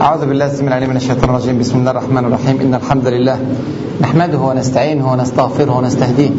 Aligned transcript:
أعوذ 0.00 0.26
بالله 0.26 0.46
السميع 0.46 0.68
العليم 0.68 0.90
من 0.90 0.96
الشيطان 0.96 1.30
الرجيم. 1.30 1.58
بسم 1.58 1.78
الله 1.78 1.90
الرحمن 1.90 2.24
الرحيم. 2.24 2.60
إن 2.60 2.74
الحمد 2.74 3.06
لله 3.06 3.38
نحمده 4.00 4.38
ونستعينه 4.38 5.12
ونستغفره 5.12 5.78
ونستهديه 5.78 6.30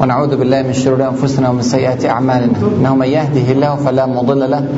ونعوذ 0.00 0.36
بالله 0.36 0.62
من 0.62 0.72
شرور 0.72 1.08
أنفسنا 1.08 1.48
ومن 1.48 1.62
سيئات 1.62 2.04
أعمالنا. 2.04 2.52
إنه 2.78 2.94
من 2.94 3.06
يهده 3.06 3.52
الله 3.52 3.76
فلا 3.76 4.06
مضل 4.06 4.50
له 4.50 4.68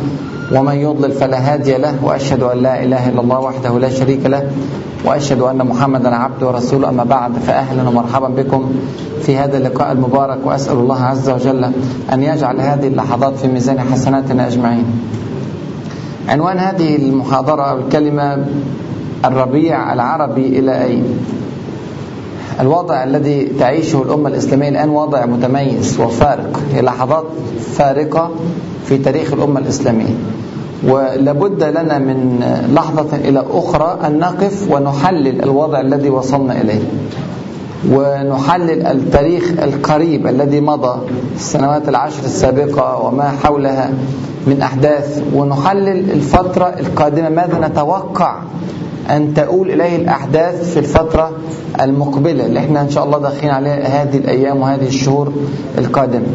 ومن 0.53 0.74
يضلل 0.74 1.12
فلا 1.12 1.38
هادي 1.38 1.77
له. 1.77 1.95
وأشهد 2.03 2.42
أن 2.42 2.58
لا 2.58 2.82
إله 2.82 3.08
إلا 3.08 3.21
الله 3.21 3.38
وحده 3.40 3.78
لا 3.78 3.90
شريك 3.90 4.26
له 4.26 4.51
وأشهد 5.04 5.40
أن 5.40 5.67
محمدا 5.67 6.15
عبده 6.15 6.46
ورسوله. 6.46 6.88
أما 6.88 7.04
بعد 7.04 7.33
فأهلا 7.46 7.88
ومرحبا 7.88 8.28
بكم 8.28 8.72
في 9.22 9.37
هذا 9.37 9.58
اللقاء 9.58 9.92
المبارك. 9.92 10.38
وأسأل 10.44 10.76
الله 10.76 11.01
عز 11.03 11.31
وجل 11.31 11.65
أن 12.12 12.22
يجعل 12.22 12.60
هذه 12.60 12.87
اللحظات 12.87 13.37
في 13.37 13.49
ميزان 13.49 13.81
حسناتنا 13.81 14.46
أجمعين. 14.46 14.87
عنوان 16.29 16.59
هذه 16.59 16.97
المحاضرة 16.97 17.79
الكلمة 17.79 18.47
الربيع 19.24 19.92
العربي 19.92 20.59
إلى 20.59 20.84
أين 20.84 21.05
الوضع 22.60 23.05
الذي 23.05 23.45
تعيشه 23.59 24.02
الأمة 24.02 24.29
الإسلامية 24.29 24.68
الآن 24.68 24.88
وضع 24.88 25.27
متميز 25.27 26.01
وفارق 26.01 26.60
هي 26.73 26.82
لحظات 26.82 27.24
فارقة 27.77 28.30
في 28.87 28.98
تاريخ 28.98 29.32
الأمة 29.32 29.60
الإسلامية. 29.60 30.15
ولابد 30.88 31.65
لنا 31.65 31.98
من 31.98 32.45
لحظة 32.74 33.16
إلى 33.16 33.45
أخرى 33.51 33.98
أن 34.06 34.18
نقف 34.18 34.70
ونحلل 34.70 35.43
الوضع 35.43 35.80
الذي 35.80 36.10
وصلنا 36.10 36.60
إليه. 36.60 36.82
ونحلل 37.93 38.87
التاريخ 38.87 39.52
القريب 39.62 40.27
الذي 40.27 40.61
مضى 40.61 41.01
السنوات 41.37 41.88
العشر 41.88 42.24
السابقة 42.24 43.02
وما 43.02 43.30
حولها 43.45 43.91
من 44.47 44.62
أحداث 44.62 45.23
ونحلل 45.34 46.10
الفترة 46.10 46.74
القادمة. 46.80 47.29
ماذا 47.29 47.69
نتوقع 47.69 48.37
أن 49.10 49.34
تؤول 49.34 49.70
إليه 49.70 49.97
الأحداث 49.97 50.70
في 50.73 50.79
الفترة 50.79 51.30
المقبلة؟ 51.80 52.46
اللي 52.46 52.59
إحنا 52.59 52.80
إن 52.80 52.91
شاء 52.91 53.04
الله 53.04 53.18
داخلين 53.18 53.51
عليها 53.51 54.02
هذه 54.02 54.16
الأيام 54.16 54.60
وهذه 54.60 54.87
الشهور 54.87 55.32
القادمة. 55.79 56.26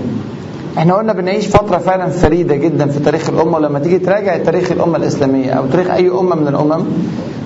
إحنا 0.77 0.93
قلنا 0.95 1.13
بنعيش 1.13 1.47
فترة 1.47 1.77
فعلا 1.77 2.07
فريدة 2.09 2.55
جدا 2.55 2.87
في 2.87 2.99
تاريخ 2.99 3.29
الأمة 3.29 3.55
ولما 3.57 3.79
تيجي 3.79 3.99
تراجع 3.99 4.37
تاريخ 4.37 4.71
الأمة 4.71 4.97
الإسلامية 4.97 5.51
أو 5.51 5.65
تاريخ 5.65 5.89
أي 5.91 6.09
أمة 6.09 6.35
من 6.35 6.47
الأمم 6.47 6.83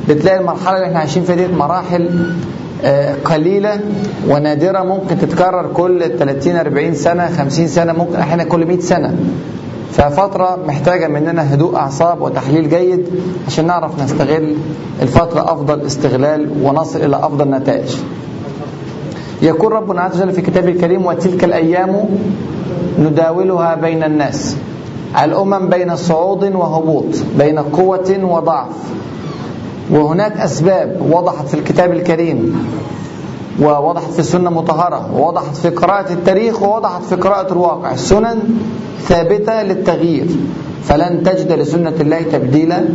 بتلاقي 0.10 0.40
المرحلة 0.40 0.76
اللي 0.76 0.88
إحنا 0.88 1.00
عايشين 1.00 1.23
فيها 1.23 1.36
دي 1.36 1.48
مراحل 1.48 2.34
قليلة 3.26 3.80
ونادرة 4.28 4.84
ممكن 4.84 5.17
تتكرر 5.17 5.67
كل 5.73 6.17
30 6.20 6.56
40 6.56 6.94
سنة 6.94 7.30
50 7.38 7.67
سنة 7.67 7.94
ممكن 7.94 8.16
أحيانا 8.16 8.44
كل 8.44 8.66
100 8.66 8.80
سنة. 8.80 9.16
ففترة 9.92 10.59
محتاجة 10.67 11.08
مننا 11.08 11.54
هدوء 11.54 11.76
أعصاب 11.76 12.22
وتحليل 12.22 12.70
جيد 12.70 13.06
عشان 13.48 13.67
نعرف 13.67 14.04
نستغل 14.04 14.56
الفترة 15.02 15.54
أفضل 15.54 15.81
استغلال 15.81 16.52
ونصل 16.64 17.02
إلى 17.02 17.16
أفضل 17.16 17.50
نتائج. 17.50 17.95
يقول 19.42 19.72
ربنا 19.72 20.02
عز 20.02 20.22
وجل 20.22 20.31
في 20.31 20.42
كتابه 20.42 20.70
الكريم 20.72 21.06
وتلك 21.06 21.44
الأيام 21.44 22.06
نداولها 23.00 23.76
بين 23.76 24.04
الناس. 24.04 24.56
الأمم 25.23 25.70
بين 25.70 25.95
صعود 25.95 26.56
وهبوط 26.56 27.06
بين 27.38 27.59
قوة 27.59 28.20
وضعف. 28.23 28.70
وهناك 29.92 30.38
أسباب 30.38 31.09
وضحت 31.12 31.48
في 31.48 31.53
الكتاب 31.53 31.92
الكريم 31.92 32.67
ووضحت 33.62 34.12
في 34.12 34.20
السنة 34.20 34.50
المطهرة 34.50 35.16
ووضحت 35.16 35.56
في 35.56 35.70
قراءة 35.70 36.14
التاريخ 36.14 36.62
ووضحت 36.62 37.03
في 37.03 37.16
قراءة 37.16 37.53
الواقع. 37.53 37.95
سنن 37.95 38.39
ثابتة 39.02 39.64
للتغيير 39.64 40.28
فلن 40.84 41.23
تجد 41.23 41.52
لسنة 41.52 41.94
الله 42.00 42.22
تبديلا 42.22 42.86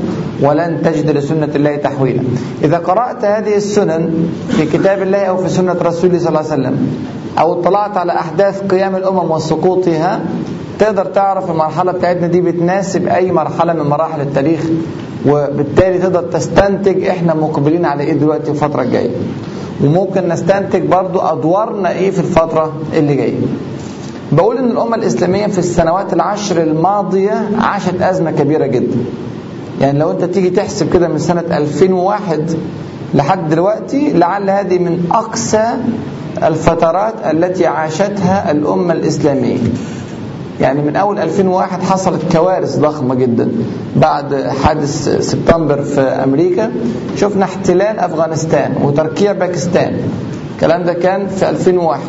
ولن 0.42 0.82
تجد 0.82 1.10
لسنة 1.10 1.48
الله 1.54 1.76
تحويلا. 1.76 2.22
إذا 2.64 2.78
قرأت 2.78 3.24
هذه 3.24 3.56
السنن 3.56 4.28
في 4.48 4.66
كتاب 4.66 5.02
الله 5.02 5.18
أو 5.24 5.36
في 5.36 5.48
سنة 5.48 5.76
رسوله 5.82 6.18
صلى 6.18 6.28
الله 6.28 6.38
عليه 6.38 6.48
وسلم 6.48 6.76
أو 7.38 7.60
اطلعت 7.60 7.96
على 7.96 8.12
أحداث 8.12 8.62
قيام 8.62 8.96
الأمم 8.96 9.30
وسقوطها 9.30 10.20
تقدر 10.78 11.04
تعرف 11.04 11.50
المرحلة 11.50 11.92
بتاعتنا 11.92 12.26
دي 12.26 12.40
بتناسب 12.40 13.06
أي 13.06 13.32
مرحلة 13.32 13.72
من 13.72 13.86
مراحل 13.86 14.20
التاريخ. 14.20 14.60
وبالتالي 15.26 15.98
تقدر 15.98 16.22
تستنتج 16.22 17.04
إحنا 17.04 17.34
مقبلين 17.34 17.84
على 17.84 18.02
إيه 18.04 18.12
دلوقتي 18.12 18.50
الفترة 18.50 18.82
الجاية. 18.82 19.10
وممكن 19.84 20.28
نستنتج 20.28 20.82
برضو 20.82 21.18
أدوارنا 21.18 21.90
إيه 21.90 22.10
في 22.10 22.18
الفترة 22.18 22.72
اللي 22.94 23.14
جاية. 23.14 23.38
بقول 24.32 24.58
إن 24.58 24.70
الأمة 24.70 24.96
الإسلامية 24.96 25.46
في 25.46 25.58
السنوات 25.58 26.12
العشر 26.12 26.62
الماضية 26.62 27.48
عاشت 27.58 28.02
أزمة 28.02 28.30
كبيرة 28.30 28.66
جدا. 28.66 28.96
يعني 29.80 29.98
لو 29.98 30.10
أنت 30.10 30.24
تيجي 30.24 30.50
تحسب 30.50 30.92
كده 30.92 31.08
من 31.08 31.18
سنة 31.18 31.40
2001 31.56 32.56
لحد 33.14 33.48
دلوقتي 33.48 34.12
لعل 34.12 34.50
هذه 34.50 34.78
من 34.78 35.04
أقسى 35.12 35.64
الفترات 36.42 37.14
التي 37.30 37.66
عاشتها 37.66 38.50
الأمة 38.50 38.92
الإسلامية. 38.92 39.58
يعني 40.60 40.82
من 40.82 40.96
أول 40.96 41.18
2001 41.18 41.82
حصلت 41.82 42.32
كوارث 42.36 42.78
ضخمة 42.78 43.14
جدا. 43.14 43.48
بعد 43.96 44.34
حادث 44.64 45.08
سبتمبر 45.30 45.82
في 45.82 46.00
أمريكا 46.00 46.72
شفنا 47.16 47.44
احتلال 47.44 47.98
أفغانستان 47.98 48.74
وتركيا 48.82 49.32
باكستان. 49.32 49.96
الكلام 50.54 50.82
ده 50.84 50.92
كان 50.92 51.26
في 51.28 51.50
2001 51.50 52.00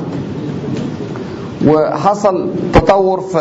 وحصل 1.68 2.50
تطور 2.74 3.20
في 3.22 3.38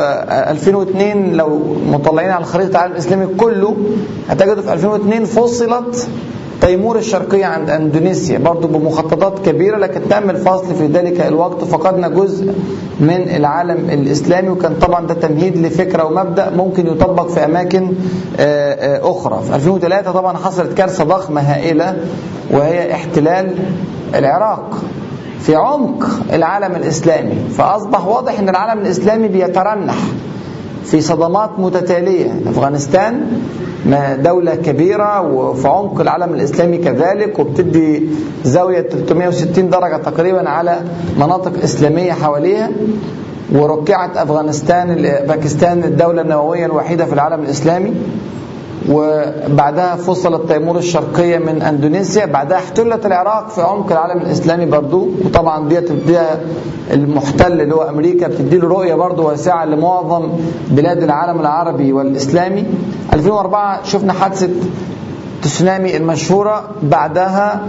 2002 0.51 1.33
لو 1.33 1.61
مطلعين 1.93 2.31
على 2.31 2.45
خريطة 2.45 2.71
العالم 2.71 2.93
الإسلامي 2.93 3.27
كله 3.27 3.77
هتجدوا 4.29 4.63
في 4.63 4.73
2002 4.73 5.25
فصلت 5.25 6.09
تيمور 6.61 6.99
الشرقية 6.99 7.47
عند 7.47 7.71
أندونيسيا 7.71 8.39
برضو 8.39 8.69
بمخططات 8.69 9.39
كبيرة 9.47 9.77
لكن 9.79 10.01
تم 10.11 10.31
الفصل 10.31 10.75
في 10.75 10.87
ذلك 10.87 11.21
الوقت 11.21 11.65
فقدنا 11.65 12.09
جزء 12.09 12.53
من 13.01 13.29
العالم 13.37 13.91
الإسلامي 13.91 14.49
وكان 14.49 14.75
طبعا 14.75 15.07
ده 15.07 15.15
تمهيد 15.15 15.57
لفكرة 15.57 16.05
ومبدأ 16.05 16.51
ممكن 16.51 16.87
يطبق 16.87 17.29
في 17.29 17.45
أماكن 17.45 17.93
أخرى. 19.03 19.43
في 19.49 19.55
2003 19.55 20.13
طبعا 20.13 20.37
حصلت 20.37 20.73
كارثة 20.79 21.05
ضخمة 21.05 21.41
هائلة 21.41 21.97
وهي 22.51 22.93
احتلال 22.93 23.55
العراق 24.15 24.71
في 25.41 25.55
عمق 25.57 26.07
العالم 26.33 26.75
الإسلامي. 26.77 27.35
فأصبح 27.59 28.07
واضح 28.07 28.39
أن 28.39 28.49
العالم 28.49 28.81
الإسلامي 28.81 29.29
بيترنح. 29.29 29.97
في 30.91 31.01
صدمات 31.01 31.51
متتالية. 31.59 32.41
أفغانستان 32.47 33.21
دولة 34.25 34.55
كبيرة 34.55 35.21
وفي 35.23 35.69
عمق 35.69 36.01
العالم 36.01 36.35
الإسلامي 36.35 36.79
كذلك 36.79 37.39
وبتدي 37.39 38.03
زاوية 38.45 38.81
360 38.81 39.71
درجة 39.71 39.97
تقريبا 39.97 40.49
على 40.49 40.79
مناطق 41.19 41.53
إسلامية 41.65 42.13
حواليها 42.13 42.71
وركعت 43.53 44.17
أفغانستان 44.17 44.95
باكستان 45.29 45.85
الدولة 45.85 46.23
النووية 46.23 46.67
الوحيدة 46.67 47.05
في 47.05 47.13
العالم 47.13 47.43
الإسلامي. 47.43 47.95
وبعدها 48.91 49.97
فصلت 49.97 50.53
تيمور 50.53 50.77
الشرقية 50.79 51.39
من 51.39 51.63
أندونيسيا 51.63 52.27
بعدها 52.27 52.59
احتلت 52.59 53.07
العراق 53.07 53.49
في 53.49 53.63
عمق 53.63 53.93
العالم 53.93 54.21
الإسلامي 54.21 54.67
برضو. 54.67 55.09
وطبعا 55.25 55.69
ديت 55.69 55.93
بتديها 55.93 56.41
المحتل 56.93 57.61
اللي 57.61 57.75
هو 57.75 57.83
أمريكا 57.83 58.29
بتدي 58.29 58.57
له 58.59 58.69
رؤية 58.69 58.95
برضو 58.95 59.29
واسعة 59.29 59.65
لمعظم 59.65 60.29
بلاد 60.71 61.03
العالم 61.03 61.41
العربي 61.41 61.93
والإسلامي. 61.93 62.65
2004 63.15 63.83
شفنا 63.85 64.13
حادثة 64.13 64.49
تسونامي 65.43 65.97
المشهورة 65.97 66.65
بعدها 66.83 67.67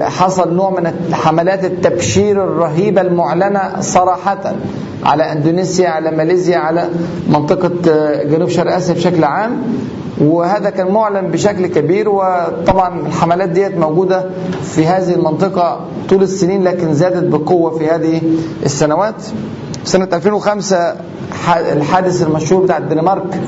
حصل 0.00 0.54
نوع 0.54 0.70
من 0.70 0.92
حملات 1.12 1.64
التبشير 1.64 2.44
الرهيبة 2.44 3.00
المعلنة 3.00 3.80
صراحة 3.80 4.52
على 5.04 5.32
إندونيسيا 5.32 5.88
على 5.88 6.10
ماليزيا 6.10 6.58
على 6.58 6.88
منطقة 7.28 7.70
جنوب 8.22 8.48
شرق 8.48 8.74
آسيا 8.74 8.94
بشكل 8.94 9.24
عام. 9.24 9.62
وهذا 10.20 10.70
كان 10.70 10.86
معلن 10.92 11.26
بشكل 11.30 11.66
كبير 11.66 12.08
وطبعا 12.08 13.00
الحملات 13.06 13.48
ديت 13.48 13.76
موجودة 13.78 14.24
في 14.62 14.86
هذه 14.86 15.14
المنطقة 15.14 15.80
طول 16.08 16.22
السنين 16.22 16.64
لكن 16.64 16.94
زادت 16.94 17.24
بقوة 17.28 17.78
في 17.78 17.90
هذه 17.90 18.22
السنوات. 18.64 19.22
سنة 19.84 20.08
2005 20.12 20.94
الحادث 21.72 22.22
المشهور 22.22 22.62
بتاع 22.62 22.78
الدنمارك 22.78 23.40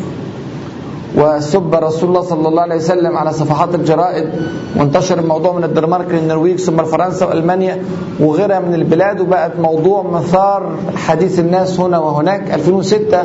وسب 1.17 1.75
رسول 1.75 2.09
الله 2.09 2.23
صلى 2.23 2.49
الله 2.49 2.63
عليه 2.63 2.77
وسلم 2.77 3.17
على 3.17 3.33
صفحات 3.33 3.75
الجرائد. 3.75 4.29
وانتشر 4.77 5.19
الموضوع 5.19 5.53
من 5.53 5.65
الدنمارك 5.65 6.11
للنرويج 6.11 6.59
ثم 6.59 6.85
فرنسا 6.85 7.27
والمانيا 7.27 7.83
وغيرها 8.21 8.61
من 8.61 8.75
البلاد. 8.75 9.21
وبقت 9.21 9.53
موضوع 9.59 10.03
مثار 10.03 10.77
حديث 10.97 11.41
الناس 11.41 11.81
هنا 11.81 11.99
وهناك. 11.99 12.55
2006 12.55 13.25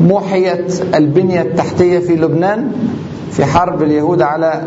محيت 0.00 0.82
البنية 0.94 1.42
التحتية 1.42 1.98
في 1.98 2.16
لبنان. 2.16 2.72
في 3.30 3.44
حرب 3.44 3.82
اليهود 3.82 4.22
على 4.22 4.62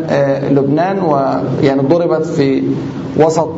لبنان 0.52 1.00
ويعني 1.00 1.82
ضربت 1.82 2.26
في 2.26 2.64
وسط 3.18 3.50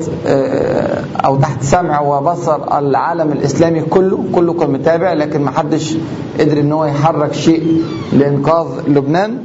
أو 1.25 1.36
تحت 1.36 1.63
سمع 1.63 2.02
وبصر 2.02 2.78
العالم 2.80 3.31
الإسلامي 3.31 3.81
كله 3.81 4.24
كله 4.31 4.54
كان 4.54 4.72
متابع 4.72 5.13
لكن 5.13 5.42
ما 5.42 5.52
حدش 5.52 5.96
قدر 6.40 6.60
إن 6.60 6.72
هو 6.72 6.86
يحرك 6.86 7.34
شيء 7.34 7.81
لإنقاذ 8.13 8.68
لبنان. 8.88 9.38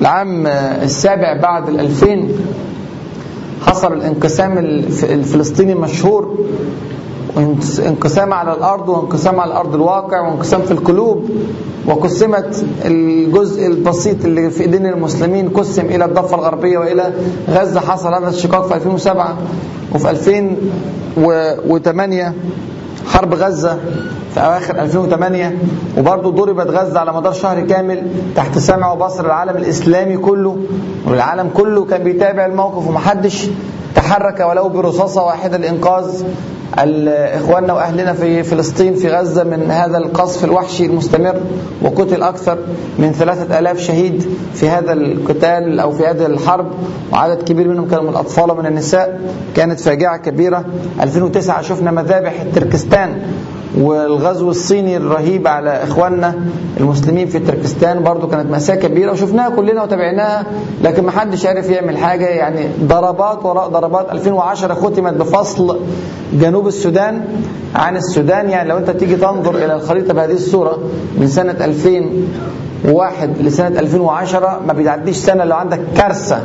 العام 0.00 0.46
السابع 0.46 1.40
بعد 1.42 1.68
الألفين 1.68 2.28
حصل 3.66 3.92
الانقسام 3.92 4.58
الفلسطيني 5.02 5.72
المشهور 5.72 6.38
انقسام 7.86 8.32
على 8.32 8.52
الأرض 8.52 8.88
وانقسام 8.88 9.40
على 9.40 9.50
الأرض 9.50 9.74
الواقع 9.74 10.20
وانقسام 10.20 10.62
في 10.62 10.70
القلوب. 10.70 11.30
وقسمت 11.86 12.64
الجزء 12.84 13.66
البسيط 13.66 14.24
اللي 14.24 14.50
في 14.50 14.60
إيدين 14.62 14.86
المسلمين 14.86 15.48
قسم 15.48 15.86
إلى 15.86 16.04
الضفة 16.04 16.36
الغربية 16.36 16.78
وإلى 16.78 17.12
غزة. 17.50 17.80
حصل 17.80 18.14
هذا 18.14 18.28
الشقاق 18.28 18.66
في 18.66 18.74
2007 18.74 19.36
وفي 19.94 20.10
2008 20.10 22.34
حرب 23.06 23.34
غزة 23.34 23.78
في 24.34 24.40
أواخر 24.40 24.78
2008 24.82 25.58
وبرضه 25.98 26.30
ضربت 26.30 26.66
غزة 26.70 27.00
على 27.00 27.12
مدار 27.12 27.32
شهر 27.32 27.60
كامل 27.60 28.02
تحت 28.36 28.58
سمع 28.58 28.92
وبصر 28.92 29.26
العالم 29.26 29.56
الإسلامي 29.56 30.16
كله. 30.16 30.56
والعالم 31.08 31.50
كله 31.54 31.84
كان 31.84 32.04
بيتابع 32.04 32.46
الموقف 32.46 32.88
ومحدش 32.88 33.46
تحرك 33.94 34.40
ولو 34.40 34.68
برصاصة 34.68 35.22
واحدة 35.24 35.56
لانقاذ 35.56 36.22
اخواننا 36.76 37.72
وأهلنا 37.72 38.12
في 38.12 38.42
فلسطين 38.42 38.94
في 38.94 39.08
غزة 39.08 39.44
من 39.44 39.70
هذا 39.70 39.98
القصف 39.98 40.44
الوحشي 40.44 40.86
المستمر 40.86 41.34
وقتل 41.82 42.22
أكثر 42.22 42.58
من 42.98 43.12
ثلاثة 43.12 43.58
ألاف 43.58 43.78
شهيد 43.80 44.26
في 44.54 44.68
هذا 44.68 44.92
القتال 44.92 45.80
أو 45.80 45.90
في 45.92 46.06
هذه 46.06 46.26
الحرب 46.26 46.66
وعدد 47.12 47.42
كبير 47.42 47.68
منهم 47.68 47.88
كانوا 47.88 48.02
من 48.04 48.10
الأطفال 48.10 48.50
ومن 48.50 48.66
النساء 48.66 49.20
كانت 49.56 49.80
فاجعة 49.80 50.16
كبيرة. 50.16 50.64
2009 51.00 51.62
شفنا 51.62 51.90
مذابح 51.90 52.42
تركستان 52.54 53.22
والغزو 53.78 54.50
الصيني 54.50 54.96
الرهيب 54.96 55.48
على 55.48 55.70
إخواننا 55.70 56.34
المسلمين 56.80 57.26
في 57.26 57.38
تركستان. 57.38 58.02
برضو 58.02 58.28
كانت 58.28 58.50
مأساة 58.50 58.74
كبيرة 58.74 59.12
وشفناها 59.12 59.48
كلنا 59.50 59.82
وتابعناها 59.82 60.46
لكن 60.84 61.04
ما 61.04 61.10
حدش 61.10 61.46
عارف 61.46 61.70
يعمل 61.70 61.98
حاجة. 61.98 62.26
يعني 62.26 62.68
ضربات 62.82 63.44
وراء 63.44 63.68
ضربات. 63.68 64.10
2010 64.12 64.74
ختمت 64.74 65.12
بفصل 65.12 65.80
جنوب 66.32 66.57
السودان 66.66 67.24
عن 67.74 67.96
السودان. 67.96 68.50
يعني 68.50 68.68
لو 68.68 68.78
انت 68.78 68.90
تيجي 68.90 69.16
تنظر 69.16 69.54
إلى 69.54 69.74
الخريطة 69.74 70.14
بهذه 70.14 70.32
الصورة 70.32 70.78
من 71.18 71.26
سنة 71.26 71.64
2001 71.64 73.38
لسنة 73.42 73.80
2010 73.80 74.60
ما 74.66 74.72
بيعديش 74.72 75.16
سنة 75.16 75.44
لو 75.44 75.56
عندك 75.56 75.80
كارثة. 75.96 76.42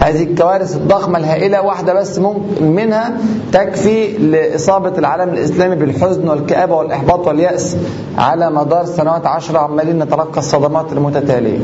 هذه 0.00 0.22
الكوارث 0.22 0.76
الضخمة 0.76 1.18
الهائلة 1.18 1.62
واحدة 1.62 1.94
بس 1.94 2.18
ممكن 2.18 2.64
منها 2.72 3.16
تكفي 3.52 4.12
لإصابة 4.18 4.98
العالم 4.98 5.32
الإسلامي 5.34 5.76
بالحزن 5.76 6.28
والكآبة 6.28 6.74
والإحباط 6.74 7.26
واليأس 7.26 7.76
على 8.18 8.50
مدار 8.50 8.84
سنوات 8.84 9.26
عشرة 9.26 9.58
عمالين 9.58 9.98
نتلقى 9.98 10.38
الصدمات 10.38 10.92
المتتالية. 10.92 11.58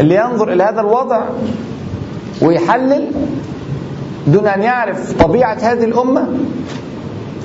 اللي 0.00 0.14
ينظر 0.14 0.52
إلى 0.52 0.62
هذا 0.62 0.80
الوضع 0.80 1.20
ويحلل 2.42 3.10
دون 4.32 4.46
أن 4.46 4.62
يعرف 4.62 5.22
طبيعة 5.22 5.54
هذه 5.62 5.84
الأمة 5.84 6.28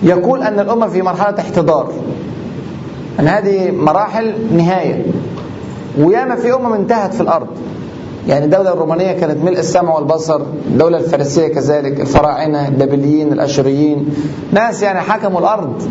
يقول 0.03 0.44
أن 0.44 0.59
الأمة 0.59 0.88
في 0.88 1.01
مرحلة 1.01 1.39
احتضار. 1.39 1.94
أن 3.19 3.27
هذه 3.27 3.71
مراحل 3.71 4.33
نهاية. 4.51 5.06
وياما 6.00 6.35
في 6.35 6.53
أمم 6.53 6.74
انتهت 6.74 7.13
في 7.13 7.21
الأرض. 7.21 7.47
يعني 8.27 8.45
الدولة 8.45 8.74
الرومانية 8.74 9.12
كانت 9.12 9.44
ملء 9.44 9.59
السمع 9.59 9.95
والبصر 9.95 10.41
الدولة 10.68 10.97
الفارسية 10.97 11.47
كذلك 11.47 12.00
الفراعنة 12.01 12.68
البابليين 12.68 13.33
الأشوريين 13.33 14.06
ناس 14.51 14.83
يعني 14.83 15.00
حكموا 15.00 15.39
الأرض 15.39 15.81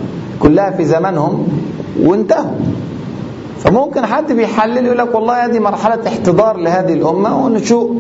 كلها 0.41 0.71
في 0.71 0.85
زمانهم 0.85 1.49
وانتهوا. 2.03 2.51
فممكن 3.65 4.07
حد 4.07 4.33
بيحلل 4.33 4.87
يقول 4.87 4.99
لك 4.99 5.15
والله 5.15 5.45
هذه 5.47 5.59
مرحلة 5.59 5.99
احتضار 6.07 6.57
لهذه 6.57 6.93
الأمة 6.93 7.45
ونشوء 7.45 7.97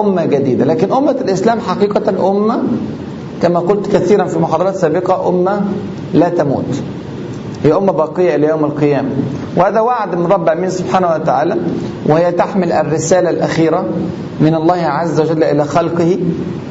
أمة 0.00 0.24
جديدة. 0.24 0.64
لكن 0.64 0.92
أمة 0.92 1.16
الإسلام 1.20 1.60
حقيقة 1.60 2.30
أمة 2.30 2.62
كما 3.42 3.60
قلت 3.60 3.96
كثيرا 3.96 4.24
في 4.24 4.38
محاضرات 4.38 4.76
سابقة 4.76 5.28
أمة 5.28 5.60
لا 6.14 6.28
تموت. 6.28 6.82
هي 7.64 7.72
أمة 7.72 7.92
باقية 7.92 8.34
إلى 8.34 8.46
يوم 8.46 8.64
القيامة. 8.64 9.10
وهذا 9.56 9.80
وعد 9.80 10.14
من 10.14 10.26
رب 10.26 10.44
العالمين 10.44 10.70
سبحانه 10.70 11.14
وتعالى 11.14 11.56
وهي 12.06 12.32
تحمل 12.32 12.72
الرسالة 12.72 13.30
الأخيرة 13.30 13.86
من 14.40 14.54
الله 14.54 14.82
عز 14.82 15.20
وجل 15.20 15.44
إلى 15.44 15.64
خلقه. 15.64 16.18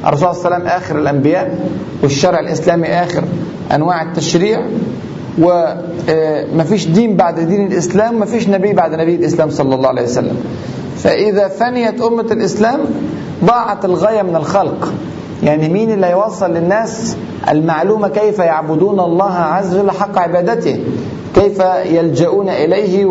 الرسول 0.05 0.35
صلى 0.35 0.45
الله 0.45 0.45
عليه 0.45 0.55
وسلم 0.55 0.67
آخر 0.67 0.99
الأنبياء 0.99 1.69
والشرع 2.03 2.39
الإسلامي 2.39 2.87
آخر 2.87 3.23
أنواع 3.71 4.01
التشريع. 4.01 4.65
ومفيش 5.41 6.87
دين 6.87 7.15
بعد 7.15 7.39
دين 7.39 7.67
الإسلام 7.67 8.19
مفيش 8.19 8.49
نبي 8.49 8.73
بعد 8.73 8.93
نبي 8.95 9.15
الإسلام 9.15 9.49
صلى 9.49 9.75
الله 9.75 9.87
عليه 9.89 10.03
وسلم. 10.03 10.37
فإذا 10.97 11.47
فنيت 11.47 12.01
أمة 12.01 12.27
الإسلام 12.31 12.79
ضاعت 13.45 13.85
الغاية 13.85 14.21
من 14.21 14.35
الخلق. 14.35 14.93
يعني 15.43 15.69
مين 15.69 15.91
اللي 15.91 16.05
هيوصل 16.05 16.51
للناس 16.53 17.15
المعلومة 17.49 18.07
كيف 18.07 18.39
يعبدون 18.39 18.99
الله 18.99 19.33
عز 19.33 19.75
وجل 19.75 19.91
حق 19.91 20.17
عبادته؟ 20.17 20.79
كيف 21.35 21.59
يلجؤون 21.85 22.49
إليه 22.49 23.05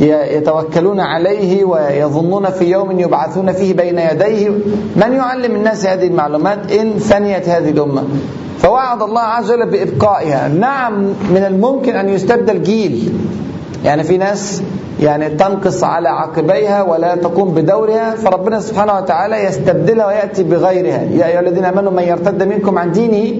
ويتوكلون 0.00 1.00
عليه 1.00 1.64
ويظنون 1.64 2.50
في 2.50 2.64
يوم 2.64 3.00
يبعثون 3.00 3.52
فيه 3.52 3.74
بين 3.74 3.98
يديه؟ 3.98 4.48
من 4.96 5.12
يعلم 5.12 5.54
الناس 5.54 5.86
هذه 5.86 6.06
المعلومات؟ 6.06 6.72
إن 6.72 6.98
فنيت 6.98 7.48
هذه 7.48 7.70
الأمة. 7.70 8.04
فوعد 8.58 9.02
الله 9.02 9.20
عز 9.20 9.50
وجل 9.50 9.70
بإبقائها. 9.70 10.48
نعم 10.48 11.02
من 11.30 11.44
الممكن 11.46 11.96
أن 11.96 12.08
يستبدل 12.08 12.62
جيل. 12.62 13.12
يعني 13.84 14.04
في 14.04 14.16
ناس 14.16 14.62
يعني 15.00 15.28
تنقص 15.30 15.84
على 15.84 16.08
عقبيها 16.08 16.82
ولا 16.82 17.14
تقوم 17.14 17.54
بدورها 17.54 18.14
فربنا 18.14 18.60
سبحانه 18.60 18.96
وتعالى 18.96 19.44
يستبدلها 19.44 20.06
ويأتي 20.06 20.42
بغيرها. 20.42 21.02
يا 21.02 21.26
أيها 21.26 21.40
الذين 21.40 21.64
آمنوا 21.64 21.92
من 21.92 22.02
يرتد 22.02 22.42
منكم 22.42 22.78
عن 22.78 22.92
دينه 22.92 23.36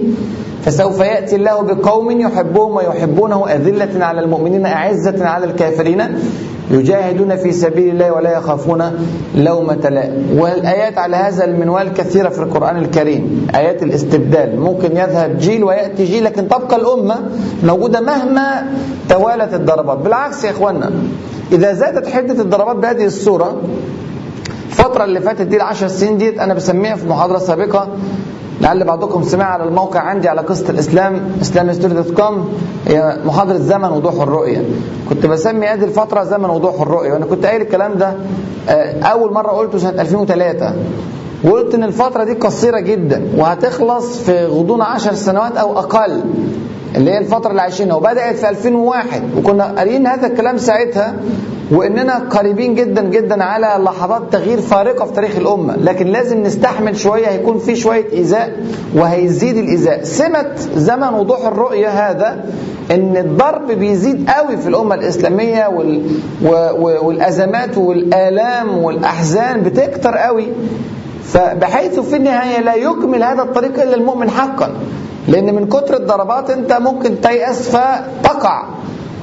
فسوف 0.69 0.99
يأتي 0.99 1.35
الله 1.35 1.61
بقوم 1.61 2.11
يحبهم 2.11 2.75
ويحبونه 2.75 3.47
أذلة 3.49 4.05
على 4.05 4.21
المؤمنين 4.21 4.65
أعزة 4.65 5.25
على 5.25 5.45
الكافرين 5.45 6.01
يجاهدون 6.71 7.35
في 7.35 7.51
سبيل 7.51 7.89
الله 7.93 8.11
ولا 8.11 8.37
يخافون 8.37 8.83
لومة 9.35 9.89
لائم 9.89 10.39
والآيات 10.39 10.97
على 10.97 11.15
هذا 11.15 11.45
المنوال 11.45 11.93
كثيرة 11.93 12.29
في 12.29 12.39
القرآن 12.39 12.77
الكريم. 12.77 13.47
آيات 13.55 13.83
الاستبدال. 13.83 14.59
ممكن 14.59 14.91
يذهب 14.97 15.37
جيل 15.37 15.63
ويأتي 15.63 16.05
جيل 16.05 16.23
لكن 16.23 16.47
تبقى 16.47 16.75
الأمة 16.75 17.15
موجودة 17.63 18.01
مهما 18.01 18.65
توالت 19.09 19.53
الضربات. 19.53 19.97
بالعكس 19.97 20.43
يا 20.43 20.49
إخوانا 20.51 20.91
إذا 21.51 21.73
زادت 21.73 22.07
حدة 22.07 22.41
الضربات 22.41 22.75
بهذه 22.75 23.05
الصورة 23.05 23.61
الفترة 24.69 25.03
اللي 25.03 25.21
فاتت 25.21 25.41
دي 25.41 25.55
العشر 25.57 25.87
سنين 25.87 26.17
ديت 26.17 26.39
أنا 26.39 26.53
بسميها 26.53 26.95
في 26.95 27.07
محاضرة 27.07 27.37
سابقة 27.37 27.87
لعل 28.61 28.83
بعضكم 28.83 29.23
سمع 29.23 29.45
على 29.45 29.63
الموقع 29.63 29.99
عندي 29.99 30.29
على 30.29 30.41
قصة 30.41 30.69
الإسلام 30.69 31.21
islamhistory.com 31.41 32.33
هي 32.87 33.17
محاضرة 33.25 33.57
زمن 33.57 33.89
وضوح 33.91 34.21
الرؤية. 34.21 34.65
كنت 35.09 35.25
بسمي 35.25 35.67
هذه 35.67 35.83
الفترة 35.83 36.23
زمن 36.23 36.49
وضوح 36.49 36.81
الرؤية 36.81 37.13
وأنا 37.13 37.25
كنت 37.25 37.45
قايل 37.45 37.61
الكلام 37.61 37.93
ده 37.93 38.13
أول 39.03 39.33
مرة 39.33 39.49
قلته 39.51 39.77
سنة 39.77 40.01
2003 40.01 40.73
وقلت 41.43 41.75
إن 41.75 41.83
الفترة 41.83 42.23
دي 42.23 42.33
قصيرة 42.33 42.79
جدا 42.79 43.23
وهتخلص 43.37 44.17
في 44.17 44.45
غضون 44.45 44.81
عشر 44.81 45.13
سنوات 45.13 45.57
أو 45.57 45.79
أقل. 45.79 46.21
اللي 46.95 47.11
هي 47.11 47.17
الفترة 47.17 47.51
اللي 47.51 47.61
عايشينها. 47.61 47.95
وبدأت 47.95 48.35
في 48.35 48.49
2001 48.49 49.21
وكنا 49.37 49.63
قاريين 49.63 50.07
هذا 50.07 50.27
الكلام 50.27 50.57
ساعتها 50.57 51.13
وإننا 51.71 52.17
قريبين 52.17 52.75
جدا 52.75 53.01
جدا 53.01 53.43
على 53.43 53.83
لحظات 53.83 54.21
تغيير 54.31 54.57
فارقة 54.61 55.05
في 55.05 55.13
تاريخ 55.13 55.35
الأمة. 55.37 55.75
لكن 55.77 56.07
لازم 56.07 56.43
نستحمل 56.43 56.97
شوية. 56.97 57.27
هيكون 57.27 57.57
في 57.57 57.75
شوية 57.75 58.05
إيذاء 58.13 58.51
وهيزيد 58.95 59.57
الإيذاء. 59.57 60.03
سمة 60.03 60.45
زمن 60.75 61.13
وضوح 61.13 61.45
الرؤية 61.47 61.87
هذا 61.87 62.45
إن 62.91 63.17
الضرب 63.17 63.71
بيزيد 63.71 64.29
قوي 64.29 64.57
في 64.57 64.69
الأمة 64.69 64.95
الإسلامية 64.95 65.67
وال... 65.67 66.11
والأزمات 66.81 67.77
والآلام 67.77 68.77
والأحزان 68.77 69.61
بتكتر 69.63 70.17
قوي. 70.17 70.47
فبحيث 71.23 71.99
في 71.99 72.15
النهاية 72.15 72.59
لا 72.61 72.75
يكمل 72.75 73.23
هذا 73.23 73.41
الطريق 73.41 73.81
إلا 73.81 73.95
المؤمن 73.95 74.29
حقا. 74.29 74.71
لأن 75.27 75.55
من 75.55 75.65
كتر 75.67 75.97
الضربات 75.97 76.49
أنت 76.49 76.73
ممكن 76.73 77.21
تيأس 77.21 77.69
فتقع 77.69 78.63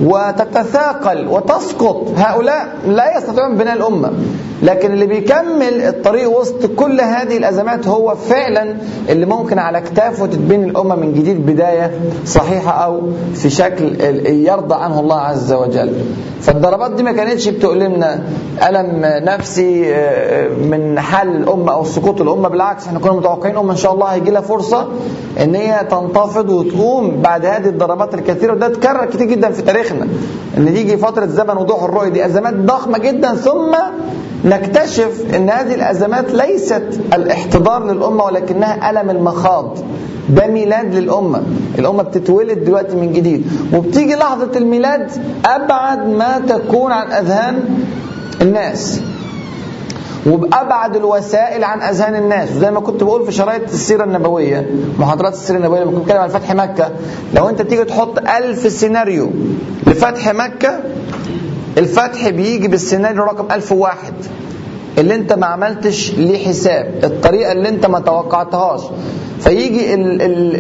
وتتثاقل 0.00 1.29
وتسقط. 1.29 2.09
هؤلاء 2.17 2.69
لا 2.87 3.19
يستطيعون 3.19 3.57
بناء 3.57 3.76
الأمة. 3.76 4.12
لكن 4.62 4.93
اللي 4.93 5.07
بيكمل 5.07 5.83
الطريق 5.83 6.38
وسط 6.38 6.67
كل 6.67 7.00
هذه 7.00 7.37
الأزمات 7.37 7.88
هو 7.88 8.15
فعلا 8.15 8.76
اللي 9.09 9.26
ممكن 9.26 9.59
على 9.59 9.81
كتافه 9.81 10.26
تتبني 10.26 10.71
الأمة 10.71 10.95
من 10.95 11.15
جديد 11.15 11.47
بداية 11.47 11.91
صحيحة 12.25 12.71
أو 12.85 13.00
في 13.35 13.50
شكل 13.50 14.00
يرضى 14.26 14.75
عنه 14.75 15.00
الله 15.00 15.21
عز 15.21 15.53
وجل. 15.53 15.93
فالضربات 16.41 16.91
دي 16.91 17.03
ما 17.03 17.12
كانتش 17.12 17.49
بتؤلمنا. 17.49 18.23
ألم 18.69 19.00
نفسي 19.05 19.95
من 20.71 21.00
حال 21.00 21.37
الأمة 21.37 21.73
أو 21.73 21.85
سقوط 21.85 22.21
الأمة. 22.21 22.49
بالعكس 22.49 22.87
إحنا 22.87 22.99
كنا 22.99 23.12
متوقعين 23.12 23.57
أمة 23.57 23.73
إن 23.73 23.76
شاء 23.76 23.95
الله 23.95 24.07
هيجي 24.07 24.31
لها 24.31 24.41
فرصة 24.41 24.88
إن 25.43 25.55
هي 25.55 25.87
تنتفض 25.91 26.50
وتقوم 26.50 27.23
بعد 27.23 27.47
هذه 27.47 27.69
الضربات 27.69 28.15
الكثيرة. 28.15 28.53
وده 28.53 28.67
اتكرر 28.67 29.07
كتير 29.07 29.26
جدا 29.26 29.50
في 29.50 29.62
تاريخنا 29.88 30.07
إن 30.59 30.75
تيجي 30.75 30.97
فترة 30.97 31.26
زمن 31.26 31.57
وضوح 31.57 31.83
الرؤية 31.83 32.09
دي 32.09 32.26
أزمات 32.26 32.55
ضخمة 32.55 32.99
جدا 32.99 33.35
ثم 33.35 33.76
نكتشف 34.45 35.35
إن 35.35 35.50
هذه 35.50 35.75
الأزمات 35.75 36.33
ليست 36.33 37.00
الاحتضار 37.14 37.85
للأمة 37.93 38.25
ولكنها 38.25 38.90
ألم 38.90 39.11
المخاض. 39.11 39.78
ده 40.28 40.47
ميلاد 40.47 40.95
للأمة. 40.95 41.43
الأمة 41.78 42.02
بتتولد 42.02 42.64
دلوقتي 42.64 42.97
من 42.97 43.12
جديد. 43.12 43.47
وبتيجي 43.75 44.14
لحظة 44.14 44.50
الميلاد 44.57 45.11
أبعد 45.45 46.09
ما 46.09 46.38
تكون 46.49 46.93
عن 46.93 47.12
أذهان 47.12 47.64
الناس. 48.43 49.00
وبأبعد 50.26 50.97
الوسائل 50.97 51.64
عن 51.64 51.83
أذهان 51.83 52.16
الناس. 52.16 52.50
وزي 52.56 52.71
ما 52.71 52.80
كنت 52.80 53.02
بقول 53.02 53.25
في 53.26 53.33
شرايط 53.33 53.62
السيرة 53.62 54.04
النبوية 54.04 54.71
محاضرات 54.99 55.33
السيرة 55.33 55.56
النبوية 55.56 55.80
لما 55.80 55.90
كنت 55.92 56.02
بتكلم 56.02 56.18
عن 56.21 56.28
فتح 56.28 56.52
مكة 56.54 56.90
لو 57.35 57.49
أنت 57.49 57.62
تيجي 57.62 57.85
تحط 57.85 58.18
ألف 58.18 58.73
سيناريو 58.73 59.30
لفتح 59.87 60.35
مكة 60.35 60.80
الفتح 61.78 62.28
بيجي 62.28 62.68
بالسيناريو 62.68 63.25
رقم 63.25 63.52
ألف 63.54 63.73
واحد 63.73 64.14
اللي 64.99 65.15
انت 65.15 65.33
ما 65.33 65.47
عملتش 65.47 66.15
ليه 66.15 66.49
حساب 66.49 66.95
الطريقة 67.05 67.53
اللي 67.53 67.69
انت 67.69 67.87
ما 67.87 68.00
توقعتهاش. 68.00 68.81
فيجي 69.41 69.95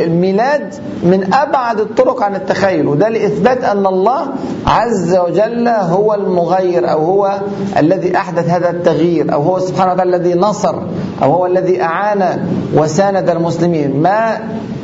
الميلاد 0.04 0.74
من 1.02 1.34
أبعد 1.34 1.80
الطرق 1.80 2.22
عن 2.22 2.34
التخيل 2.34 2.86
وده 2.86 3.08
لإثبات 3.08 3.64
أن 3.64 3.86
الله 3.86 4.20
عز 4.66 5.16
وجل 5.16 5.68
هو 5.68 6.14
المغير 6.14 6.90
أو 6.90 7.04
هو 7.04 7.40
الذي 7.78 8.16
أحدث 8.16 8.48
هذا 8.48 8.70
التغيير 8.70 9.32
أو 9.32 9.42
هو 9.42 9.58
سبحانه 9.58 9.92
وتعالى 9.92 10.16
الذي 10.16 10.34
نصر 10.34 10.74
أو 11.22 11.32
هو 11.32 11.46
الذي 11.46 11.82
أعان 11.82 12.46
وساند 12.74 13.30
المسلمين. 13.30 14.02
ما 14.02 14.38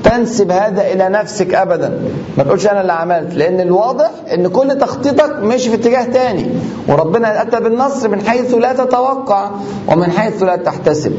تنسب 0.05 0.51
هذا 0.51 0.83
إلى 0.93 1.09
نفسك 1.09 1.55
أبدا. 1.55 2.01
ما 2.39 2.45
تقولش 2.45 2.67
أنا 2.67 2.81
اللي 2.81 2.93
عملت 2.93 3.35
لأن 3.35 3.61
الواضح 3.61 4.11
أن 4.35 4.49
كل 4.49 4.79
تخطيطك 4.79 5.37
ماشي 5.43 5.71
في 5.71 5.75
اتجاه 5.75 6.05
تاني. 6.05 6.51
وربنا 6.89 7.43
أتى 7.43 7.61
بالنصر 7.61 8.09
من 8.09 8.21
حيث 8.21 8.55
لا 8.55 8.73
تتوقع 8.73 9.51
ومن 9.89 10.11
حيث 10.11 10.43
لا 10.43 10.57
تحتسب. 10.57 11.13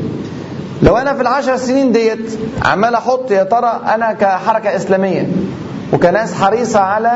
لو 0.82 0.98
أنا 0.98 1.14
في 1.14 1.22
العشر 1.22 1.58
سنين 1.58 1.92
ديت 1.92 2.40
عمال 2.66 2.96
أحط 2.96 3.32
يا 3.32 3.44
ترى 3.44 3.82
أنا 3.96 4.14
كحركة 4.14 4.76
إسلامية 4.76 5.28
وكناس 5.94 6.34
حريصة 6.34 6.80
على 6.80 7.12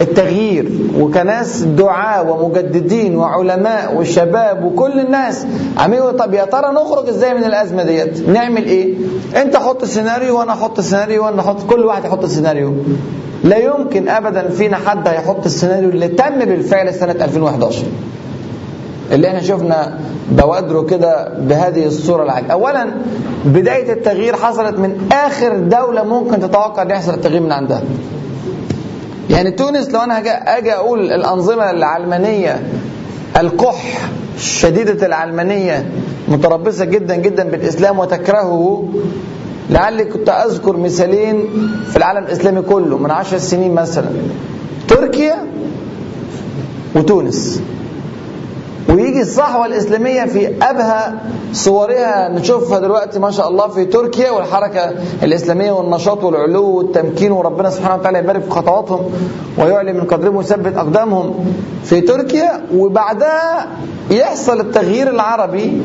التغيير 0.00 0.70
وكناس 0.98 1.62
دعاة 1.62 2.30
ومجددين 2.30 3.16
وعلماء 3.16 3.94
وشباب 3.96 4.64
وكل 4.64 5.00
الناس. 5.00 5.46
عمالين 5.78 6.10
طب 6.16 6.34
يا 6.34 6.44
ترى 6.44 6.72
نخرج 6.72 7.08
إزاي 7.08 7.34
من 7.34 7.44
الأزمة 7.44 7.82
ديت؟ 7.82 8.28
نعمل 8.28 8.64
إيه؟ 8.64 8.94
أنت 9.36 9.56
حط 9.56 9.84
سيناريو 9.84 10.38
وأنا 10.38 10.52
أحط 10.52 10.80
سيناريو 10.80 11.24
وأنا 11.24 11.40
أحط 11.40 11.62
كل 11.70 11.84
واحد 11.84 12.04
يحط 12.04 12.24
سيناريو 12.24 12.74
لا 13.44 13.56
يمكن 13.58 14.08
ابدا 14.08 14.48
فينا 14.48 14.76
حد 14.76 15.08
هيحط 15.08 15.44
السيناريو 15.44 15.88
اللي 15.90 16.08
تم 16.08 16.38
بالفعل 16.38 16.94
سنة 16.94 17.12
2011 17.12 17.82
اللي 19.12 19.28
إحنا 19.28 19.40
شفنا 19.40 19.98
بوادره 20.32 20.82
كده 20.82 21.28
بهذه 21.38 21.86
الصورة 21.86 22.22
العاجلة 22.22 22.52
أولا 22.52 22.86
بداية 23.44 23.92
التغيير 23.92 24.36
حصلت 24.36 24.78
من 24.78 25.08
آخر 25.12 25.56
دولة 25.58 26.02
ممكن 26.04 26.40
تتوقع 26.40 26.82
أن 26.82 26.90
يحصل 26.90 27.14
التغيير 27.14 27.40
من 27.42 27.52
عندها. 27.52 27.82
يعني 29.36 29.50
تونس 29.50 29.88
لو 29.90 30.00
أنا 30.00 30.18
أجي 30.58 30.72
أقول 30.74 31.12
الأنظمة 31.12 31.70
العلمانية 31.70 32.62
القح 33.40 34.08
شديدة 34.38 35.06
العلمانية 35.06 35.90
متربصة 36.28 36.84
جدا 36.84 37.16
جدا 37.16 37.44
بالإسلام 37.50 37.98
وتكرهه 37.98 38.88
لعلي 39.70 40.04
كنت 40.04 40.28
أذكر 40.28 40.76
مثالين 40.76 41.44
في 41.90 41.96
العالم 41.96 42.24
الإسلامي 42.24 42.62
كله 42.62 42.98
من 42.98 43.10
عشر 43.10 43.38
سنين 43.38 43.74
مثلا 43.74 44.10
تركيا 44.88 45.36
وتونس. 46.94 47.60
ويجي 48.88 49.20
الصحوة 49.20 49.66
الإسلامية 49.66 50.24
في 50.24 50.54
أبهى 50.62 51.12
صورها 51.52 52.28
نشوفها 52.28 52.78
دلوقتي 52.78 53.18
ما 53.18 53.30
شاء 53.30 53.48
الله 53.48 53.68
في 53.68 53.84
تركيا 53.84 54.30
والحركة 54.30 54.90
الإسلامية 55.22 55.72
والنشاط 55.72 56.24
والعلو 56.24 56.64
والتمكين 56.76 57.32
وربنا 57.32 57.70
سبحانه 57.70 57.94
وتعالى 57.94 58.18
يبارك 58.18 58.42
في 58.42 58.50
خطواتهم 58.50 59.10
ويعلي 59.58 59.92
من 59.92 60.00
قدرهم 60.04 60.36
ويثبت 60.36 60.76
أقدامهم 60.76 61.34
في 61.84 62.00
تركيا 62.00 62.64
وبعدها 62.74 63.66
يحصل 64.10 64.60
التغيير 64.60 65.10
العربي 65.10 65.82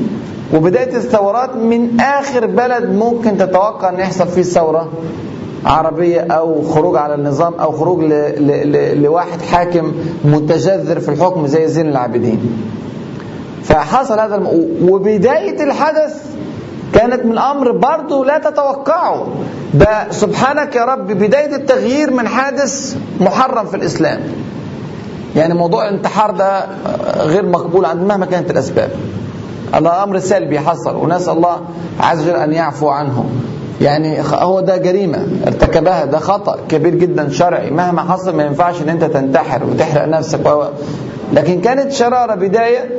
وبداية 0.53 0.95
الثورات 0.95 1.55
من 1.55 1.99
آخر 1.99 2.45
بلد 2.45 2.89
ممكن 2.89 3.37
تتوقع 3.37 3.89
أن 3.89 3.99
يحصل 3.99 4.27
فيه 4.27 4.41
ثورة 4.41 4.89
عربية 5.65 6.21
أو 6.21 6.61
خروج 6.61 6.97
على 6.97 7.15
النظام 7.15 7.53
أو 7.53 7.71
خروج. 7.71 8.03
لواحد 8.95 9.41
حاكم 9.41 9.91
متجذر 10.25 10.99
في 10.99 11.09
الحكم 11.09 11.47
زي 11.47 11.67
زين 11.67 11.89
العابدين 11.89 12.39
فحصل 13.71 14.19
هذا 14.19 14.35
الم... 14.35 14.47
وبداية 14.89 15.63
الحدث 15.63 16.25
كانت 16.93 17.25
من 17.25 17.37
أمر 17.37 17.71
برضه 17.71 18.25
لا 18.25 18.37
تتوقعه. 18.37 19.27
سبحانك 20.09 20.75
يا 20.75 20.85
رب 20.85 21.07
بداية 21.07 21.55
التغيير 21.55 22.11
من 22.13 22.27
حادث 22.27 22.95
محرم 23.21 23.65
في 23.65 23.75
الإسلام. 23.75 24.19
يعني 25.35 25.53
موضوع 25.53 25.89
الانتحار 25.89 26.31
ده 26.31 26.65
غير 27.17 27.45
مقبول 27.45 27.85
عند 27.85 28.03
مهما 28.03 28.25
كانت 28.25 28.51
الأسباب. 28.51 28.89
هذا 29.73 30.03
أمر 30.03 30.19
سلبي 30.19 30.59
حصل 30.59 30.95
ونسأل 30.95 31.33
الله 31.33 31.61
عز 31.99 32.21
وجل 32.21 32.35
أن 32.35 32.53
يعفو 32.53 32.89
عنه 32.89 33.25
يعني 33.81 34.21
هو 34.33 34.59
ده 34.59 34.77
جريمة 34.77 35.27
ارتكبها 35.47 36.05
ده 36.05 36.19
خطأ 36.19 36.57
كبير 36.69 36.95
جدا 36.95 37.29
شرعي. 37.29 37.71
مهما 37.71 38.01
حصل 38.01 38.35
ما 38.35 38.43
ينفعش 38.43 38.81
إن 38.81 38.89
أنت 38.89 39.03
تنتحر 39.03 39.63
وتحرق 39.63 40.05
نفسك. 40.05 40.39
لكن 41.33 41.61
كانت 41.61 41.91
شرارة 41.91 42.35
بداية 42.35 42.89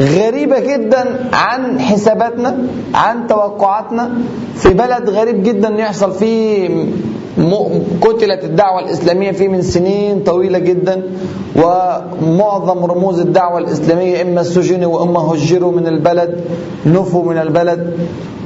غريبة 0.00 0.58
جدا 0.60 1.30
عن 1.32 1.80
حساباتنا 1.80 2.58
عن 2.94 3.26
توقعاتنا. 3.26 4.10
في 4.56 4.68
بلد 4.68 5.10
غريب 5.10 5.42
جدا 5.42 5.68
يحصل 5.68 6.12
فيه 6.12 6.86
قتلت 8.02 8.44
الدعوة 8.44 8.80
الإسلامية 8.80 9.32
فيه 9.32 9.48
من 9.48 9.62
سنين 9.62 10.20
طويلة 10.20 10.58
جدا 10.58 11.02
ومعظم 11.56 12.84
رموز 12.84 13.20
الدعوة 13.20 13.58
الإسلامية 13.58 14.22
إما 14.22 14.42
سجنوا 14.42 14.98
وإما 14.98 15.20
هجروا 15.20 15.72
من 15.72 15.86
البلد 15.86 16.40
نفوا 16.86 17.24
من 17.24 17.38
البلد 17.38 17.96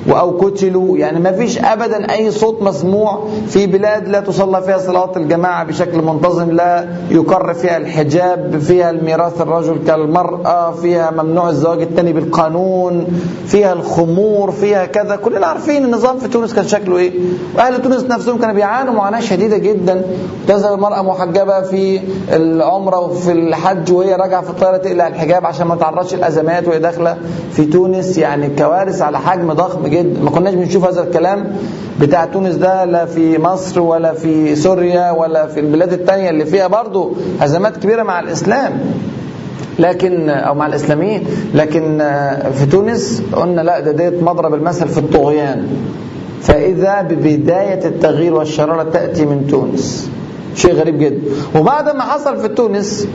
أو 0.08 0.30
قتلوا. 0.30 0.98
يعني 0.98 1.20
ما 1.20 1.32
فيش 1.32 1.58
أبدا 1.58 2.12
أي 2.12 2.30
صوت 2.30 2.62
مسموع 2.62 3.24
في 3.48 3.66
بلاد 3.66 4.08
لا 4.08 4.20
تصلى 4.20 4.62
فيها 4.62 4.78
صلاة 4.78 5.10
الجماعة 5.16 5.64
بشكل 5.64 6.02
منتظم 6.02 6.50
لا 6.50 6.88
يقر 7.10 7.54
فيها 7.54 7.76
الحجاب 7.76 8.58
فيها 8.58 8.90
الميراث 8.90 9.40
الرجل 9.40 9.78
كالمرأة 9.86 10.70
فيها 10.72 11.10
ممنوع 11.10 11.48
الزواج 11.48 11.82
الثاني 11.82 12.12
بالقانون 12.12 13.06
فيها 13.46 13.72
الخمور 13.72 14.50
فيها 14.50 14.86
كذا. 14.86 15.16
كلنا 15.16 15.46
عارفين 15.46 15.84
النظام 15.84 16.18
في 16.18 16.28
تونس 16.28 16.54
كان 16.54 16.68
شكله 16.68 16.96
إيه. 16.98 17.12
وأهل 17.56 17.82
تونس 17.82 18.04
نفسهم 18.04 18.38
كانوا 18.38 18.54
بيعانوا 18.80 19.00
معاناة 19.00 19.20
شديدة 19.20 19.58
جدا. 19.58 20.02
تذهب 20.48 20.74
المرأة 20.74 21.02
محجبة 21.02 21.60
في 21.62 22.00
العمرة 22.32 23.00
وفي 23.00 23.32
الحج 23.32 23.92
وهي 23.92 24.14
راجعة 24.14 24.42
في 24.42 24.50
الطيارة 24.50 24.76
تقلع 24.76 25.06
الحجاب 25.06 25.46
عشان 25.46 25.66
ما 25.66 25.76
تعرضش 25.76 26.14
الأزمات 26.14 26.68
وهي 26.68 26.78
داخلة 26.78 27.16
في 27.52 27.64
تونس. 27.64 28.18
يعني 28.18 28.48
كوارث 28.58 29.02
على 29.02 29.18
حجم 29.18 29.52
ضخم 29.52 29.86
جدا. 29.86 30.20
ما 30.22 30.30
كناش 30.30 30.54
بنشوف 30.54 30.84
هذا 30.84 31.02
الكلام 31.02 31.56
بتاع 32.00 32.24
تونس 32.24 32.54
ده 32.54 32.84
لا 32.84 33.04
في 33.06 33.38
مصر 33.38 33.80
ولا 33.80 34.12
في 34.12 34.56
سوريا 34.56 35.10
ولا 35.10 35.46
في 35.46 35.60
البلاد 35.60 35.92
التانية 35.92 36.30
اللي 36.30 36.44
فيها 36.44 36.66
برضو 36.66 37.12
أزمات 37.42 37.76
كبيرة 37.76 38.02
مع 38.02 38.20
الإسلام. 38.20 38.80
لكن 39.78 40.30
أو 40.30 40.54
مع 40.54 40.66
الإسلاميين. 40.66 41.26
لكن 41.54 41.98
في 42.54 42.66
تونس 42.66 43.22
قلنا 43.32 43.60
لا 43.60 43.80
ده 43.80 43.92
ديت 43.92 44.22
مضرب 44.22 44.54
المثل 44.54 44.88
في 44.88 44.98
الطغيان. 44.98 45.68
فإذا 46.42 47.02
ببداية 47.02 47.84
التغيير 47.86 48.34
والشرارة 48.34 48.82
تأتي 48.82 49.26
من 49.26 49.46
تونس. 49.46 50.10
شيء 50.54 50.74
غريب 50.74 50.98
جدا. 50.98 51.20
وبعد 51.54 51.96
ما 51.96 52.02
حصل 52.02 52.36
في 52.36 52.48
تونس 52.48 53.08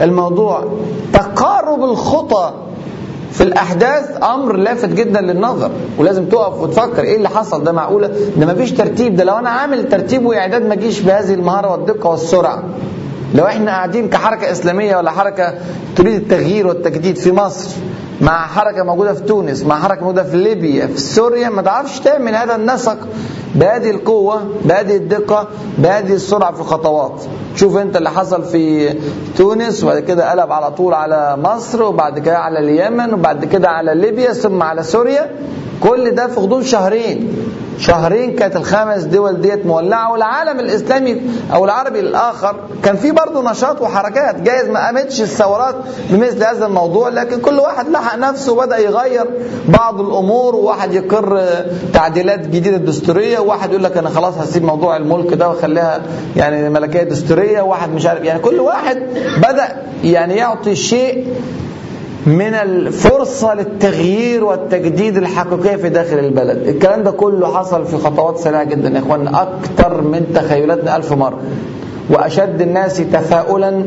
الموضوع 0.00 0.64
تقارب 1.12 1.84
الخطى 1.84 2.52
في 3.32 3.40
الأحداث 3.44 4.22
أمر 4.24 4.56
لافت 4.56 4.88
جدا 4.88 5.20
للنظر. 5.20 5.70
ولازم 5.98 6.24
تقف 6.24 6.60
وتفكر 6.60 7.02
إيه 7.02 7.16
اللي 7.16 7.28
حصل؟ 7.28 7.64
ده 7.64 7.72
معقولة؟ 7.72 8.10
ده 8.36 8.46
ما 8.46 8.54
فيش 8.54 8.72
ترتيب. 8.72 9.16
ده 9.16 9.24
لو 9.24 9.38
أنا 9.38 9.50
عامل 9.50 9.88
ترتيب 9.88 10.26
وإعداد 10.26 10.66
ما 10.66 10.74
جيش 10.74 11.00
بهذه 11.00 11.34
المهارة 11.34 11.72
والدقة 11.72 12.10
والسرعة. 12.10 12.62
لو 13.34 13.44
إحنا 13.46 13.70
قاعدين 13.70 14.08
كحركة 14.08 14.52
إسلامية 14.52 14.96
ولا 14.96 15.10
حركة 15.10 15.54
تريد 15.96 16.14
التغيير 16.14 16.66
والتجديد 16.66 17.16
في 17.16 17.32
مصر 17.32 17.70
مع 18.20 18.46
حركة 18.46 18.82
موجودة 18.82 19.12
في 19.14 19.20
تونس 19.22 19.62
مع 19.62 19.80
حركة 19.80 20.00
موجودة 20.00 20.22
في 20.24 20.36
ليبيا 20.36 20.86
في 20.86 20.98
سوريا 21.00 21.48
ما 21.48 21.62
تعرفش 21.62 22.00
تعمل 22.00 22.34
هذا 22.34 22.56
النسق. 22.56 22.98
بهذه 23.58 23.90
القوة 23.90 24.42
بهذه 24.64 24.96
الدقة 24.96 25.48
بهذه 25.78 26.12
السرعة 26.12 26.52
في 26.54 26.60
الخطوات. 26.60 27.22
شوف 27.56 27.76
انت 27.76 27.96
اللي 27.96 28.10
حصل 28.10 28.42
في 28.44 28.94
تونس 29.36 29.84
وبعد 29.84 29.98
كده 29.98 30.30
قلب 30.30 30.52
على 30.52 30.70
طول 30.70 30.94
على 30.94 31.36
مصر 31.44 31.82
وبعد 31.82 32.18
كده 32.18 32.38
على 32.38 32.58
اليمن 32.58 33.14
وبعد 33.14 33.44
كده 33.44 33.68
على 33.68 33.94
ليبيا 33.94 34.32
ثم 34.32 34.62
على 34.62 34.82
سوريا. 34.82 35.30
كل 35.82 36.10
ده 36.10 36.26
في 36.26 36.40
غضون 36.40 36.62
شهرين. 36.64 37.34
شهرين 37.78 38.36
كانت 38.36 38.56
الخمس 38.56 39.02
دول 39.02 39.40
ديت 39.40 39.66
مولعة 39.66 40.12
والعالم 40.12 40.60
الإسلامي 40.60 41.20
أو 41.54 41.64
العربي 41.64 42.00
الآخر 42.00 42.56
كان 42.84 42.96
في 42.96 43.10
برضه 43.10 43.50
نشاط 43.50 43.80
وحركات. 43.80 44.40
جايز 44.40 44.68
ما 44.68 44.86
قامتش 44.86 45.20
الثورات 45.22 45.74
بمثل 46.10 46.44
هذا 46.44 46.66
الموضوع 46.66 47.08
لكن 47.08 47.40
كل 47.40 47.58
واحد 47.58 47.88
لحق 47.88 48.16
نفسه 48.18 48.52
وبدأ 48.52 48.78
يغير 48.78 49.26
بعض 49.68 50.00
الأمور 50.00 50.54
وواحد 50.56 50.92
يقر 50.94 51.42
تعديلات 51.94 52.40
جديدة 52.46 52.76
دستورية 52.76 53.38
وواحد 53.48 53.70
يقول 53.70 53.84
لك 53.84 53.96
أنا 53.96 54.08
خلاص 54.08 54.38
هسيب 54.38 54.64
موضوع 54.64 54.96
الملك 54.96 55.34
ده 55.34 55.48
واخليها 55.48 56.00
يعني 56.36 56.70
ملكية 56.70 57.02
دستورية 57.02 57.62
وواحد 57.62 57.94
مش 57.94 58.06
عارف 58.06 58.24
يعني 58.24 58.38
كل 58.40 58.60
واحد 58.60 58.98
بدأ 59.38 59.76
يعني 60.04 60.34
يعطي 60.36 60.74
شيء 60.74 61.26
من 62.26 62.54
الفرصة 62.54 63.54
للتغيير 63.54 64.44
والتجديد 64.44 65.16
الحقيقية 65.16 65.76
في 65.76 65.88
داخل 65.88 66.18
البلد. 66.18 66.68
الكلام 66.68 67.02
ده 67.02 67.10
كله 67.10 67.54
حصل 67.58 67.86
في 67.86 67.96
خطوات 67.96 68.38
سريعة 68.38 68.64
جدا 68.64 68.88
يا 68.88 68.98
اخوانا 68.98 69.42
أكثر 69.42 70.00
من 70.00 70.26
تخيلاتنا 70.34 70.96
ألف 70.96 71.12
مرة. 71.12 71.38
وأشد 72.10 72.60
الناس 72.62 72.96
تفاؤلا 72.96 73.82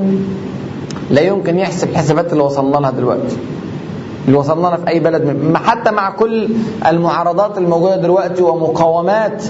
لا 1.10 1.22
يمكن 1.22 1.60
يحسب 1.60 1.90
الحسابات 1.90 2.34
اللي 2.34 2.44
وصلنا 2.44 2.78
لها 2.78 2.92
دلوقتي. 2.92 3.38
اللي 4.28 4.38
وصلنا 4.38 4.68
لها 4.68 4.78
في 4.78 4.88
أي 4.88 5.00
بلد 5.00 5.54
حتى 5.56 5.92
مع 5.92 6.10
كل 6.10 6.50
المعارضات 6.88 7.58
الموجودة 7.58 7.96
دلوقتي 7.96 8.44
ومقاومات 8.44 9.44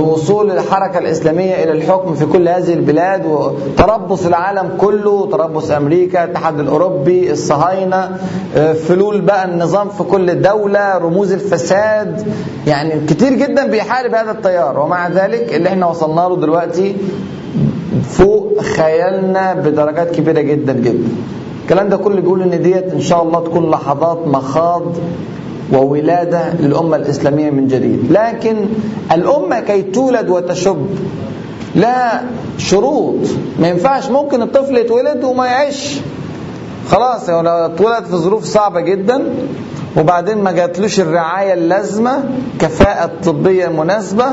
وصول 0.00 0.50
الحركة 0.50 0.98
الإسلامية 0.98 1.64
إلى 1.64 1.72
الحكم 1.72 2.14
في 2.14 2.26
كل 2.26 2.48
هذه 2.48 2.74
البلاد 2.74 3.26
وتربص 3.26 4.26
العالم 4.26 4.70
كله 4.80 5.26
تربص 5.30 5.70
أمريكا 5.70 6.24
الاتحاد 6.24 6.60
الأوروبي 6.60 7.32
الصهاينة 7.32 8.16
فلول 8.88 9.20
بقى 9.20 9.44
النظام 9.44 9.88
في 9.88 10.02
كل 10.02 10.42
دولة 10.42 10.98
رموز 10.98 11.32
الفساد. 11.32 12.26
يعني 12.66 13.06
كتير 13.08 13.32
جدا 13.34 13.66
بيحارب 13.66 14.14
هذا 14.14 14.30
التيار. 14.30 14.78
ومع 14.78 15.08
ذلك 15.08 15.54
اللي 15.54 15.68
إحنا 15.68 15.86
وصلنا 15.86 16.20
له 16.20 16.36
دلوقتي 16.36 16.96
فوق 18.04 18.60
خيالنا 18.60 19.54
بدرجات 19.54 20.10
كبيرة 20.16 20.40
جدا 20.40 20.72
جدا. 20.72 21.08
الكلام 21.64 21.88
ده 21.88 21.96
كله 21.96 22.20
بيقول 22.20 22.42
إن 22.42 22.62
ديت 22.62 22.92
إن 22.92 23.00
شاء 23.00 23.22
الله 23.22 23.40
تكون 23.40 23.70
لحظات 23.70 24.26
مخاض 24.26 24.82
وولادة 25.72 26.52
للأمة 26.54 26.96
الإسلامية 26.96 27.50
من 27.50 27.66
جديد. 27.66 28.12
لكن 28.12 28.56
الأمة 29.12 29.60
كي 29.60 29.82
تولد 29.82 30.28
وتشب 30.28 30.86
لا 31.74 32.20
شروط. 32.58 33.14
ما 33.60 33.68
ينفعش 33.68 34.10
ممكن 34.10 34.42
الطفل 34.42 34.76
يتولد 34.76 35.24
وما 35.24 35.46
يعيش. 35.46 36.00
خلاص 36.88 37.28
لو 37.30 37.40
اتولد 37.40 38.04
في 38.04 38.16
ظروف 38.16 38.44
صعبة 38.44 38.80
جدا 38.80 39.24
وبعدين 39.96 40.38
ما 40.38 40.52
جاتلوش 40.52 41.00
الرعاية 41.00 41.54
اللازمة 41.54 42.24
كفاءة 42.60 43.10
طبية 43.24 43.68
مناسبة 43.68 44.26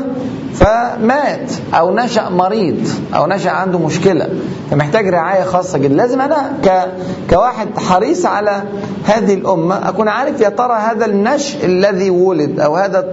فمات 0.54 1.52
أو 1.74 1.94
نشأ 1.94 2.28
مريض 2.28 2.88
أو 3.14 3.26
نشأ 3.26 3.50
عنده 3.50 3.78
مشكلة. 3.78 4.28
فمحتاج 4.70 5.08
رعاية 5.08 5.44
خاصة 5.44 5.78
جدا. 5.78 5.94
لازم 5.94 6.20
أنا 6.20 6.52
ك... 6.64 6.86
كواحد 7.30 7.68
حريص 7.78 8.26
على 8.26 8.62
هذه 9.04 9.34
الأمة 9.34 9.88
أكون 9.88 10.08
عارف 10.08 10.40
يا 10.40 10.48
ترى 10.48 10.72
هذا 10.78 11.06
النشء 11.06 11.66
الذي 11.66 12.10
ولد 12.10 12.60
أو 12.60 12.76
هذا 12.76 13.04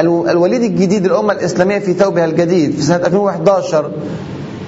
الوليد 0.00 0.62
الجديد 0.62 1.04
الأمة 1.06 1.32
الإسلامية 1.32 1.78
في 1.78 1.92
ثوبها 1.92 2.24
الجديد 2.24 2.72
في 2.72 2.82
سنة 2.82 2.96
2011 3.06 3.90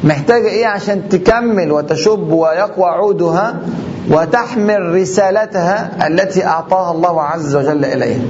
محتاجة 0.05 0.49
إيه 0.49 0.67
عشان 0.67 1.09
تكمل 1.09 1.73
وتشب 1.73 2.33
ويقوى 2.33 2.85
عودها 2.85 3.57
وتحمل 4.11 4.95
رسالتها 4.95 6.07
التي 6.07 6.45
أعطاها 6.47 6.93
الله 6.93 7.23
عز 7.23 7.57
وجل 7.57 7.85
إليها. 7.85 8.21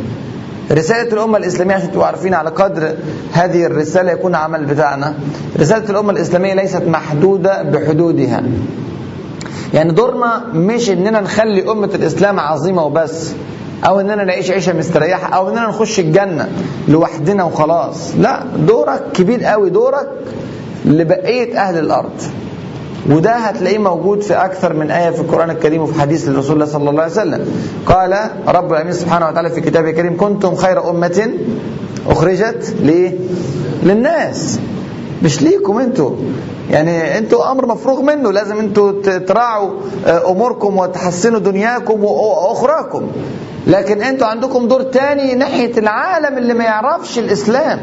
رسالة 0.72 1.12
الأمة 1.12 1.38
الإسلامية 1.38 1.74
عشان 1.74 1.90
تبقوا 1.90 2.06
عارفين 2.06 2.34
على 2.34 2.50
قدر 2.50 2.94
هذه 3.32 3.66
الرسالة 3.66 4.12
يكون 4.12 4.34
عمل 4.34 4.64
بتاعنا. 4.64 5.14
رسالة 5.60 5.90
الأمة 5.90 6.10
الإسلامية 6.10 6.54
ليست 6.54 6.82
محدودة 6.82 7.62
بحدودها. 7.62 8.42
يعني 9.74 9.92
دورنا 9.92 10.44
مش 10.52 10.90
إننا 10.90 11.20
نخلي 11.20 11.70
أمة 11.70 11.90
الإسلام 11.94 12.40
عظيمة 12.40 12.84
وبس 12.84 13.32
أو 13.86 14.00
إننا 14.00 14.24
نعيش 14.24 14.50
عيشة 14.50 14.72
مستريحة 14.72 15.34
أو 15.36 15.48
إننا 15.48 15.68
نخش 15.68 16.00
الجنة 16.00 16.48
لوحدنا 16.88 17.44
وخلاص. 17.44 18.14
لا 18.18 18.40
دورك 18.56 19.02
كبير 19.14 19.44
قوي 19.44 19.70
دورك 19.70 20.08
لبقية 20.84 21.58
أهل 21.58 21.78
الأرض. 21.78 22.22
وده 23.10 23.30
هتلاقيه 23.30 23.78
موجود 23.78 24.20
في 24.20 24.34
أكثر 24.34 24.72
من 24.72 24.90
آية 24.90 25.10
في 25.10 25.20
القرآن 25.20 25.50
الكريم 25.50 25.82
وفي 25.82 26.00
حديث 26.00 26.28
لرسول 26.28 26.52
الله 26.54 26.66
صلى 26.66 26.90
الله 26.90 27.02
عليه 27.02 27.12
وسلم. 27.12 27.46
قال 27.86 28.30
رب 28.48 28.72
العالمين 28.72 28.92
سبحانه 28.92 29.28
وتعالى 29.28 29.50
في 29.50 29.60
كتابه 29.60 29.90
الكريم 29.90 30.16
كنتم 30.16 30.54
خير 30.54 30.90
أمة 30.90 31.30
أخرجت 32.08 32.74
ليه؟ 32.80 33.12
للناس. 33.82 34.58
مش 35.22 35.42
ليكم 35.42 35.78
أنتوا. 35.78 36.10
يعني 36.70 37.18
أنتوا 37.18 37.52
أمر 37.52 37.66
مفروغ 37.66 38.02
منه. 38.02 38.32
لازم 38.32 38.58
أنتوا 38.58 39.18
تراعوا 39.18 39.70
أموركم 40.06 40.78
وتحسنوا 40.78 41.38
دنياكم 41.38 42.04
وأخراكم. 42.04 43.02
لكن 43.66 44.02
أنتوا 44.02 44.26
عندكم 44.26 44.68
دور 44.68 44.82
تاني 44.82 45.34
ناحية 45.34 45.78
العالم 45.78 46.38
اللي 46.38 46.54
ما 46.54 46.64
يعرفش 46.64 47.18
الإسلام. 47.18 47.80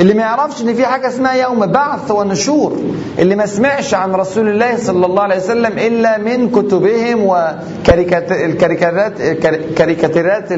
اللي 0.00 0.14
ما 0.14 0.20
يعرفش 0.22 0.62
إن 0.62 0.74
في 0.74 0.86
حاجة 0.86 1.08
اسمها 1.08 1.34
يوم 1.34 1.66
بعث 1.66 2.10
ونشور 2.10 2.72
اللي 3.18 3.36
ما 3.36 3.46
سمعش 3.46 3.94
عن 3.94 4.12
رسول 4.12 4.48
الله 4.48 4.76
صلى 4.76 5.06
الله 5.06 5.22
عليه 5.22 5.36
وسلم 5.36 5.78
إلا 5.78 6.18
من 6.18 6.50
كتبهم 6.50 7.22
والكاريكاتيرات 7.24 9.20
الكاريكاتيرات 9.20 10.52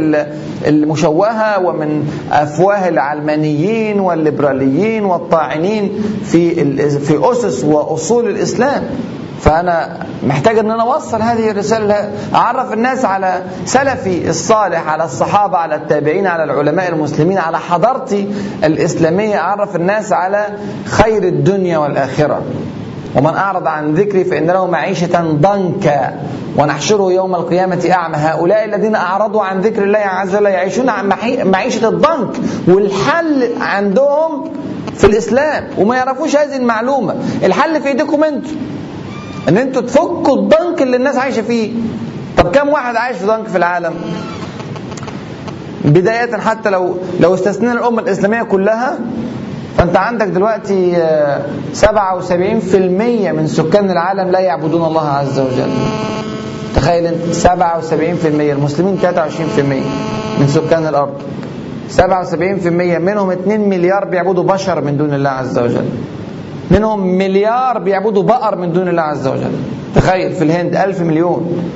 المشوهة 0.67 1.67
ومن 1.67 2.09
أفواه 2.33 2.89
العلمانيين 2.89 4.01
والليبراليين 4.01 5.05
والطاعنين 5.05 5.93
في 6.25 6.55
في 6.89 7.19
أسس 7.31 7.65
وأصول 7.65 8.29
الإسلام. 8.29 8.85
فأنا 9.45 9.97
محتاج 10.27 10.59
إن 10.59 10.71
أنا 10.71 10.83
أوصل 10.83 11.23
هذه 11.23 11.51
الرسالة 11.51 12.11
أعرف 12.35 12.73
الناس 12.73 13.05
على 13.05 13.43
سلفي 13.65 14.31
الصالح 14.31 14.89
على 14.89 15.05
الصحابة 15.05 15.59
على 15.59 15.75
التابعين 15.75 16.27
على 16.27 16.45
العلماء 16.45 16.89
المسلمين 16.89 17.39
على 17.39 17.59
حضارتي 17.59 18.29
الإسلامية 18.65 19.37
أعرف 19.37 19.77
الناس 19.77 20.13
على 20.13 20.47
خير 20.87 21.23
الدنيا 21.23 21.79
والآخرة. 21.79 22.43
ومن 23.17 23.35
أعرض 23.35 23.67
عن 23.67 23.95
ذكري 23.95 24.25
فإن 24.25 24.47
له 24.47 24.67
معيشة 24.67 25.21
ضنكا 25.23 26.15
ونحشره 26.59 27.13
يوم 27.13 27.35
القيامة 27.35 27.89
أعمى. 27.93 28.17
هؤلاء 28.17 28.65
الذين 28.65 28.95
أعرضوا 28.95 29.43
عن 29.43 29.61
ذكر 29.61 29.83
الله 29.85 29.99
عز 29.99 30.35
وجل 30.35 30.47
يعيشون 30.47 30.89
عن 30.89 31.13
معيشة 31.45 31.89
الضنك 31.89 32.37
والحل 32.69 33.51
عندهم 33.61 34.53
في 34.97 35.05
الإسلام 35.05 35.69
وما 35.79 35.97
يعرفوش 35.97 36.37
هذه 36.37 36.57
المعلومة. 36.57 37.15
الحل 37.45 37.83
في 37.83 37.89
إيديكم 37.89 38.25
أنتم 38.25 38.51
إن 39.49 39.57
أنتوا 39.59 39.83
تفكوا 39.83 40.37
الضنك 40.37 40.83
اللي 40.83 40.97
الناس 40.97 41.17
عايشة 41.17 41.43
فيه. 41.43 41.73
طب 42.39 42.51
كم 42.51 42.69
واحد 42.69 42.97
عايش 42.97 43.17
في 43.17 43.27
ضنك 43.27 43.49
في 43.49 43.57
العالم؟ 43.57 43.95
بداية 45.85 46.37
حتى 46.37 46.71
لو 46.71 46.97
لو 47.21 47.35
استثنينا 47.35 47.73
الأمة 47.73 48.03
الإسلامية 48.03 48.43
كلها 48.43 48.99
فأنت 49.79 49.97
عندك 49.97 50.27
دلوقتي 50.27 50.93
77% 51.75 51.85
من 53.33 53.47
سكان 53.47 53.91
العالم 53.91 54.31
لا 54.31 54.39
يعبدون 54.41 54.85
الله 54.85 55.09
عز 55.09 55.39
وجل. 55.41 55.71
تخيل 56.75 57.07
أنت 57.07 57.35
77% 57.35 57.47
المسلمين 58.25 58.99
23% 58.99 60.41
من 60.41 60.47
سكان 60.49 60.87
الأرض. 60.87 61.15
77% 61.97 61.99
منهم 62.99 63.31
2 63.31 63.69
مليار 63.69 64.05
بيعبدوا 64.05 64.45
بشر 64.45 64.81
من 64.81 64.97
دون 64.97 65.15
الله 65.15 65.31
عز 65.31 65.59
وجل. 65.59 65.85
منهم 66.71 67.07
مليار 67.19 67.79
بيعبدوا 67.79 68.23
بقر 68.23 68.57
من 68.57 68.73
دون 68.73 68.89
الله 68.89 69.03
عز 69.03 69.27
وجل. 69.27 69.53
تخيل 69.95 70.33
في 70.33 70.45
الهند 70.45 70.77
ألف 70.77 71.01
مليون. 71.01 71.71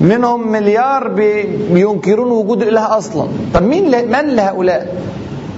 منهم 0.00 0.52
مليار 0.52 1.08
بينكرون 1.72 2.30
وجود 2.30 2.62
الإله 2.62 2.98
أصلا. 2.98 3.28
طب 3.54 3.62
مين 3.62 3.84
من 4.08 4.28
لهؤلاء؟ 4.28 4.94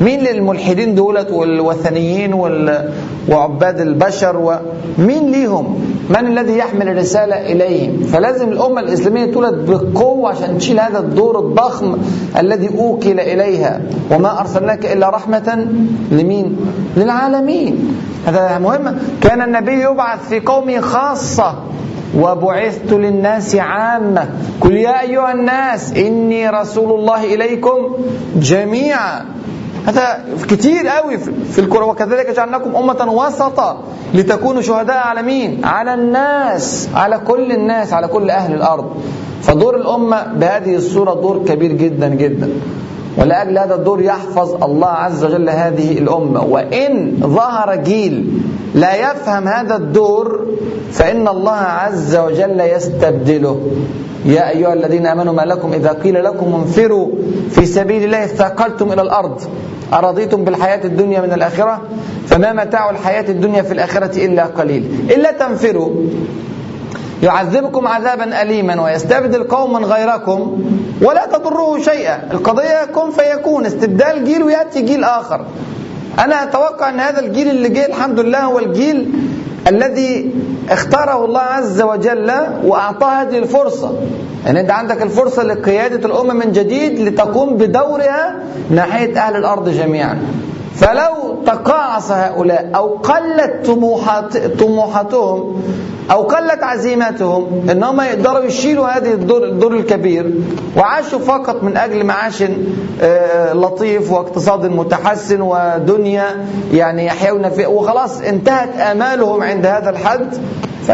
مين 0.01 0.21
للملحدين 0.21 0.95
دولت 0.95 1.31
والوثنيين 1.31 2.35
وعباد 3.29 3.81
البشر 3.81 4.37
ومين 4.37 5.31
ليهم؟ 5.31 5.85
من 6.11 6.27
الذي 6.27 6.59
يحمل 6.59 6.89
الرسالة 6.89 7.53
إليهم؟ 7.53 8.03
فلازم 8.03 8.49
الأمة 8.49 8.81
الإسلامية 8.81 9.33
تولد 9.33 9.71
بقوة 9.71 10.31
عشان 10.31 10.59
تشيل 10.59 10.81
هذا 10.81 10.99
الدور 10.99 11.39
الضخم 11.39 11.99
الذي 12.39 12.79
أوكل 12.79 13.21
إليها. 13.21 13.81
وما 14.11 14.41
أرسلناك 14.41 14.93
إلا 14.93 15.11
رحمة 15.11 15.67
لمين؟ 16.11 16.57
للعالمين. 16.97 17.97
هذا 18.27 18.59
مهم. 18.59 18.99
كان 19.23 19.43
النبي 19.43 19.83
يبعث 19.83 20.29
في 20.29 20.41
قومه 20.41 20.81
خاصة. 20.81 21.55
وبعثت 22.19 22.93
للناس 22.93 23.57
عامة. 23.57 24.29
قل 24.61 24.77
يا 24.77 25.01
أيها 25.01 25.33
الناس 25.33 25.93
إني 25.93 26.49
رسول 26.51 27.01
الله 27.01 27.35
إليكم 27.35 27.97
جميعا. 28.37 29.25
هذا 29.87 30.25
كتير 30.49 30.89
قوي 30.89 31.19
في 31.53 31.59
القرآن 31.59 31.89
وكذلك 31.89 32.31
جعلناكم 32.37 32.77
أمة 32.77 33.13
وسطا 33.13 33.83
لتكونوا 34.15 34.63
شهداء 34.63 34.97
على 34.97 35.23
مين؟ 35.23 35.65
على 35.65 35.95
الناس 35.95 36.89
على 36.95 37.19
كل 37.19 37.53
الناس 37.53 37.93
على 37.93 38.09
كل 38.09 38.31
أهل 38.31 38.55
الأرض. 38.55 39.03
فدور 39.43 39.77
الأمة 39.77 40.23
بهذه 40.37 40.77
الصورة 40.77 41.15
دور 41.15 41.45
كبير 41.45 41.73
جدا 41.73 42.09
جدا. 42.09 42.49
ولأجل 43.19 43.59
هذا 43.59 43.75
الدور 43.75 44.03
يحفظ 44.03 44.65
الله 44.65 44.89
عز 44.89 45.25
وجل 45.25 45.49
هذه 45.49 45.99
الأمة. 45.99 46.45
وإن 46.45 47.17
ظهر 47.21 47.77
جيل 47.77 48.43
لا 48.75 48.95
يفهم 48.95 49.49
هذا 49.49 49.77
الدور 49.77 50.47
فإن 50.93 51.29
الله 51.29 51.53
عز 51.53 52.17
وجل 52.17 52.61
يستبدله. 52.61 53.61
يا 54.25 54.51
أيها 54.51 54.73
الذين 54.73 55.07
آمنوا 55.07 55.33
ما 55.33 55.43
لكم 55.43 55.73
إذا 55.73 55.93
قيل 55.93 56.25
لكم 56.25 56.55
انفروا 56.55 57.09
في 57.51 57.67
سبيل 57.67 58.05
الله 58.05 58.25
اثاقلتم 58.25 58.93
إلى 58.93 59.03
الأرض. 59.03 59.41
أرضيتم 59.93 60.45
بالحياة 60.45 60.85
الدنيا 60.85 61.21
من 61.21 61.33
الآخرة؟ 61.33 61.81
فما 62.27 62.53
متاع 62.53 62.91
الحياة 62.91 63.31
الدنيا 63.31 63.63
في 63.63 63.73
الآخرة 63.73 64.27
إلا 64.27 64.45
قليل. 64.45 64.85
إلا 65.11 65.33
تنفروا. 65.33 65.91
يعذبكم 67.23 67.89
عذابا 67.89 68.43
أليما 68.43 68.85
ويستبدل 68.85 69.43
قوما 69.43 69.79
غيركم. 69.79 70.63
ولا 71.03 71.27
تضروه 71.27 71.79
شيئا. 71.83 72.33
القضية 72.33 72.85
كن 72.85 73.11
فيكون. 73.11 73.67
استبدال 73.67 74.25
جيل 74.25 74.43
ويأتي 74.43 74.83
جيل 74.83 75.05
آخر. 75.05 75.45
أنا 76.19 76.43
أتوقع 76.43 76.89
أن 76.89 77.01
هذا 77.01 77.21
الجيل 77.21 77.49
اللي 77.51 77.69
جه 77.69 77.87
الحمد 77.87 78.21
لله 78.21 78.41
هو 78.41 78.59
الجيل 78.59 79.13
الذي 79.69 80.31
اختاره 80.71 81.25
الله 81.25 81.41
عز 81.41 81.83
وجل 81.83 82.33
وأعطاه 82.65 83.23
هذه 83.23 83.39
الفرصة. 83.39 83.95
يعني 84.47 84.61
أنت 84.61 84.71
عندك 84.71 85.03
الفرصة 85.03 85.43
لقيادة 85.43 86.07
الأمة 86.09 86.35
من 86.35 86.53
جديد 86.53 86.99
لتقوم 86.99 87.57
بدورها 87.57 88.35
ناحية 88.71 89.19
أهل 89.19 89.37
الأرض 89.37 89.69
جميعا. 89.69 90.19
فلو 90.75 91.43
تقاعس 91.47 92.13
هؤلاء 92.13 92.71
أو 92.75 92.87
قلت 92.89 93.67
طموحات 93.67 94.37
طموحاتهم 94.37 95.63
أو 96.11 96.23
قلت 96.23 96.63
عزيمتهم 96.63 97.71
إنهم 97.71 98.01
يقدروا 98.01 98.45
يشيلوا 98.45 98.89
هذه 98.89 99.13
الدور, 99.13 99.45
الدور 99.45 99.75
الكبير 99.75 100.35
وعاشوا 100.77 101.19
فقط 101.19 101.63
من 101.63 101.77
أجل 101.77 102.05
معاش 102.05 102.45
آه، 103.03 103.53
لطيف 103.53 104.13
واقتصاد 104.13 104.67
متحسن 104.67 105.41
ودنيا 105.41 106.47
يعني 106.73 107.07
يحيون 107.07 107.51
فيه 107.51 107.67
وخلاص 107.67 108.21
انتهت 108.21 108.77
آمالهم 108.77 109.43
عند 109.43 109.67
هذا 109.67 109.91
الحد. 109.91 110.37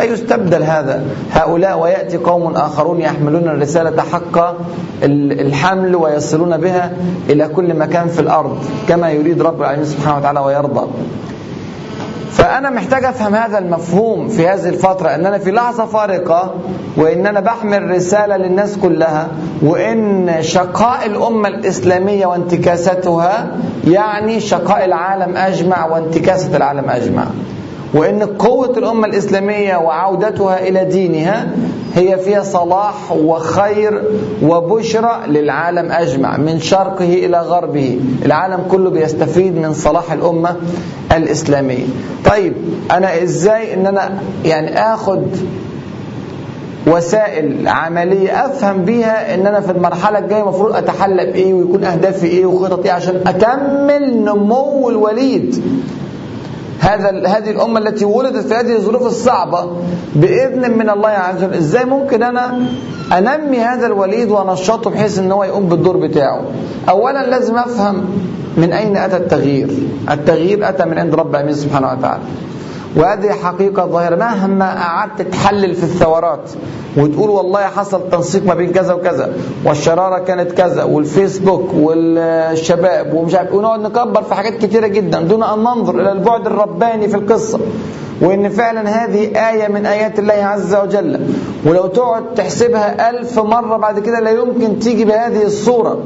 فيستبدل 0.00 0.62
هذا. 0.62 1.04
هؤلاء 1.32 1.78
ويأتي 1.78 2.16
قوم 2.16 2.54
آخرون 2.54 3.00
يحملون 3.00 3.48
الرسالة 3.48 4.02
حق 4.02 4.56
الحمل 5.02 5.96
ويصلون 5.96 6.56
بها 6.56 6.92
إلى 7.30 7.48
كل 7.48 7.74
مكان 7.74 8.08
في 8.08 8.20
الأرض 8.20 8.58
كما 8.88 9.10
يريد 9.10 9.42
رب 9.42 9.60
العالمين 9.60 9.86
سبحانه 9.86 10.18
وتعالى 10.18 10.40
ويرضى. 10.40 10.86
فأنا 12.30 12.70
محتاج 12.70 13.04
أفهم 13.04 13.34
هذا 13.34 13.58
المفهوم 13.58 14.28
في 14.28 14.48
هذه 14.48 14.68
الفترة 14.68 15.08
أن 15.14 15.26
أنا 15.26 15.38
في 15.38 15.50
لحظة 15.50 15.86
فارقة 15.86 16.54
وإن 16.96 17.26
أنا 17.26 17.40
بحمل 17.40 17.90
رسالة 17.90 18.36
للناس 18.36 18.78
كلها 18.78 19.28
وإن 19.62 20.32
شقاء 20.40 21.06
الأمة 21.06 21.48
الإسلامية 21.48 22.26
وانتكاستها 22.26 23.46
يعني 23.86 24.40
شقاء 24.40 24.84
العالم 24.84 25.36
أجمع 25.36 25.86
وانتكاسة 25.86 26.56
العالم 26.56 26.90
أجمع. 26.90 27.24
وإن 27.96 28.22
قوة 28.22 28.78
الأمة 28.78 29.06
الإسلامية 29.06 29.76
وعودتها 29.76 30.68
إلى 30.68 30.84
دينها 30.84 31.48
هي 31.94 32.18
فيها 32.18 32.42
صلاح 32.42 33.12
وخير 33.12 34.02
وبشرى 34.42 35.20
للعالم 35.26 35.92
أجمع 35.92 36.36
من 36.36 36.60
شرقه 36.60 37.04
إلى 37.26 37.40
غربه. 37.40 38.00
العالم 38.24 38.60
كله 38.70 38.90
بيستفيد 38.90 39.56
من 39.56 39.72
صلاح 39.74 40.12
الأمة 40.12 40.56
الإسلامية. 41.16 41.84
طيب 42.30 42.52
أنا 42.90 43.22
إزاي 43.22 43.74
إن 43.74 43.86
أنا 43.86 44.18
يعني 44.44 44.78
آخد 44.94 45.22
وسائل 46.86 47.68
عملية 47.68 48.46
أفهم 48.46 48.84
بيها 48.84 49.34
إن 49.34 49.46
أنا 49.46 49.60
في 49.60 49.72
المرحلة 49.72 50.18
الجاية 50.18 50.42
المفروض 50.42 50.76
أتحلى 50.76 51.26
بإيه 51.26 51.54
ويكون 51.54 51.84
أهدافي 51.84 52.26
إيه 52.26 52.46
وخططي 52.46 52.90
عشان 52.90 53.20
أكمل 53.26 54.16
نمو 54.24 54.90
الوليد؟ 54.90 55.64
هذا 56.80 57.26
هذه 57.26 57.50
الأمة 57.50 57.78
التي 57.78 58.04
ولدت 58.04 58.46
في 58.46 58.54
هذه 58.54 58.76
الظروف 58.76 59.06
الصعبة 59.06 59.70
بإذن 60.14 60.78
من 60.78 60.90
الله 60.90 61.08
عز 61.08 61.44
وجل. 61.44 61.54
إزاي 61.54 61.84
ممكن 61.84 62.22
أنا 62.22 62.66
أنمي 63.18 63.58
هذا 63.58 63.86
الوليد 63.86 64.30
وأنشطه 64.30 64.90
بحيث 64.90 65.18
أن 65.18 65.32
هو 65.32 65.44
يقوم 65.44 65.68
بالدور 65.68 65.96
بتاعه؟ 65.96 66.42
أولا 66.88 67.26
لازم 67.26 67.56
أفهم 67.56 68.04
من 68.56 68.72
أين 68.72 68.96
أتى 68.96 69.16
التغيير. 69.16 69.68
التغيير 70.10 70.68
أتى 70.68 70.84
من 70.84 70.98
عند 70.98 71.14
رب 71.14 71.30
العالمين 71.30 71.54
سبحانه 71.54 71.92
وتعالى. 71.92 72.22
وهذه 72.96 73.32
حقيقة 73.32 73.86
ظاهرة. 73.86 74.16
مهما 74.16 74.74
قعدت 74.82 75.22
تحلل 75.22 75.74
في 75.74 75.82
الثورات 75.82 76.50
وتقول 76.96 77.30
والله 77.30 77.60
حصل 77.60 78.00
تنسيق 78.12 78.46
ما 78.46 78.54
بين 78.54 78.72
كذا 78.72 78.94
وكذا 78.94 79.32
والشرارة 79.64 80.18
كانت 80.18 80.52
كذا 80.52 80.82
والفيسبوك 80.84 81.74
والشباب 81.74 83.14
ومش 83.14 83.34
عارف 83.34 83.52
ونقعد 83.52 83.80
نكبر 83.80 84.22
في 84.22 84.34
حاجات 84.34 84.54
كتيرة 84.58 84.86
جدا 84.86 85.20
دون 85.20 85.42
أن 85.42 85.58
ننظر 85.58 86.00
إلى 86.00 86.12
البعد 86.12 86.46
الرباني 86.46 87.08
في 87.08 87.16
القصة. 87.16 87.60
وإن 88.20 88.48
فعلا 88.48 89.04
هذه 89.04 89.50
آية 89.50 89.68
من 89.68 89.86
آيات 89.86 90.18
الله 90.18 90.34
عز 90.34 90.74
وجل. 90.74 91.20
ولو 91.66 91.86
تقعد 91.86 92.34
تحسبها 92.36 93.10
ألف 93.10 93.38
مرة 93.38 93.76
بعد 93.76 93.98
كده 93.98 94.20
لا 94.20 94.30
يمكن 94.30 94.78
تيجي 94.78 95.04
بهذه 95.04 95.42
الصورة 95.42 95.98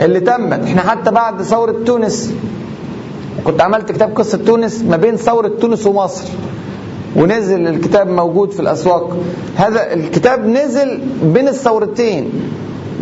اللي 0.00 0.20
تمت. 0.20 0.64
إحنا 0.64 0.80
حتى 0.80 1.10
بعد 1.10 1.42
ثورة 1.42 1.74
تونس 1.86 2.32
كنت 3.44 3.62
عملت 3.62 3.92
كتاب 3.92 4.16
قصة 4.16 4.38
تونس 4.38 4.82
ما 4.82 4.96
بين 4.96 5.16
ثورة 5.16 5.48
تونس 5.60 5.86
ومصر. 5.86 6.24
ونزل 7.16 7.68
الكتاب 7.68 8.08
موجود 8.08 8.50
في 8.50 8.60
الأسواق. 8.60 9.16
هذا 9.56 9.92
الكتاب 9.92 10.46
نزل 10.46 11.00
بين 11.22 11.48
الثورتين. 11.48 12.30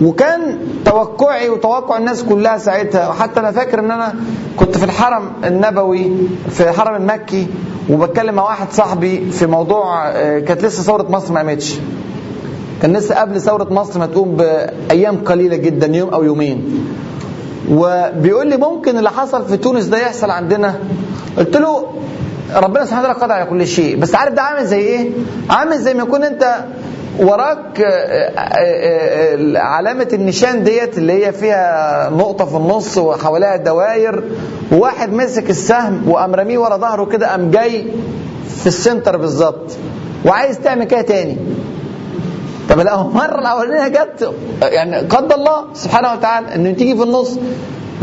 وكان 0.03 0.59
توقعي 0.85 1.49
وتوقع 1.49 1.99
الناس 1.99 2.23
كلها 2.25 2.59
ساعتها. 2.59 3.09
وحتى 3.09 3.41
أنا 3.41 3.51
فاكر 3.51 3.79
إن 3.79 3.91
أنا 3.91 4.15
كنت 4.57 4.79
في 4.79 4.85
الحرم 4.85 5.33
النبوي 5.45 6.13
في 6.51 6.71
الحرم 6.71 7.03
المكي 7.03 7.47
وبتكلم 7.91 8.35
مع 8.35 8.43
واحد 8.43 8.73
صاحبي 8.73 9.31
في 9.31 9.47
موضوع 9.47 10.09
آه، 10.09 10.39
كانت 10.39 10.65
لسه 10.65 10.83
ثورة 10.83 11.07
مصر 11.11 11.33
ما 11.33 11.41
قامتش. 11.41 11.75
كان 12.83 12.97
لسه 12.97 13.15
قبل 13.15 13.41
ثورة 13.41 13.73
مصر 13.73 13.99
ما 13.99 14.07
تقوم 14.07 14.37
بأيام 14.37 15.17
قليلة 15.17 15.57
جدا 15.57 15.87
يوم 15.87 16.09
أو 16.09 16.25
يومين. 16.25 16.85
وبيقول 17.71 18.47
لي 18.47 18.57
ممكن 18.57 18.99
اللي 18.99 19.11
حصل 19.11 19.49
في 19.49 19.57
تونس 19.57 19.85
ده 19.85 19.99
يحصل 19.99 20.31
عندنا. 20.31 20.75
قلت 21.39 21.57
له 21.57 21.87
ربنا 22.55 22.85
سبحانه 22.85 23.03
وتعالى 23.03 23.21
قادر 23.21 23.33
على 23.33 23.45
كل 23.51 23.67
شيء. 23.67 23.97
بس 23.97 24.15
عارف 24.15 24.35
ده 24.35 24.43
عامل 24.43 24.67
زي 24.67 24.79
إيه؟ 24.81 25.11
عامل 25.51 25.79
زي 25.79 25.95
ما 25.95 26.03
يكون 26.03 26.25
أنت 26.25 26.55
وراك 27.19 27.81
آه، 27.81 27.85
آه، 27.85 29.37
آه، 29.55 29.59
علامة 29.59 30.09
النشان 30.13 30.65
ديت 30.65 30.99
اللي 30.99 31.27
هي 31.27 31.33
فيها 31.33 32.11
نقطة 32.11 32.45
في 32.45 32.57
النص 32.57 32.99
وحواليها 32.99 33.57
دواير 33.57 34.25
وواحد 34.73 35.13
مسك 35.13 35.51
السهم 35.51 36.09
وقام 36.11 36.35
راميه 36.35 36.59
ورا 36.59 36.77
ظهره 36.77 37.05
كده 37.05 37.29
قام 37.31 37.51
جاي 37.51 37.87
في 38.61 38.67
السنتر 38.67 39.17
بالظبط. 39.17 39.71
وعايز 40.27 40.59
تعمل 40.61 40.85
كده 40.85 41.01
تاني. 41.01 41.37
طب 42.69 42.81
لو 42.81 43.01
المره 43.01 43.39
الاولانيه 43.41 43.89
جت؟ 43.89 44.33
يعني 44.63 44.97
قدر 44.97 45.35
الله 45.35 45.65
سبحانه 45.75 46.13
وتعالى 46.13 46.55
إنه 46.55 46.71
تيجي 46.73 46.97
في 46.97 47.03
النص. 47.03 47.39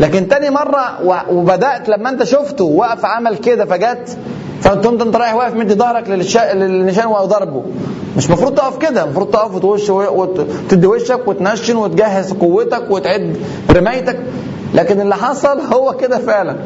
لكن 0.00 0.28
تاني 0.28 0.50
مرة 0.50 0.98
وبدأت 1.30 1.88
لما 1.88 2.08
أنت 2.10 2.24
شفته 2.24 2.64
وقف 2.64 3.04
عمل 3.04 3.36
كده 3.36 3.64
فجت 3.64 4.16
فانت 4.60 4.86
انت 4.86 5.16
رايح 5.16 5.34
واقف 5.34 5.54
مدي 5.54 5.74
ظهرك 5.74 6.08
للنشان 6.54 7.06
وضربه 7.06 7.62
مش 8.16 8.26
المفروض 8.26 8.54
تقف 8.54 8.78
كده 8.78 9.04
المفروض 9.04 9.30
تقف 9.30 9.54
وتوش 9.54 9.90
وتدي 9.90 10.86
وشك 10.86 11.28
وتنشن 11.28 11.76
وتجهز 11.76 12.32
قوتك 12.32 12.90
وتعد 12.90 13.36
رمايتك. 13.70 14.18
لكن 14.74 15.00
اللي 15.00 15.14
حصل 15.16 15.60
هو 15.60 15.92
كده 15.96 16.18
فعلا. 16.18 16.56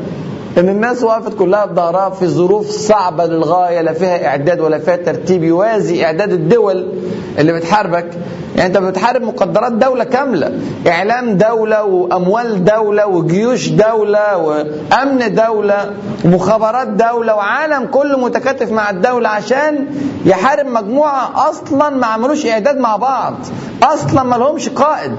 إن 0.59 0.69
الناس 0.69 1.03
وقفت 1.03 1.39
كلها 1.39 1.65
بظهرها 1.65 2.11
في 2.11 2.27
ظروف 2.27 2.71
صعبة 2.71 3.27
للغاية 3.27 3.81
لا 3.81 3.93
فيها 3.93 4.27
إعداد 4.27 4.61
ولا 4.61 4.79
فيها 4.79 4.97
ترتيب. 4.97 5.45
يوازي 5.45 6.05
إعداد 6.05 6.33
الدول 6.33 6.93
اللي 7.39 7.53
بتحاربك. 7.53 8.11
يعني 8.57 8.67
أنت 8.67 8.79
بتحارب 8.79 9.23
مقدرات 9.23 9.73
دولة 9.73 10.05
كاملة. 10.05 10.53
إعلام 10.87 11.37
دولة 11.37 11.85
وأموال 11.85 12.65
دولة 12.65 13.07
وجيوش 13.07 13.69
دولة 13.69 14.37
وأمن 14.37 15.35
دولة 15.35 15.91
ومخابرات 16.25 16.89
دولة 16.89 17.35
وعالم 17.35 17.87
كله 17.87 18.19
متكاتف 18.19 18.73
مع 18.73 18.91
الدولة 18.91 19.29
عشان 19.29 19.87
يحارب 20.27 20.67
مجموعة 20.67 21.51
أصلا 21.51 21.91
ما 21.91 22.07
عملوش 22.07 22.47
إعداد 22.47 22.79
مع 22.79 22.97
بعض. 22.97 23.35
أصلا 23.83 24.23
ما 24.23 24.37
لهمش 24.37 24.69
قائد. 24.69 25.17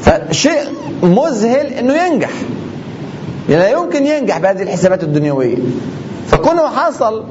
فشيء 0.00 0.62
مذهل 1.02 1.66
إنه 1.66 1.94
ينجح. 1.94 2.30
لا 3.48 3.68
يمكن 3.70 4.06
ينجح 4.06 4.38
بهذه 4.38 4.62
الحسابات 4.62 5.02
الدنيوية. 5.02 5.56
فكونه 6.28 6.68
حصل 6.68 7.24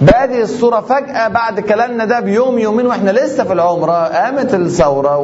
بهذه 0.00 0.42
الصورة 0.42 0.80
فجأة 0.80 1.28
بعد 1.28 1.60
كلامنا 1.60 2.04
ده 2.04 2.20
بيوم 2.20 2.58
يومين 2.58 2.86
وإحنا 2.86 3.10
لسه 3.10 3.44
في 3.44 3.52
العمرة 3.52 3.92
قامت 4.08 4.54
الثورة 4.54 5.18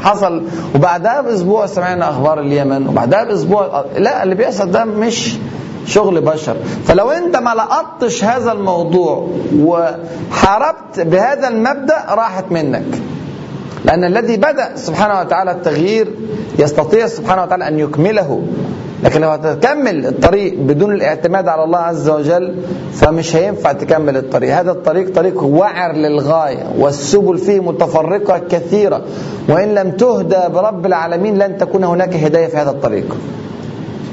وحصل 0.00 0.42
وبعدها 0.74 1.20
بأسبوع 1.20 1.66
سمعنا 1.66 2.10
أخبار 2.10 2.40
اليمن 2.40 2.88
وبعدها 2.88 3.24
بأسبوع 3.24 3.84
لا 3.96 4.22
اللي 4.22 4.34
بيحصل 4.34 4.70
ده 4.70 4.84
مش 4.84 5.36
شغل 5.86 6.20
بشر. 6.20 6.56
فلو 6.84 7.10
انت 7.10 7.36
ما 7.36 7.54
لقطتش 7.54 8.24
هذا 8.24 8.52
الموضوع 8.52 9.28
وحاربت 9.58 11.00
بهذا 11.00 11.48
المبدأ 11.48 12.04
راحت 12.08 12.44
منك. 12.50 12.84
لأن 13.84 14.04
الذي 14.04 14.36
بدأ 14.36 14.76
سبحانه 14.76 15.20
وتعالى 15.20 15.50
التغيير 15.50 16.08
يستطيع 16.58 17.06
سبحانه 17.06 17.42
وتعالى 17.42 17.68
أن 17.68 17.78
يكمله. 17.78 18.42
لكن 19.04 19.20
لو 19.20 19.28
هتكمل 19.28 20.06
الطريق 20.06 20.54
بدون 20.58 20.94
الاعتماد 20.94 21.48
على 21.48 21.64
الله 21.64 21.78
عز 21.78 22.08
وجل 22.08 22.54
فمش 22.92 23.36
هينفع 23.36 23.72
تكمل 23.72 24.16
الطريق. 24.16 24.54
هذا 24.54 24.70
الطريق 24.70 25.14
طريق 25.14 25.42
وعر 25.42 25.92
للغاية 25.92 26.64
والسبل 26.78 27.38
فيه 27.38 27.60
متفرقة 27.60 28.38
كثيرة. 28.38 29.02
وإن 29.48 29.74
لم 29.74 29.90
تهدى 29.90 30.48
برب 30.54 30.86
العالمين 30.86 31.38
لن 31.38 31.58
تكون 31.58 31.84
هناك 31.84 32.14
هداية 32.14 32.46
في 32.46 32.56
هذا 32.56 32.70
الطريق. 32.70 33.16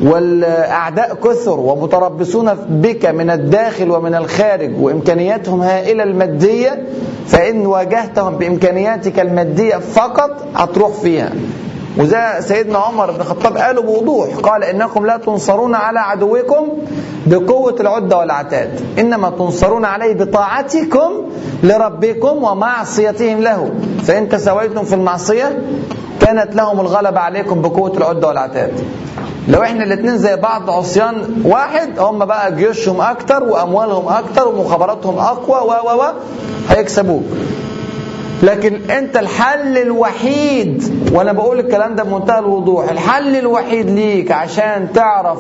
والأعداء 0.04 1.16
كثر 1.24 1.60
ومتربصون 1.60 2.54
بك 2.70 3.06
من 3.06 3.30
الداخل 3.30 3.92
ومن 3.92 4.16
الخارج 4.16 4.72
وإمكانياتهم 4.82 5.62
هائلة 5.62 6.04
المادية 6.04 6.84
فإن 7.28 7.66
واجهتهم 7.66 8.36
بإمكانياتك 8.38 9.20
المادية 9.20 9.76
فقط 9.76 10.32
هتروح 10.56 10.92
فيها. 10.92 11.30
وده 11.98 12.42
سيدنا 12.42 12.78
عمر 12.78 13.12
بن 13.12 13.22
الخطاب 13.22 13.58
قاله 13.58 13.82
بوضوح 13.82 14.28
قال 14.36 14.64
إنكم 14.64 15.06
لا 15.06 15.18
تنصرون 15.18 15.76
على 15.76 16.00
عدوكم 16.00 16.68
بقوة 17.26 17.76
العدة 17.80 18.18
والعتاد 18.18 18.82
إنما 19.00 19.30
تنصرون 19.30 19.86
عليه 19.86 20.14
بطاعتكم 20.14 21.12
لربكم 21.64 22.44
ومعصيتهم 22.44 23.42
له. 23.42 23.72
فإن 24.04 24.30
تساويتم 24.30 24.84
في 24.84 24.96
المعصية 24.96 25.62
كانت 26.20 26.56
لهم 26.56 26.80
الغلبة 26.80 27.20
عليكم 27.20 27.62
بقوة 27.62 27.98
العدة 27.98 28.28
والعتاد 28.28 28.72
لو 29.48 29.62
إحنا 29.64 29.84
الاثنين 29.84 30.18
زي 30.18 30.36
بعض 30.36 30.70
عصيان 30.70 31.42
واحد 31.46 32.00
هم 32.00 32.26
بقى 32.26 32.56
جيوشهم 32.56 33.02
أكتر 33.02 33.44
وأموالهم 33.44 34.08
أكتر 34.08 34.48
ومخابراتهم 34.48 35.20
أقوى 35.20 35.60
و 35.70 35.72
و 35.90 36.02
و 36.02 36.04
هيكسبوك. 36.70 37.24
لكن 38.44 38.90
انت 38.92 39.18
الحل 39.18 39.78
الوحيد 39.78 40.84
وأنا 41.14 41.32
بقول 41.34 41.60
الكلام 41.60 41.96
ده 41.96 42.04
بمنتهى 42.04 42.40
الوضوح 42.40 42.90
الحل 42.92 43.36
الوحيد 43.36 43.90
ليك 43.90 44.32
عشان 44.32 44.88
تعرف 44.94 45.40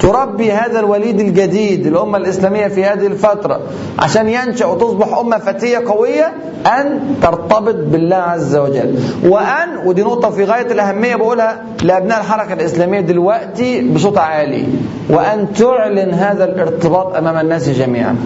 تربي 0.00 0.52
هذا 0.52 0.80
الوليد 0.80 1.20
الجديد 1.20 1.86
الأمة 1.86 2.18
الإسلامية 2.18 2.68
في 2.68 2.84
هذه 2.84 3.06
الفترة 3.06 3.60
عشان 3.98 4.28
ينشأ 4.28 4.66
وتصبح 4.66 5.18
أمة 5.18 5.38
فتية 5.38 5.78
قوية 5.78 6.32
أن 6.66 7.00
ترتبط 7.22 7.74
بالله 7.74 8.16
عز 8.16 8.56
وجل. 8.56 8.94
وأن 9.24 9.68
ودي 9.86 10.02
نقطة 10.02 10.30
في 10.30 10.44
غاية 10.44 10.66
الأهمية 10.72 11.16
بقولها 11.16 11.62
لأبناء 11.82 12.20
الحركة 12.20 12.52
الإسلامية 12.52 13.00
دلوقتي 13.00 13.80
بصوت 13.88 14.18
عالي 14.18 14.64
وأن 15.10 15.52
تعلن 15.52 16.10
هذا 16.14 16.44
الارتباط 16.44 17.16
أمام 17.16 17.36
الناس 17.36 17.68
جميعا. 17.68 18.16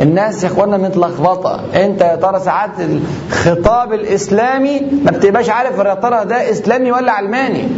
الناس 0.00 0.44
يا 0.44 0.48
اخوانا 0.48 0.76
متلخبطه 0.76 1.60
أنت 1.74 2.00
يا 2.00 2.16
ترى 2.16 2.40
ساعات 2.40 2.70
الخطاب 2.80 3.92
الإسلامي 3.92 4.80
ما 5.04 5.10
بتبقاش 5.10 5.48
عارف 5.50 5.78
يا 5.78 5.94
ترى 5.94 6.24
ده 6.24 6.50
إسلامي 6.50 6.92
ولا 6.92 7.12
علماني؟ 7.12 7.68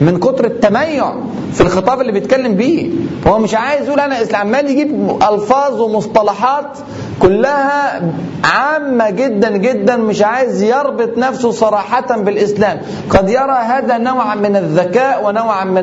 من 0.00 0.18
كتر 0.18 0.44
التميع 0.44 1.14
في 1.52 1.60
الخطاب 1.60 2.00
اللي 2.00 2.12
بيتكلم 2.12 2.54
بيه. 2.54 2.90
هو 3.26 3.38
مش 3.38 3.54
عايز 3.54 3.86
يقول 3.88 4.00
أنا 4.00 4.22
إسلام. 4.22 4.40
عمال 4.40 4.70
يجيب 4.70 5.18
ألفاظ 5.32 5.80
ومصطلحات 5.80 6.78
كلها 7.22 8.02
عامة 8.44 9.10
جدا 9.10 9.50
جدا 9.56 9.96
مش 9.96 10.22
عايز 10.22 10.62
يربط 10.62 11.18
نفسه 11.18 11.50
صراحة 11.50 12.16
بالإسلام. 12.16 12.80
قد 13.10 13.28
يرى 13.28 13.58
هذا 13.66 13.98
نوعا 13.98 14.34
من 14.34 14.56
الذكاء 14.56 15.24
ونوعا 15.26 15.64
من 15.64 15.82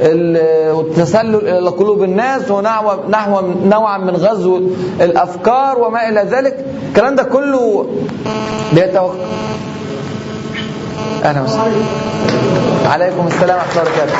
التسلل 0.00 1.48
إلى 1.48 1.68
قلوب 1.68 2.02
الناس 2.02 2.50
ونحو 2.50 3.40
نوعا 3.64 3.98
من 3.98 4.16
غزو 4.16 4.60
الأفكار 5.00 5.78
وما 5.78 6.08
إلى 6.08 6.20
ذلك. 6.20 6.64
الكلام 6.88 7.14
ده 7.14 7.22
كله 7.22 7.86
بيتوقع 8.72 9.14
أهلا 11.24 11.40
وسهلا. 11.40 11.72
عليكم 12.86 13.26
السلام 13.26 13.58
ورحمة 13.58 13.72
الله 13.72 13.82
وبركاته. 13.82 14.16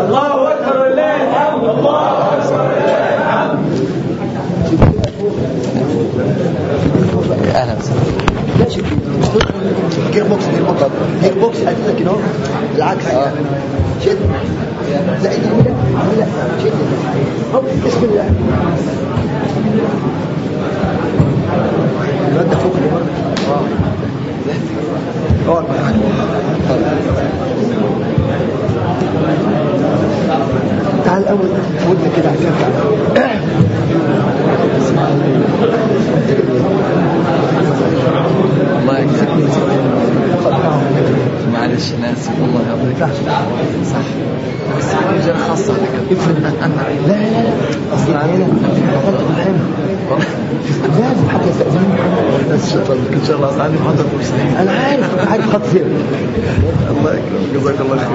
الله 0.00 0.52
الحمد 1.30 1.64
الله 1.64 2.10
اكبر 2.32 2.70
أهلا 7.54 7.76
وسهلا. 7.78 8.00
gear 10.12 10.24
box 10.24 10.44
gear 11.22 11.34
box 11.40 11.56
gear 11.98 12.08
بالعكس 12.74 13.06
آه. 13.06 13.32
شد 14.04 14.18
ايدي 15.30 15.46
لا 15.46 16.18
لا 16.18 16.26
شد 16.64 16.72
هوب 17.54 17.64
بسم 17.86 18.04
الله 18.04 18.30
الواد 22.32 22.50
ده 22.50 22.56
فوق 22.56 22.74
آه 22.76 23.62
اقعد 25.48 25.64
معاك 25.64 25.94
تعال 31.04 31.22
الأول 31.22 31.38
ودنا 31.90 32.08
كده 32.16 32.28
على 32.28 32.38
الله 38.80 38.98
يجزاك 38.98 39.28
معلش 41.52 41.92
أنا 41.98 42.12
اسف 42.12 42.30
والله 42.40 42.60
يرضيك 42.70 42.98
صح 43.84 43.98
بس 44.78 44.84
رجال 45.22 45.36
خاصة 45.48 45.72
على 45.72 45.82
كده 46.10 46.18
افرض 46.20 46.36
لا 47.06 47.12
لا 47.14 47.42
لا 47.42 47.50
اصل 47.94 48.14
عاملها 48.14 48.46
حط 49.06 49.20
بالحلو 49.28 49.54
لازم 51.00 51.28
حد 51.28 51.40
يستأذنني 51.48 52.54
إن 52.74 53.20
شاء 53.26 53.36
الله. 53.36 53.48
اصل 53.50 53.60
عندي 53.60 53.76
محاضرة 53.78 54.06
أنا 54.60 54.70
عارف. 54.70 55.28
عارف 55.30 55.52
خط 55.54 55.62
فين 55.62 55.82
الله 56.90 57.10
يكرمك. 57.10 57.54
جزاك 57.54 57.80
الله 57.80 57.96
خير 57.96 58.08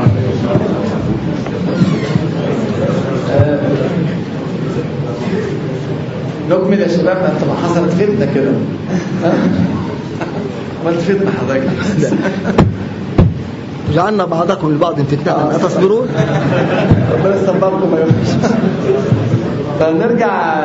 نكمل 6.50 6.80
يا 6.80 6.88
شباب 6.88 7.18
أنت 7.18 7.44
ما 7.48 7.56
حصلت 7.64 7.92
فتنه 7.92 8.28
كده. 8.36 8.52
عملت 10.86 11.00
فتنه 11.00 11.32
حضرتك. 11.42 11.70
جعلنا 13.94 14.26
بعضكم 14.26 14.72
لبعض 14.72 15.02
فتنة 15.02 15.56
أتصبرون 15.56 16.08
ربنا 17.14 17.36
يا 17.36 18.06
رب. 18.06 18.12
فنرجع 19.80 20.56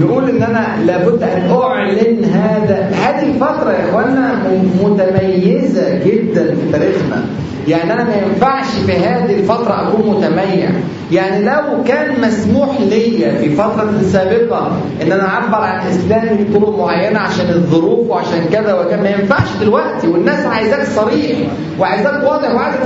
نقول 0.00 0.30
إن 0.30 0.42
أنا 0.42 0.66
لابد 0.86 1.22
أن 1.22 1.50
أعلن 1.50 2.24
هذا. 2.24 2.90
هذه 3.04 3.22
الفترة 3.26 3.72
يا 3.72 3.88
اخوانا 3.88 4.42
متميزة 4.82 5.98
جدا 6.04 6.54
في 6.54 6.72
تاريخنا. 6.72 7.24
يعني 7.68 7.92
أنا 7.92 8.04
ما 8.04 8.14
ينفعش 8.16 8.66
في 8.86 8.92
هذه 8.92 9.34
الفترة 9.34 9.88
أكون 9.88 10.10
متميع 10.16 10.70
يعني 11.12 11.44
لو 11.44 11.82
كان 11.88 12.20
مسموح 12.20 12.68
ليا 12.80 13.34
في 13.38 13.50
فترة 13.50 13.92
سابقة 14.12 14.72
إن 15.02 15.12
أنا 15.12 15.28
أعبر 15.28 15.58
عن 15.58 15.86
إسلامي 15.86 16.44
بطرق 16.44 16.78
معينة 16.78 17.18
عشان 17.18 17.48
الظروف 17.48 18.10
وعشان 18.10 18.44
كذا 18.52 18.74
وكذا 18.74 19.02
ما 19.02 19.08
ينفعش 19.10 19.48
دلوقتي. 19.60 20.08
والناس 20.08 20.46
عايزاك 20.46 20.86
صريح 20.96 21.38
وعايزاك 21.78 22.24
واضح 22.24 22.50
منهجك 22.50 22.82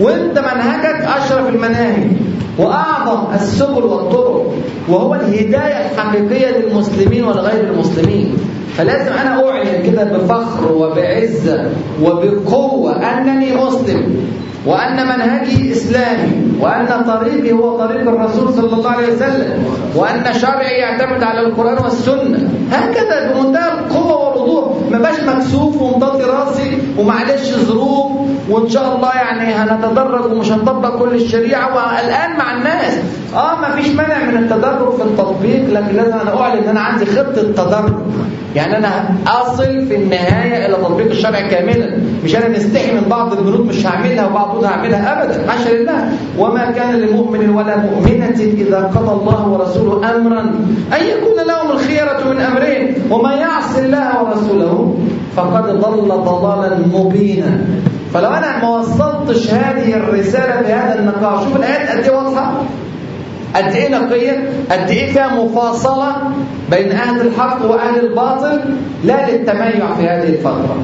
وانت 0.00 0.38
منهجك 0.38 1.08
أشرف 1.18 1.48
المناهج 1.48 2.06
وأعظم 2.58 3.34
السبل 3.34 3.84
والطرق 3.84 4.54
وهو 4.88 5.14
الهداية 5.14 5.90
الحقيقية 5.90 6.58
للمسلمين 6.58 7.24
ولغير 7.24 7.64
المسلمين. 7.64 8.36
فلازم 8.76 9.12
أنا 9.12 9.48
أعلن 9.48 9.82
كده 9.86 10.04
بفخر 10.04 10.72
وبعزة 10.72 11.70
وبقوة 12.02 12.96
أنني 12.96 13.56
مسلم 13.56 14.28
وأن 14.66 15.06
منهجي 15.06 15.72
إسلامي 15.72 16.32
وأن 16.60 17.04
طريقي 17.06 17.52
هو 17.52 17.78
طريق 17.78 18.00
الرسول 18.00 18.54
صلى 18.54 18.72
الله 18.76 18.90
عليه 18.90 19.06
وسلم 19.12 19.64
وأن 19.96 20.34
شرعي 20.40 20.78
يعتمد 20.78 21.22
على 21.22 21.40
القرآن 21.40 21.78
والسنة. 21.84 22.48
هكذا 22.72 23.32
بمنتهى 23.32 23.72
القوة 23.72 24.28
والوضوح. 24.28 24.64
ما 24.90 24.98
بقاش 24.98 25.20
مكسوف 25.20 25.82
ومطاطي 25.82 26.24
راسي 26.24 26.78
ومعلش 26.98 27.50
ظروف 27.54 28.12
وإن 28.50 28.68
شاء 28.68 28.96
الله 28.96 29.10
يعني 29.14 29.54
هنتدرج 29.54 30.32
ومش 30.32 30.52
هنطبق 30.52 30.98
كل 30.98 31.14
الشريعة 31.14 31.66
والآن 31.76 32.36
مع 32.38 32.56
الناس. 32.56 32.98
آه 33.34 33.60
ما 33.60 33.70
فيش 33.70 33.88
مانع 33.94 34.24
من 34.24 34.36
التدرج 34.36 34.92
في 34.96 35.02
التطبيق 35.02 35.64
لكن 35.70 35.96
لازم 35.96 36.18
أنا 36.18 36.40
أعلن 36.40 36.62
إن 36.62 36.68
أنا 36.68 36.80
عندي 36.80 37.06
خطة 37.06 37.42
تدرج. 37.42 37.92
يعني 38.56 38.76
أنا 38.78 38.88
أصل 39.26 39.64
في 39.64 39.96
النهاية 39.96 40.66
إلى 40.66 40.74
تطبيق 40.74 41.06
الشرع 41.06 41.40
كاملا. 41.40 41.98
مش 42.24 42.36
أنا 42.36 42.48
مستحي 42.48 42.92
من 42.92 43.06
بعض 43.10 43.32
البنود 43.32 43.66
مش 43.66 43.86
هعملها 43.86 44.26
وبعض 44.26 44.64
هعملها 44.64 45.24
ابدا. 45.24 45.50
حاشا 45.50 45.68
لله 45.68 46.08
وما 46.38 46.70
كان 46.70 46.94
لمؤمن 47.00 47.50
ولا 47.50 47.76
مؤمنة 47.76 48.40
إذا 48.40 48.90
قضى 48.94 49.12
الله 49.20 49.48
ورسوله 49.48 50.16
امرا. 50.16 50.40
أن 50.92 51.06
يكون 51.06 51.46
لهم 51.46 51.70
الخيرة 51.72 52.32
من 52.32 52.40
امرهم 52.40 52.94
ومن 53.10 53.32
يعص 53.32 53.78
الله 53.78 54.22
ورسوله 54.22 54.98
فقد 55.36 55.64
ضل 55.80 56.08
ضلالا 56.08 56.78
مبينا. 56.94 57.60
فلو 58.14 58.28
أنا 58.28 58.62
ما 58.62 58.68
وصلتش 58.68 59.50
هذه 59.50 59.94
الرسالة 59.96 60.60
بهذا 60.60 60.98
النقاش 60.98 61.44
شوف 61.44 61.56
الآيات 61.56 61.90
قد 61.90 62.04
إيه 62.04 62.10
واضحة؟ 62.16 62.52
قد 63.56 63.72
إيه 63.72 63.88
نقية؟ 63.88 64.50
قد 64.70 64.90
إيه 64.90 65.12
فيها 65.12 65.44
مفاصلة 65.44 66.12
بين 66.70 66.92
أهل 66.92 67.20
الحق 67.20 67.64
وأهل 67.64 68.00
الباطل 68.06 68.60
لا 69.04 69.30
للتميع 69.30 69.94
في 69.98 70.02
هذه 70.08 70.28
الفترة؟ 70.28 70.76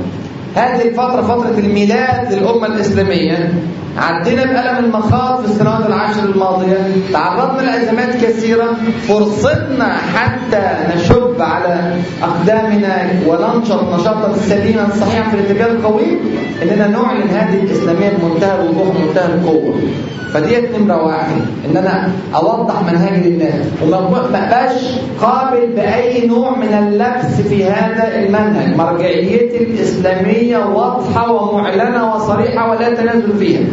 هذه 0.54 0.88
الفترة 0.88 1.22
فترة 1.22 1.58
الميلاد 1.58 2.32
للأمة 2.32 2.66
الإسلامية. 2.66 3.52
عدينا 3.98 4.44
بألم 4.44 4.84
المخاض 4.84 5.44
في 5.44 5.50
السنوات 5.50 5.86
العشر 5.86 6.24
الماضية. 6.24 6.76
تعرضنا 7.12 7.62
لأزمات 7.62 8.14
كثيرة. 8.24 8.76
فرصتنا 9.08 9.96
حتى 10.14 10.62
نشب 10.96 11.36
على 11.40 11.94
أقدامنا 12.22 13.10
وننشر 13.26 13.94
نشاطا 13.94 14.34
سليما 14.36 14.88
صحيحا 15.00 15.30
في 15.30 15.36
الاتجاه 15.36 15.66
القوي 15.66 16.18
إننا 16.62 16.86
نعلن 16.88 17.28
هذه 17.30 17.62
الإسلامية 17.62 18.10
بمنتهى 18.10 18.54
الوضوح 18.60 18.96
ومنتهى 18.96 19.26
القوة. 19.34 19.74
فديت 20.32 20.78
نمرة 20.78 21.02
واحد 21.02 21.36
إن 21.70 21.76
أنا 21.76 22.08
أوضح 22.34 22.82
منهجي 22.82 23.30
للناس 23.30 23.64
وما 23.82 24.28
بقاش 24.32 24.72
قابل 25.20 25.66
بأي 25.76 26.26
نوع 26.26 26.58
من 26.58 26.74
اللبس 26.74 27.48
في 27.48 27.64
هذا 27.64 28.18
المنهج. 28.18 28.76
مرجعيتي 28.76 29.64
الإسلامية 29.64 30.43
واضحة 30.52 31.32
ومعلنة 31.32 32.14
وصريحة 32.14 32.70
ولا 32.70 32.94
تنازل 32.94 33.32
فيها. 33.38 33.64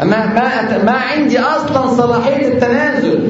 ما 0.00 0.26
ما 0.26 0.78
ما 0.84 0.92
عندي 0.92 1.38
أصلا 1.38 1.86
صلاحية 1.86 2.48
التنازل 2.48 3.20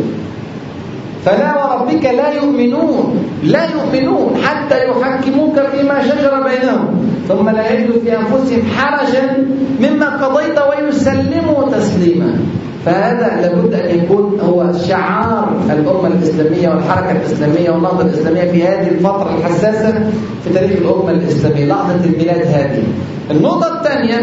فلا 1.25 1.51
وربك 1.65 2.05
لا 2.05 2.33
يؤمنون. 2.33 3.25
لا 3.45 3.65
يؤمنون 3.65 4.37
حتى 4.45 4.77
يحكموك 4.89 5.61
فيما 5.61 6.03
شجر 6.03 6.43
بينهم. 6.49 7.13
ثم 7.29 7.49
لا 7.49 7.73
يجدوا 7.73 8.01
في 8.05 8.19
أنفسهم 8.19 8.63
حرجا 8.77 9.47
مما 9.81 10.27
قضيت 10.27 10.59
ويسلموا 10.59 11.71
تسليما. 11.73 12.39
فهذا 12.87 13.41
لابد 13.41 13.75
أن 13.75 13.99
يكون 13.99 14.41
هو 14.41 14.73
شعار 14.89 15.57
الأمة 15.71 16.07
الإسلامية 16.07 16.69
والحركة 16.69 17.11
الإسلامية 17.13 17.71
والنهضة 17.71 18.03
الإسلامية 18.03 18.51
في 18.51 18.63
هذه 18.63 18.89
الفترة 18.89 19.37
الحساسة 19.39 20.11
في 20.45 20.51
تاريخ 20.55 20.71
الأمة 20.73 21.11
الإسلامية 21.11 21.65
لحظة 21.67 22.05
الميلاد 22.05 22.47
هذه. 22.47 22.83
النقطة 23.31 23.79
الثانية 23.79 24.19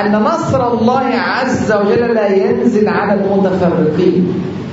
أن 0.00 0.12
نصر 0.22 0.72
الله 0.72 1.02
عز 1.16 1.72
وجل 1.72 2.14
لا 2.14 2.28
ينزل 2.28 2.88
على 2.88 3.14
المتفرقين 3.14 4.32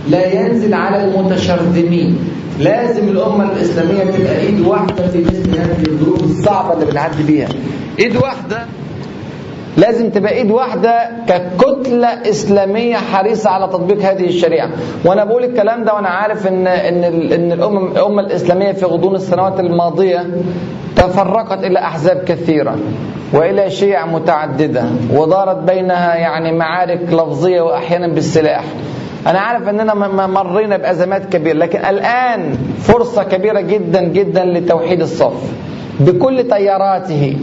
لا 0.10 0.34
ينزل 0.42 0.74
على 0.74 1.04
المتشرذمين 1.04 2.18
لازم 2.60 3.08
الأمة 3.08 3.52
الإسلامية 3.52 4.04
تبقى 4.12 4.40
إيد 4.40 4.60
واحدة 4.60 5.08
في 5.08 5.22
مثل 5.22 5.50
هذه 5.60 5.84
الظروف 5.88 6.24
الصعبة 6.24 6.74
اللي 6.74 6.86
بنعدي 6.92 7.24
بيها 7.24 7.48
إيد 8.00 8.16
واحدة 8.16 8.66
لازم 9.78 10.10
تبقى 10.10 10.34
إيد 10.34 10.52
واحدة 10.52 11.10
ككتلة 11.28 12.08
إسلامية 12.08 12.96
حريصة 12.96 13.50
على 13.50 13.68
تطبيق 13.68 14.02
هذه 14.02 14.26
الشريعة. 14.26 14.70
وأنا 15.06 15.24
بقول 15.26 15.44
الكلام 15.44 15.84
ده 15.84 15.94
وأنا 15.94 16.10
عارف 16.10 16.48
ان 16.48 16.68
إن 16.68 17.04
إن 17.34 17.52
الامه 17.52 17.92
الأمة 17.92 18.22
الإسلامية 18.22 18.72
في 18.72 18.86
غضون 18.86 19.16
السنوات 19.16 19.60
الماضية 19.60 20.28
تفرقت 20.96 21.64
إلى 21.64 21.80
أحزاب 21.80 22.18
كثيرة 22.28 22.76
وإلى 23.34 23.70
شيع 23.70 24.06
متعددة 24.06 24.84
ودارت 25.14 25.58
بينها 25.58 26.16
يعني 26.16 26.52
معارك 26.58 27.02
لفظية 27.14 27.62
وأحيانا 27.62 28.08
بالسلاح. 28.08 28.64
أنا 29.28 29.40
عارف 29.40 29.68
أننا 29.68 29.94
مرينا 30.28 30.78
بأزمات 30.78 31.26
كبيرة 31.34 31.58
لكن 31.58 31.80
الآن 31.86 32.58
فرصة 32.80 33.24
كبيرة 33.24 33.62
جدا 33.62 34.02
جدا 34.04 34.46
لتوحيد 34.46 35.02
الصف. 35.02 35.52
بكل 36.00 36.44
تياراته 36.44 37.38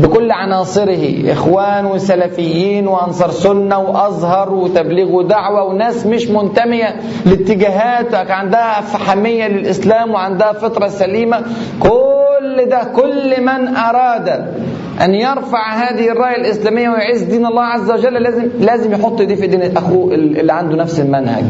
بكل 0.00 0.30
عناصره 0.32 1.32
إخوان 1.32 1.86
وسلفيين 1.86 2.88
وأنصار 2.88 3.30
سنة 3.30 3.78
وأزهر 3.78 4.54
وتبليغ 4.54 5.10
ودعوة 5.12 5.64
وناس 5.64 6.06
مش 6.06 6.28
منتمية 6.28 6.96
لاتجاهات 7.26 8.14
عندها 8.30 8.80
فحمية 8.80 9.48
للإسلام 9.48 10.10
وعندها 10.10 10.52
فطرة 10.52 10.88
سليمة. 10.88 11.42
كل 11.80 12.64
ده 12.70 12.84
كل 12.96 13.40
من 13.42 13.76
أراد 13.76 14.28
أن 15.00 15.14
يرفع 15.14 15.72
هذه 15.74 16.08
الراية 16.12 16.36
الإسلامية 16.36 16.88
ويعز 16.88 17.22
دين 17.22 17.46
الله 17.46 17.62
عز 17.62 17.90
وجل 17.90 18.12
لازم 18.22 18.48
لازم 18.60 18.92
يحط 18.92 19.22
دي 19.22 19.36
في 19.36 19.46
دين 19.46 19.76
أخوه 19.76 20.14
اللي 20.14 20.52
عنده 20.52 20.76
نفس 20.76 21.00
المنهج. 21.00 21.44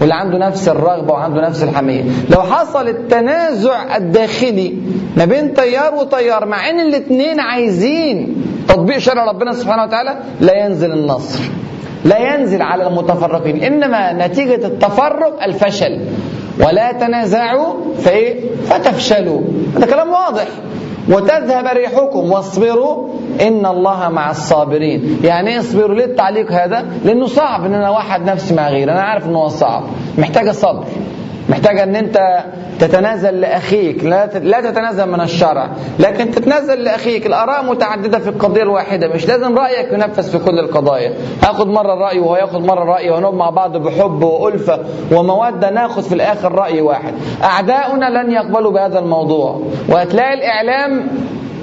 واللي 0.00 0.14
عنده 0.14 0.38
نفس 0.38 0.68
الرغبة 0.68 1.12
وعنده 1.12 1.48
نفس 1.48 1.62
الحمية. 1.62 2.04
لو 2.30 2.42
حصل 2.42 2.88
التنازع 2.88 3.96
الداخلي 3.96 4.74
ما 5.16 5.24
بين 5.24 5.54
تيار 5.54 5.94
وتيار 5.94 6.46
مع 6.46 6.70
إن 6.70 6.80
الاثنين 6.80 7.40
عايزين 7.40 8.44
تطبيق 8.68 8.98
شرع 8.98 9.24
ربنا 9.24 9.52
سبحانه 9.52 9.82
وتعالى 9.82 10.16
لا 10.40 10.64
ينزل 10.64 10.92
النصر 10.92 11.40
لا 12.04 12.34
ينزل 12.34 12.62
على 12.62 12.86
المتفرقين. 12.86 13.64
إنما 13.64 14.26
نتيجة 14.26 14.66
التفرق 14.66 15.42
الفشل. 15.44 16.00
ولا 16.60 16.92
تنازعوا 16.92 17.74
فإيه؟ 17.98 18.40
فتفشلوا. 18.64 19.40
هذا 19.76 19.86
كلام 19.86 20.10
واضح. 20.10 20.46
وتذهب 21.08 21.66
ريحكم 21.76 22.32
واصبروا 22.32 23.08
ان 23.40 23.66
الله 23.66 24.08
مع 24.08 24.30
الصابرين. 24.30 25.20
يعني 25.24 25.50
إيه 25.50 25.60
اصبروا 25.60 25.94
ليه 25.94 26.04
التعليق 26.04 26.52
هذا؟ 26.52 26.84
لأنه 27.04 27.26
صعب 27.26 27.64
إن 27.64 27.74
أنا 27.74 27.90
واحد 27.90 28.24
نفسي 28.24 28.54
مع 28.54 28.68
غيري. 28.68 28.92
أنا 28.92 29.02
عارف 29.02 29.26
إن 29.26 29.34
هو 29.34 29.48
صعب. 29.48 29.82
محتاجه 30.18 30.50
صبر 30.50 30.84
محتاجه 31.48 31.82
إن 31.82 31.96
أنت 31.96 32.44
تتنازل 32.78 33.40
لأخيك. 33.40 34.04
لا 34.04 34.60
تتنازل 34.60 35.08
من 35.08 35.20
الشرع 35.20 35.70
لكن 35.98 36.30
تتنازل 36.30 36.84
لأخيك. 36.84 37.26
الآراء 37.26 37.64
متعددة 37.64 38.18
في 38.18 38.28
القضية 38.28 38.62
الواحدة. 38.62 39.08
مش 39.08 39.28
لازم 39.28 39.58
رأيك 39.58 39.92
ينفذ 39.92 40.30
في 40.30 40.38
كل 40.38 40.58
القضايا. 40.58 41.14
هاخد 41.42 41.68
مرة 41.68 41.94
رأي 41.94 42.18
وهو 42.18 42.36
ياخد 42.36 42.64
مرة 42.66 42.84
رأي 42.84 43.10
ونقعد 43.10 43.34
مع 43.34 43.50
بعض 43.50 43.76
بحب 43.76 44.22
وألفة 44.22 44.78
ومودة 45.12 45.70
ناخد 45.70 46.02
في 46.02 46.14
الآخر 46.14 46.52
رأي 46.52 46.80
واحد. 46.80 47.14
أعداؤنا 47.44 48.22
لن 48.22 48.30
يقبلوا 48.30 48.72
بهذا 48.72 48.98
الموضوع. 48.98 49.62
وهتلاقي 49.88 50.34
الإعلام 50.34 51.08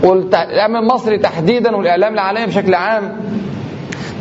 والاعلام 0.03 0.75
المصري 0.75 1.17
تحديدا 1.17 1.75
والإعلام 1.75 2.13
العالمي 2.13 2.45
بشكل 2.45 2.73
عام 2.73 3.15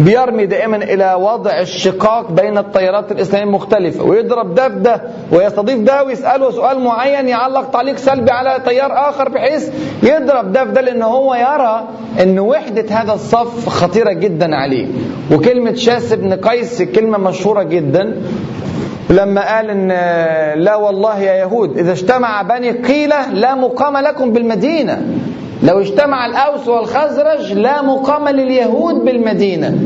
بيرمي 0.00 0.46
دائما 0.46 0.76
إلى 0.76 1.14
وضع 1.20 1.60
الشقاق 1.60 2.30
بين 2.32 2.58
التيارات 2.58 3.12
الإسلامية 3.12 3.44
المختلفة 3.46 4.04
ويضرب 4.04 4.54
ده 4.54 4.68
بده 4.68 5.00
ويستضيف 5.32 5.78
ده 5.78 6.04
ويسأله 6.04 6.50
سؤال 6.50 6.80
معين 6.80 7.28
يعلق 7.28 7.70
تعليق 7.70 7.96
سلبي 7.96 8.30
على 8.30 8.62
تيار 8.64 9.08
آخر 9.08 9.28
بحيث 9.28 9.70
يضرب 10.02 10.52
ده 10.52 10.64
بده 10.64 10.80
لأن 10.80 11.02
هو 11.02 11.34
يرى 11.34 11.88
إن 12.22 12.38
وحدة 12.38 12.84
هذا 12.90 13.12
الصف 13.12 13.68
خطيرة 13.68 14.12
جدا 14.12 14.56
عليه. 14.56 14.86
وكلمة 15.32 15.74
شاس 15.74 16.12
بن 16.12 16.32
قيس 16.34 16.82
كلمة 16.82 17.18
مشهورة 17.18 17.62
جدا. 17.62 18.22
لما 19.10 19.56
قال 19.56 19.70
إن 19.70 19.88
لا 20.62 20.76
والله 20.76 21.18
يا 21.20 21.32
يهود 21.34 21.78
إذا 21.78 21.92
اجتمع 21.92 22.42
بني 22.42 22.70
قيلة 22.70 23.30
لا 23.32 23.54
مقام 23.54 23.96
لكم 23.96 24.32
بالمدينة. 24.32 25.02
لو 25.66 25.80
اجتمع 25.80 26.26
الأوس 26.26 26.68
والخزرج 26.68 27.52
لا 27.52 27.82
مقام 27.82 28.28
لليهود 28.28 28.94
بالمدينة. 28.94 29.78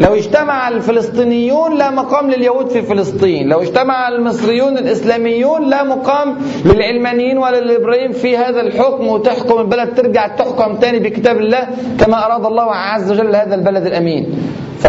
لو 0.00 0.14
اجتمع 0.14 0.68
الفلسطينيون 0.68 1.78
لا 1.78 1.90
مقام 1.90 2.30
لليهود 2.30 2.68
في 2.68 2.82
فلسطين. 2.82 3.48
لو 3.48 3.62
اجتمع 3.62 4.08
المصريون 4.08 4.78
الإسلاميون 4.78 5.70
لا 5.70 5.82
مقام 5.82 6.36
للعلمانيين 6.64 7.38
ولا 7.38 7.60
للإبراهيم 7.60 8.12
في 8.12 8.36
هذا 8.36 8.60
الحكم 8.60 9.06
وتحكم 9.06 9.60
البلد 9.60 9.94
ترجع 9.94 10.26
تحكم 10.36 10.76
تاني 10.76 10.98
بكتاب 10.98 11.36
الله 11.36 11.68
كما 12.00 12.26
أراد 12.26 12.46
الله 12.46 12.70
عز 12.74 13.12
وجل 13.12 13.36
هذا 13.36 13.54
البلد 13.54 13.86
الأمين. 13.86 14.26
ف 14.78 14.86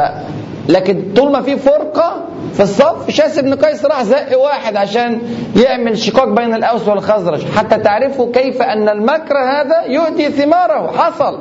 لكن 0.70 1.04
طول 1.16 1.32
ما 1.32 1.42
في 1.42 1.58
فرقة 1.58 2.26
في 2.54 2.64
الصف 2.64 3.10
شاس 3.10 3.40
بن 3.40 3.56
قيس 3.56 3.86
راح 3.86 4.04
زق 4.04 4.40
واحد 4.40 4.76
عشان 4.76 5.22
يعمل 5.56 5.98
شقاق 5.98 6.30
بين 6.30 6.54
الأوس 6.54 6.88
والخزرج. 6.88 7.46
حتى 7.56 7.78
تعرفوا 7.78 8.32
كيف 8.32 8.62
أن 8.62 8.90
المكر 8.90 9.38
هذا 9.38 9.84
يؤتي 9.88 10.30
ثماره. 10.30 10.92
حصل. 10.98 11.40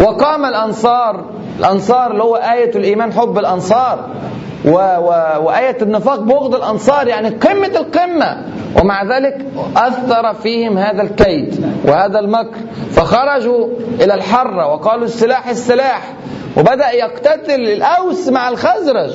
وقام 0.00 0.44
الأنصار. 0.44 1.24
الأنصار 1.58 2.10
اللي 2.10 2.22
هو 2.22 2.36
آية 2.36 2.76
الإيمان 2.76 3.12
حب 3.12 3.38
الأنصار. 3.38 4.08
و 4.64 4.70
و 4.70 5.08
وآية 5.42 5.76
النفاق 5.82 6.20
بغض 6.20 6.54
الأنصار 6.54 7.08
يعني 7.08 7.28
قمة 7.28 7.66
القمة. 7.76 8.44
ومع 8.80 9.04
ذلك 9.04 9.46
أثر 9.76 10.34
فيهم 10.34 10.78
هذا 10.78 11.02
الكيد 11.02 11.66
وهذا 11.84 12.18
المكر. 12.18 12.58
فخرجوا 12.90 13.68
إلى 14.00 14.14
الحرة 14.14 14.72
وقالوا 14.72 15.04
السلاح 15.04 15.48
السلاح. 15.48 16.12
وبدأ 16.56 16.90
يقتتل 16.90 17.60
الأوس 17.60 18.28
مع 18.28 18.48
الخزرج. 18.48 19.12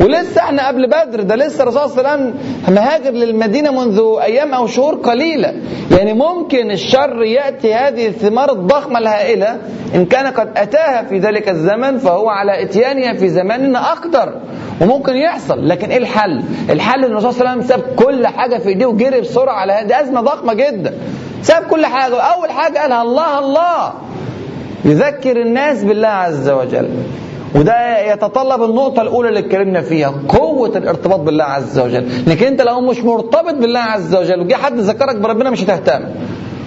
ولسه 0.00 0.40
إحنا 0.40 0.68
قبل 0.68 0.86
بدر 0.86 1.22
ده 1.22 1.36
لسه 1.36 1.62
الرسول 1.62 1.90
صلى 1.90 2.00
الله 2.00 2.10
عليه 2.10 2.22
وسلم 2.22 2.34
مهاجر 2.74 3.10
للمدينة 3.10 3.70
منذ 3.70 4.02
أيام 4.22 4.54
أو 4.54 4.66
شهور 4.66 4.94
قليلة. 4.94 5.54
يعني 5.90 6.12
ممكن 6.12 6.70
الشر 6.70 7.22
يأتي 7.22 7.74
هذه 7.74 8.06
الثمار 8.06 8.52
الضخمة 8.52 8.98
الهائلة 8.98 9.58
إن 9.94 10.06
كان 10.06 10.26
قد 10.26 10.48
أتاها 10.56 11.02
في 11.02 11.18
ذلك 11.18 11.48
الزمن 11.48 11.98
فهو 11.98 12.28
على 12.28 12.62
إتيانها 12.62 13.14
في 13.14 13.28
زماننا 13.28 13.92
أقدر 13.92 14.40
وممكن 14.80 15.16
يحصل. 15.16 15.68
لكن 15.68 15.90
إيه 15.90 15.98
الحل؟ 15.98 16.42
الحل 16.70 17.04
إن 17.04 17.10
الرسول 17.10 17.32
صلى 17.34 17.40
الله 17.40 17.50
عليه 17.50 17.64
وسلم 17.64 17.76
ساب 17.78 17.96
كل 17.96 18.26
حاجة 18.26 18.58
في 18.58 18.68
ايديه 18.68 18.86
وجري 18.86 19.20
بسرعة 19.20 19.54
على 19.54 19.72
هذه. 19.72 20.00
أزمة 20.00 20.20
ضخمة 20.20 20.54
جدا. 20.54 20.94
ساب 21.42 21.62
كل 21.62 21.86
حاجة. 21.86 22.14
واول 22.14 22.50
حاجة 22.50 22.78
قالها 22.78 23.02
الله 23.02 23.38
الله. 23.38 23.92
يذكر 24.84 25.40
الناس 25.40 25.84
بالله 25.84 26.08
عز 26.08 26.48
وجل. 26.50 26.88
وده 27.54 28.12
يتطلب 28.12 28.62
النقطة 28.62 29.02
الأولى 29.02 29.28
اللي 29.28 29.40
اتكلمنا 29.40 29.80
فيها 29.80 30.14
قوة 30.28 30.78
الارتباط 30.78 31.20
بالله 31.20 31.44
عز 31.44 31.78
وجل. 31.78 32.08
لكن 32.26 32.46
أنت 32.46 32.62
لو 32.62 32.80
مش 32.80 32.98
مرتبط 32.98 33.54
بالله 33.54 33.80
عز 33.80 34.16
وجل 34.16 34.40
وجه 34.40 34.54
حد 34.54 34.78
ذكرك 34.78 35.16
بربنا 35.16 35.50
مش 35.50 35.62
هتهتم. 35.62 36.04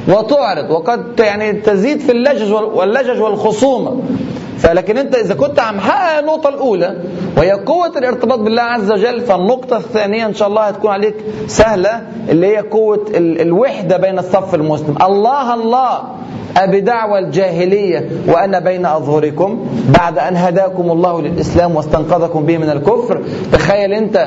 وتعرض 0.07 0.71
وقد 0.71 1.19
يعني 1.19 1.53
تزيد 1.53 1.99
في 1.99 2.11
اللجج 2.11 2.51
واللجج 2.51 3.21
والخصومة. 3.21 4.01
فلكن 4.58 4.97
انت 4.97 5.16
إذا 5.16 5.34
كنت 5.34 5.60
عم 5.60 5.80
حقق 5.80 6.20
النقطة 6.20 6.49
الأولى 6.49 6.95
وهي 7.38 7.51
قوة 7.51 7.91
الارتباط 7.97 8.39
بالله 8.39 8.62
عز 8.62 8.91
وجل 8.91 9.22
فالنقطة 9.22 9.78
الثانية 9.78 10.26
إن 10.26 10.34
شاء 10.34 10.47
الله 10.47 10.62
هتكون 10.64 10.91
عليك 10.91 11.16
سهلة 11.47 12.01
اللي 12.30 12.47
هي 12.47 12.58
قوة 12.58 13.06
ال- 13.16 13.41
الوحدة 13.41 13.97
بين 13.97 14.20
الصف 14.20 14.56
المسلم. 14.56 14.95
الله 15.01 15.53
الله 15.53 15.99
أبدعوى 16.58 17.20
الجاهلية 17.20 18.10
وأنا 18.28 18.60
بين 18.60 18.86
أظهركم 18.86 19.68
بعد 19.99 20.18
أن 20.20 20.36
هداكم 20.36 20.91
الله 20.91 21.22
للإسلام 21.22 21.76
واستنقذكم 21.76 22.45
به 22.45 22.58
من 22.58 22.70
الكفر. 22.70 23.24
تخيل 23.53 23.93
أنت 23.93 24.18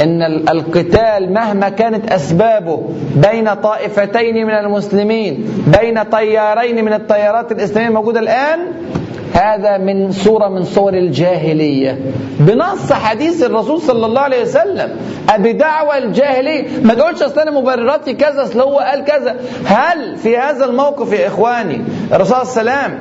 أن 0.00 0.22
ال- 0.22 0.48
القتال 0.50 1.32
مهما 1.32 1.68
كانت 1.68 2.12
أسبابه 2.12 2.82
بين 3.16 3.54
طائفتين 3.54 4.46
من 4.46 4.50
المسلمين 4.54 5.48
بين 5.80 6.02
طيارين 6.02 6.84
من 6.84 6.92
الطيارات 6.92 7.52
الإسلامية 7.52 7.88
الموجودة 7.88 8.20
الآن 8.20 8.58
هذا 9.34 9.78
من 9.78 10.12
صورة 10.12 10.48
من 10.48 10.64
صور 10.64 10.94
الجاهلية. 10.94 11.98
بنص 12.40 12.92
حديث 12.92 13.42
الرسول 13.42 13.80
صلى 13.80 14.06
الله 14.06 14.20
عليه 14.20 14.42
وسلم. 14.42 14.96
أبي 15.28 15.52
دعوة 15.52 15.98
الجاهلية. 15.98 16.80
ما 16.82 16.94
تقولش 16.94 17.22
أصل 17.22 17.40
أنا 17.40 17.50
مبرراتي 17.50 18.14
كذا 18.14 18.42
أصل 18.42 18.60
هو 18.60 18.78
قال 18.78 19.04
كذا. 19.04 19.36
هل 19.66 20.16
في 20.16 20.38
هذا 20.38 20.64
الموقف 20.64 21.12
يا 21.12 21.26
إخواني؟ 21.26 21.84
الرسول 22.12 22.34
عليه 22.36 22.48
وسلم 22.48 22.98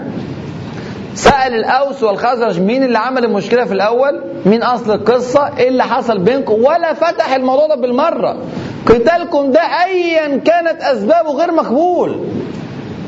سأل 1.13 1.53
الأوس 1.53 2.03
والخزرج 2.03 2.59
مين 2.61 2.83
اللي 2.83 2.97
عمل 2.97 3.25
المشكلة 3.25 3.65
في 3.65 3.73
الأول؟ 3.73 4.23
مين 4.45 4.63
أصل 4.63 4.91
القصة؟ 4.91 5.57
إيه 5.57 5.67
اللي 5.67 5.83
حصل 5.83 6.19
بينكم؟ 6.19 6.53
ولا 6.53 6.93
فتح 6.93 7.35
الموضوع 7.35 7.67
ده 7.67 7.75
بالمرة. 7.75 8.37
قتالكم 8.85 9.51
ده 9.51 9.61
أيا 9.61 10.37
كانت 10.37 10.81
أسبابه 10.81 11.31
غير 11.31 11.51
مقبول. 11.51 12.25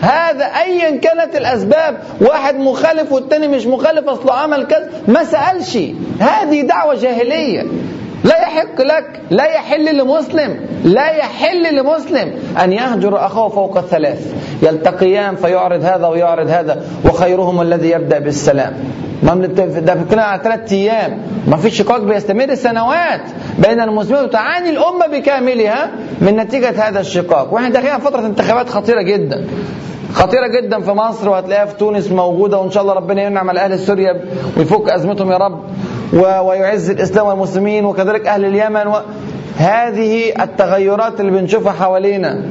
هذا 0.02 0.46
ايا 0.46 0.98
كانت 0.98 1.36
الأسباب. 1.36 1.98
واحد 2.22 2.60
مخالف 2.60 3.12
والتاني 3.12 3.48
مش 3.48 3.68
مخالف 3.68 4.10
اصله 4.10 4.34
عمل 4.34 4.68
كذا. 4.68 4.90
ما 5.08 5.24
سألش. 5.24 5.78
هذه 6.20 6.62
دعوة 6.62 6.96
جاهلية. 6.96 7.64
لا 8.24 8.42
يحق 8.42 8.82
لك 8.82 9.22
لا 9.30 9.46
يحل 9.46 9.98
لمسلم 9.98 10.60
لا 10.84 11.10
يحل 11.10 11.76
لمسلم 11.76 12.34
أن 12.64 12.74
يهجر 12.74 13.26
اخاه 13.26 13.50
فوق 13.50 13.78
الثلاث. 13.78 14.34
يلتقيان 14.64 15.36
فيعرض 15.36 15.84
هذا 15.84 16.08
ويعرض 16.08 16.50
هذا 16.50 16.84
وخيرهم 17.06 17.62
الذي 17.62 17.90
يبدأ 17.90 18.20
بالسلام. 18.20 18.74
ما 19.24 19.36
ده 19.36 19.94
بنتكلم 19.94 20.20
على 20.20 20.42
ثلاث 20.44 20.72
أيام. 20.72 21.18
ما 21.48 21.58
فيش 21.58 21.78
شقاق 21.78 22.02
بيستمر 22.02 22.56
سنوات. 22.56 23.22
بين 23.60 23.80
المسلمين 23.80 24.24
وتعاني 24.24 24.70
الأمة 24.70 25.08
بكاملها 25.08 25.92
من 26.22 26.36
نتيجة 26.36 26.88
هذا 26.88 27.00
الشقاق 27.00 27.54
وإحنا 27.54 27.70
داخلين 27.70 28.00
فترة 28.00 28.26
انتخابات 28.26 28.70
خطيرة 28.70 29.02
جدا 29.02 29.48
خطيرة 30.14 30.48
جدا 30.48 30.82
في 30.82 30.92
مصر 30.92 31.30
وهتلاقيها 31.30 31.66
في 31.66 31.76
تونس 31.78 32.12
موجودة 32.12 32.60
وإن 32.60 32.72
شاء 32.72 32.84
الله 32.84 32.94
ربنا 32.94 33.24
ينعم 33.24 33.50
على 33.50 33.60
أهل 33.60 33.80
سوريا 33.80 34.22
ويفك 34.58 34.90
أزمتهم 34.90 35.32
يا 35.32 35.38
رب 35.38 35.60
ويعز 36.14 36.90
الإسلام 36.90 37.28
والمسلمين 37.28 37.86
وكذلك 37.86 38.28
أهل 38.28 38.46
اليمن. 38.46 38.94
هذه 39.58 40.44
التغيرات 40.44 41.20
اللي 41.20 41.32
بنشوفها 41.32 41.72
حوالينا 41.72 42.46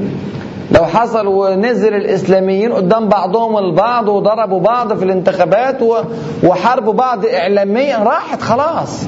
لو 0.73 0.85
حصل 0.85 1.27
ونزل 1.27 1.95
الإسلاميين 1.95 2.73
قدام 2.73 3.09
بعضهم 3.09 3.59
البعض 3.59 4.09
وضربوا 4.09 4.61
بعض 4.61 4.97
في 4.99 5.05
الانتخابات. 5.05 5.79
وحاربوا 6.45 6.93
بعض 6.93 7.27
إعلاميا 7.27 7.99
راحت 7.99 8.43
خلاص 8.43 9.05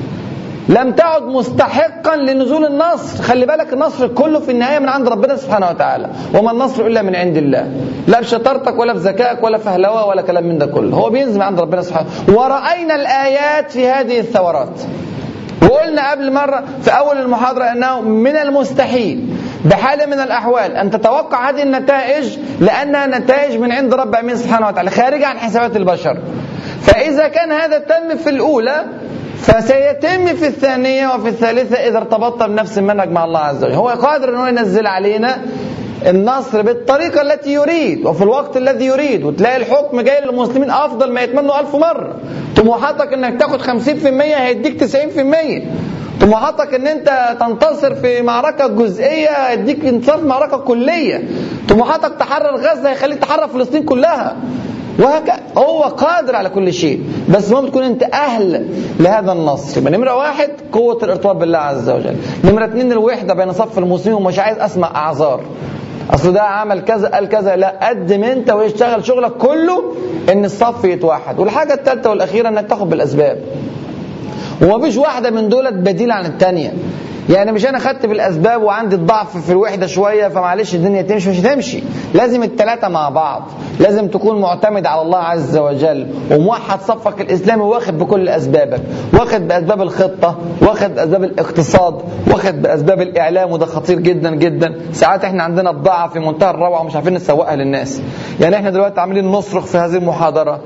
لم 0.69 0.93
تعد 0.93 1.23
مستحقا 1.23 2.17
لنزول 2.17 2.65
النصر. 2.65 3.23
خلي 3.23 3.47
بالك 3.47 3.73
النصر 3.73 4.09
كله 4.09 4.41
في 4.41 4.51
النهاية 4.51 4.79
من 4.79 4.89
عند 4.89 5.09
ربنا 5.09 5.37
سبحانه 5.37 5.71
وتعالى. 5.71 6.09
وما 6.35 6.51
النصر 6.51 6.87
إلا 6.87 7.03
من 7.03 7.17
عند 7.17 7.37
الله. 7.37 7.71
لا 8.07 8.21
بشطارتك 8.21 8.79
ولا 8.79 8.93
بذكائك 8.93 9.45
ولا 9.45 9.59
فهلوه 9.59 10.07
ولا 10.07 10.23
كلام 10.23 10.45
من 10.45 10.59
ده 10.59 10.67
كله. 10.67 10.97
هو 10.97 11.11
بينزل 11.11 11.37
من 11.37 11.43
عند 11.43 11.61
ربنا 11.61 11.83
سبحانه 11.83 12.09
ورأينا 12.29 12.95
الآيات 12.95 13.71
في 13.71 13.89
هذه 13.89 14.21
الثورات. 14.21 14.81
وقلنا 15.63 16.11
قبل 16.11 16.33
مرة 16.33 16.65
في 16.83 16.91
أول 16.91 17.19
المحاضرة 17.19 17.65
أنه 17.65 18.01
من 18.01 18.37
المستحيل 18.37 19.37
بحال 19.65 20.11
من 20.11 20.21
الأحوال 20.21 20.77
أن 20.77 20.91
تتوقع 20.91 21.51
هذه 21.51 21.63
النتائج 21.63 22.39
لأنها 22.61 23.07
نتائج 23.07 23.57
من 23.61 23.73
عند 23.73 23.95
رب 23.95 24.09
العالمين 24.09 24.37
سبحانه 24.37 24.69
وتعالى 24.69 24.91
خارجة 24.91 25.27
عن 25.27 25.39
حسابات 25.39 25.77
البشر. 25.77 26.19
فإذا 26.81 27.29
كان 27.29 27.53
هذا 27.53 27.79
تم 27.79 28.17
في 28.17 28.31
الأولى 28.31 28.85
فسيتم 29.43 30.26
في 30.26 30.47
الثانية 30.47 31.09
وفي 31.14 31.28
الثالثة 31.28 31.76
إذا 31.76 31.99
ارتبطت 31.99 32.43
بنفس 32.43 32.78
المنهج 32.78 33.11
مع 33.11 33.24
الله 33.24 33.40
عز 33.40 33.64
وجل. 33.64 33.74
هو 33.74 33.88
قادر 33.88 34.28
أنه 34.28 34.49
ينزل 34.49 34.86
علينا 34.86 35.38
النصر 36.07 36.62
بالطريقة 36.62 37.22
التي 37.22 37.53
يريد 37.53 38.07
وفي 38.07 38.22
الوقت 38.22 38.57
الذي 38.57 38.84
يريد 38.86 39.24
وتلاقي 39.24 39.57
الحكم 39.57 40.01
جاي 40.01 40.20
للمسلمين 40.20 40.70
أفضل 40.70 41.12
ما 41.12 41.20
يتمنوا 41.22 41.61
ألف 41.61 41.74
مرة. 41.76 42.16
طموحاتك 42.57 43.12
أنك 43.12 43.40
تاخد 43.40 43.61
50% 43.62 43.66
هيديك 44.20 44.80
90% 44.84 45.62
طموحاتك 46.20 46.74
إن 46.74 46.86
أنت 46.86 47.36
تنتصر 47.40 47.95
في 47.95 48.22
معركة 48.22 48.66
جزئية 48.66 49.30
هيديك 49.30 49.84
انتصار 49.84 50.18
في 50.18 50.26
معركة 50.26 50.57
كلية. 50.57 51.28
طموحاتك 51.68 52.12
تحرر 52.18 52.57
غزة 52.57 52.90
هيخليك 52.90 53.18
تحرر 53.18 53.49
فلسطين 53.49 53.82
كلها. 53.82 54.36
وهكذا 54.99 55.40
هو 55.59 55.82
قادر 55.82 56.36
على 56.36 56.49
كل 56.49 56.72
شيء. 56.72 57.03
بس 57.28 57.49
المهم 57.49 57.66
تكون 57.66 57.82
أنت 57.82 58.03
أهل 58.03 58.66
لهذا 59.01 59.32
النصر 59.32 59.80
يبقى 59.80 59.93
نمرة 59.93 60.16
واحد 60.16 60.51
قوة 60.72 60.99
الارتباط 61.03 61.36
بالله 61.36 61.59
عز 61.59 61.90
وجل. 61.90 62.16
نمرة 62.45 62.64
اثنين 62.64 62.93
الوحدة 62.93 63.34
بين 63.34 63.53
صف 63.53 63.78
المسلمين 63.78 64.18
ومش 64.18 64.38
عايز 64.38 64.59
أسمع 64.59 64.97
أعذار. 64.97 65.40
أصل 66.11 66.32
ده 66.32 66.43
عمل 66.43 66.80
كذا 66.80 67.09
قال 67.09 67.28
كذا. 67.28 67.57
لا 67.57 67.88
قدم 67.88 68.24
أنت 68.24 68.51
واشتغل 68.51 69.05
شغلك 69.05 69.32
كله 69.32 69.82
إن 70.32 70.45
الصف 70.45 70.84
يتوحد. 70.84 71.38
والحاجة 71.38 71.74
الثالثه 71.74 72.11
والأخيرة 72.11 72.49
إنك 72.49 72.66
تاخد 72.66 72.90
بالأسباب. 72.90 73.43
ومفيش 74.63 74.97
واحدة 74.97 75.31
من 75.31 75.49
دولت 75.49 75.75
بديل 75.75 76.11
عن 76.11 76.27
الثانية 76.27 76.73
يعني 77.31 77.53
مش 77.53 77.67
أنا 77.67 77.79
خدت 77.79 78.07
بالاسباب 78.07 78.63
وعندي 78.63 78.97
الضعف 78.97 79.37
في 79.37 79.53
الوحدة 79.53 79.87
شوية 79.87 80.29
فمعلش 80.29 80.75
الدنيا 80.75 81.03
تمشي 81.03 81.31
مش 81.31 81.41
هتمشي. 81.41 81.83
لازم 82.15 82.43
الثلاثه 82.43 82.89
مع 82.89 83.09
بعض. 83.09 83.43
لازم 83.81 84.09
تكون 84.09 84.41
معتمد 84.41 84.87
على 84.87 85.03
الله 85.03 85.19
عز 85.19 85.57
وجل. 85.57 86.07
وموحد 86.31 86.81
صفك 86.81 87.21
الإسلامي 87.21 87.63
واخد 87.63 87.99
بكل 87.99 88.29
أسبابك. 88.29 88.81
واخد 89.13 89.49
بأسباب 89.49 89.83
الخطة 89.83 90.39
واخد 90.61 90.95
بأسباب 90.95 91.25
الاقتصاد 91.25 91.95
واخد 92.31 92.63
بأسباب 92.63 93.01
الإعلام 93.03 93.53
وده 93.53 93.67
خطير 93.67 93.99
جدا 94.01 94.35
جدا. 94.35 94.75
ساعات 94.93 95.25
إحنا 95.25 95.43
عندنا 95.43 95.71
بضاعه 95.73 96.09
في 96.09 96.19
منتهى 96.19 96.51
الروعة 96.51 96.81
ومش 96.81 96.95
عارفين 96.95 97.15
نسوقها 97.15 97.57
للناس. 97.57 98.03
يعني 98.41 98.57
إحنا 98.57 98.71
دلوقتي 98.71 99.01
عاملين 99.01 99.25
نصرخ 99.25 99.65
في 99.67 99.79
هذه 99.79 99.97
المحاضرة. 99.97 100.61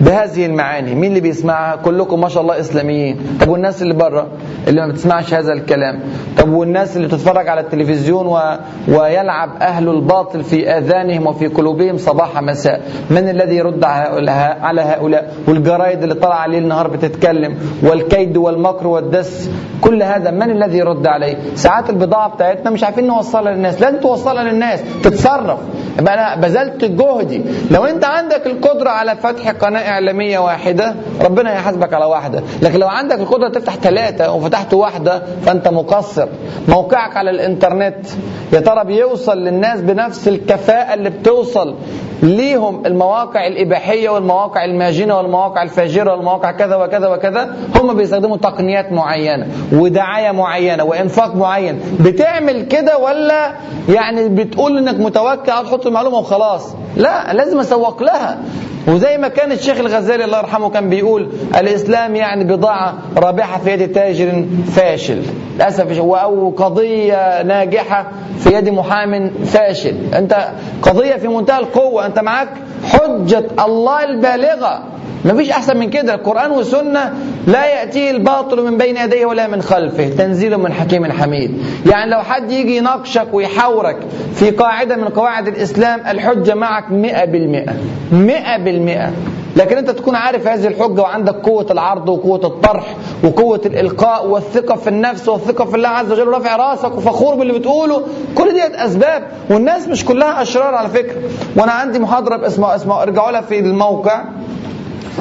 بهذه 0.00 0.46
المعاني. 0.46 0.94
مين 0.94 1.10
اللي 1.10 1.20
بيسمعها؟ 1.20 1.76
كلكم 1.76 2.20
ما 2.20 2.28
شاء 2.28 2.42
الله 2.42 2.60
إسلاميين. 2.60 3.38
طب 3.40 3.48
والناس 3.48 3.82
اللي 3.82 3.94
بره 3.94 4.26
اللي 4.68 4.80
ما 4.80 4.92
بتسمعش 4.92 5.34
هذا 5.34 5.52
الكلام. 5.52 6.00
طب 6.38 6.52
والناس 6.52 6.96
اللي 6.96 7.08
بتتفرج 7.08 7.48
على 7.48 7.60
التلفزيون 7.60 8.26
و... 8.26 8.58
ويلعب 8.88 9.50
أهل 9.62 9.88
الباطل 9.88 10.44
في 10.44 10.70
آذانهم 10.70 11.26
وفي 11.26 11.46
قلوبهم 11.46 11.96
صباح 11.98 12.42
مساء. 12.42 12.80
من 13.10 13.28
الذي 13.28 13.56
يرد 13.56 13.84
على 13.84 14.80
هؤلاء؟ 14.80 15.34
والجرايد 15.48 16.02
اللي 16.02 16.14
طالعة 16.14 16.38
عليه 16.38 16.58
النهار 16.58 16.88
بتتكلم 16.88 17.58
والكيد 17.82 18.36
والمكر 18.36 18.86
والدس. 18.86 19.50
كل 19.80 20.02
هذا 20.02 20.30
من 20.30 20.50
الذي 20.50 20.78
يرد 20.78 21.06
عليه؟ 21.06 21.36
ساعات 21.54 21.90
البضاعة 21.90 22.28
بتاعتنا 22.28 22.70
مش 22.70 22.84
عارفين 22.84 23.06
نوصلها 23.06 23.52
للناس. 23.52 23.80
لازم 23.80 24.00
توصلها 24.00 24.44
للناس. 24.44 24.80
تتصرف. 25.04 25.58
يبقى 25.98 26.14
أنا 26.14 26.40
بذلت 26.40 26.84
جهدي. 26.84 27.42
لو 27.70 27.84
أنت 27.84 28.04
عندك 28.04 28.46
القدرة 28.46 28.90
على 28.90 29.16
فتح 29.16 29.50
قناة 29.50 29.87
إعلامية 29.88 30.38
واحدة 30.38 30.94
ربنا 31.24 31.52
هيحاسبك 31.52 31.92
على 31.94 32.04
واحدة. 32.04 32.42
لكن 32.62 32.78
لو 32.78 32.88
عندك 32.88 33.18
القدرة 33.18 33.48
تفتح 33.48 33.76
ثلاثة 33.76 34.32
وفتحت 34.32 34.74
واحدة 34.74 35.22
فأنت 35.42 35.68
مقصر. 35.68 36.28
موقعك 36.68 37.16
على 37.16 37.30
الإنترنت 37.30 38.06
يا 38.52 38.60
ترى 38.60 38.84
بيوصل 38.84 39.38
للناس 39.38 39.80
بنفس 39.80 40.28
الكفاءة 40.28 40.94
اللي 40.94 41.10
بتوصل 41.10 41.74
ليهم 42.22 42.86
المواقع 42.86 43.46
الإباحية 43.46 44.08
والمواقع 44.08 44.64
الماجنه 44.64 45.16
والمواقع 45.16 45.62
الفاجرة 45.62 46.12
والمواقع 46.12 46.50
كذا 46.50 46.76
وكذا 46.76 47.08
وكذا؟ 47.08 47.56
هم 47.80 47.94
بيستخدموا 47.94 48.36
تقنيات 48.36 48.92
معينة 48.92 49.46
ودعاية 49.72 50.30
معينة 50.30 50.84
وإنفاق 50.84 51.34
معين. 51.36 51.80
بتعمل 52.00 52.62
كده 52.62 52.98
ولا 52.98 53.52
يعني 53.88 54.28
بتقول 54.28 54.78
إنك 54.78 55.00
متوكل 55.00 55.46
تحط 55.46 55.86
المعلومة 55.86 56.18
وخلاص؟ 56.18 56.74
لا 56.96 57.32
لازم 57.32 57.60
أسوق 57.60 58.02
لها. 58.02 58.38
وزي 58.86 59.18
ما 59.18 59.28
كان 59.28 59.52
الشيخ 59.52 59.78
الغزالي 59.78 60.24
الله 60.24 60.38
يرحمه 60.38 60.70
كان 60.70 60.88
بيقول 60.88 61.28
الإسلام 61.56 62.16
يعني 62.16 62.44
بضاعة 62.44 62.94
رابحة 63.16 63.58
في 63.58 63.70
يد 63.72 63.92
تاجر 63.92 64.44
فاشل. 64.66 65.22
للأسف 65.56 65.98
أو 65.98 66.50
قضية 66.50 67.42
ناجحة 67.42 68.06
في 68.38 68.54
يد 68.54 68.68
محام 68.68 69.30
فاشل. 69.30 69.96
أنت 70.14 70.48
قضية 70.82 71.16
في 71.16 71.28
منتهى 71.28 71.58
القوة. 71.58 72.06
أنت 72.06 72.18
معاك 72.18 72.48
حجة 72.84 73.44
الله 73.64 74.04
البالغة. 74.04 74.82
مفيش 75.24 75.50
أحسن 75.50 75.76
من 75.76 75.90
كده. 75.90 76.14
القرآن 76.14 76.50
والسنة 76.50 77.12
لا 77.46 77.66
يأتيه 77.66 78.10
الباطل 78.10 78.64
من 78.64 78.78
بين 78.78 78.96
يديه 78.96 79.26
ولا 79.26 79.46
من 79.46 79.62
خلفه. 79.62 80.08
تنزيل 80.08 80.58
من 80.58 80.72
حكيم 80.72 81.12
حميد. 81.12 81.62
يعني 81.86 82.10
لو 82.10 82.18
حد 82.18 82.50
يجي 82.50 82.76
يناقشك 82.76 83.26
ويحاورك 83.32 83.96
في 84.34 84.50
قاعدة 84.50 84.96
من 84.96 85.08
قواعد 85.08 85.48
الإسلام 85.48 86.00
الحجة 86.00 86.54
معك 86.54 86.92
مئة 86.92 87.24
بالمئة. 87.24 87.74
مئة 88.12 88.56
بالمئة. 88.64 89.12
لكن 89.56 89.76
أنت 89.76 89.90
تكون 89.90 90.14
عارف 90.14 90.46
هذه 90.46 90.66
الحجة 90.66 91.00
وعندك 91.00 91.34
قوة 91.34 91.66
العرض 91.70 92.08
وقوة 92.08 92.40
الطرح 92.44 92.94
وقوة 93.24 93.60
الإلقاء 93.66 94.26
والثقة 94.26 94.76
في 94.76 94.88
النفس 94.88 95.28
والثقة 95.28 95.64
في 95.64 95.76
الله 95.76 95.88
عز 95.88 96.12
وجل 96.12 96.28
ورافع 96.28 96.56
راسك 96.56 96.96
وفخور 96.96 97.34
باللي 97.34 97.58
بتقوله. 97.58 98.02
كل 98.34 98.52
ديت 98.52 98.74
أسباب 98.74 99.22
والناس 99.50 99.88
مش 99.88 100.04
كلها 100.04 100.42
أشرار 100.42 100.74
على 100.74 100.88
فكرة. 100.88 101.20
وأنا 101.56 101.72
عندي 101.72 101.98
محاضرة 101.98 102.36
باسمها 102.36 102.76
اسمها 102.76 103.02
ارجعوا 103.02 103.30
لها 103.30 103.40
في 103.40 103.58
الموقع. 103.58 104.24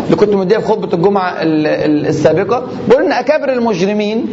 اللي 0.06 0.16
كنت 0.16 0.30
مديها 0.34 0.60
في 0.60 0.66
خطبة 0.66 0.94
الجمعة 0.98 1.34
السابقة. 1.42 2.64
بقول 2.90 3.04
إن 3.04 3.12
أكابر 3.12 3.54
المجرمين 3.54 4.26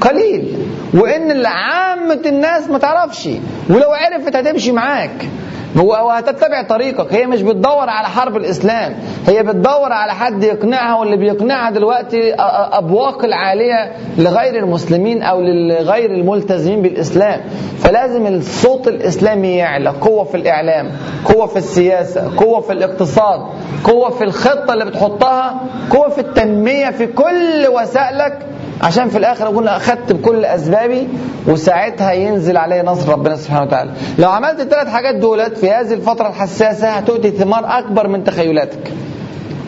قليل. 0.00 0.66
وإن 0.94 1.46
عامه 1.46 2.20
الناس 2.26 2.68
ما 2.70 2.78
تعرفش 2.78 3.28
ولو 3.70 3.90
عرفت 3.90 4.36
هتمشي 4.36 4.72
معاك. 4.72 5.28
وهتتبع 5.76 6.62
طريقك. 6.62 7.14
هي 7.14 7.26
مش 7.26 7.42
بتدور 7.42 7.88
على 7.88 8.08
حرب 8.08 8.36
الإسلام. 8.36 8.94
هي 9.26 9.42
بتدور 9.42 9.92
على 9.92 10.12
حد 10.14 10.44
يقنعها 10.44 10.98
واللي 10.98 11.16
بيقنعها 11.16 11.70
دلوقتي 11.70 12.34
أبواق 12.72 13.24
العالية 13.24 13.92
لغير 14.18 14.56
المسلمين 14.64 15.22
أو 15.22 15.40
لغير 15.40 16.10
الملتزمين 16.10 16.82
بالإسلام. 16.82 17.40
فلازم 17.78 18.26
الصوت 18.26 18.88
الإسلامي 18.88 19.56
يعلى. 19.56 19.90
قوة 19.90 20.24
في 20.24 20.36
الإعلام 20.36 20.90
قوة 21.24 21.46
في 21.46 21.56
السياسة 21.56 22.36
قوة 22.36 22.60
في 22.60 22.72
الاقتصاد 22.72 23.40
قوة 23.84 24.10
في 24.10 24.24
الخطة 24.24 24.72
اللي 24.72 24.84
بتحطها 24.84 25.60
قوة 25.90 26.08
في 26.08 26.20
التنمية 26.20 26.90
في 26.90 27.06
كل 27.06 27.66
وسائلك. 27.68 28.38
عشان 28.82 29.08
في 29.08 29.18
الآخر 29.18 29.46
أقول 29.46 29.68
اخذت 29.68 30.12
بكل 30.12 30.44
أسبابي 30.44 31.08
وساعتها 31.46 32.12
ينزل 32.12 32.56
علي 32.56 32.82
نصر 32.82 33.12
ربنا 33.12 33.36
سبحانه 33.36 33.62
وتعالى. 33.62 33.92
لو 34.18 34.30
عملت 34.30 34.60
الثلاث 34.60 34.88
حاجات 34.88 35.14
دولت 35.14 35.58
في 35.58 35.70
هذه 35.70 35.94
الفترة 35.94 36.28
الحساسة 36.28 36.88
هتؤتي 36.88 37.30
ثمار 37.30 37.78
أكبر 37.78 38.08
من 38.08 38.24
تخيلاتك. 38.24 38.92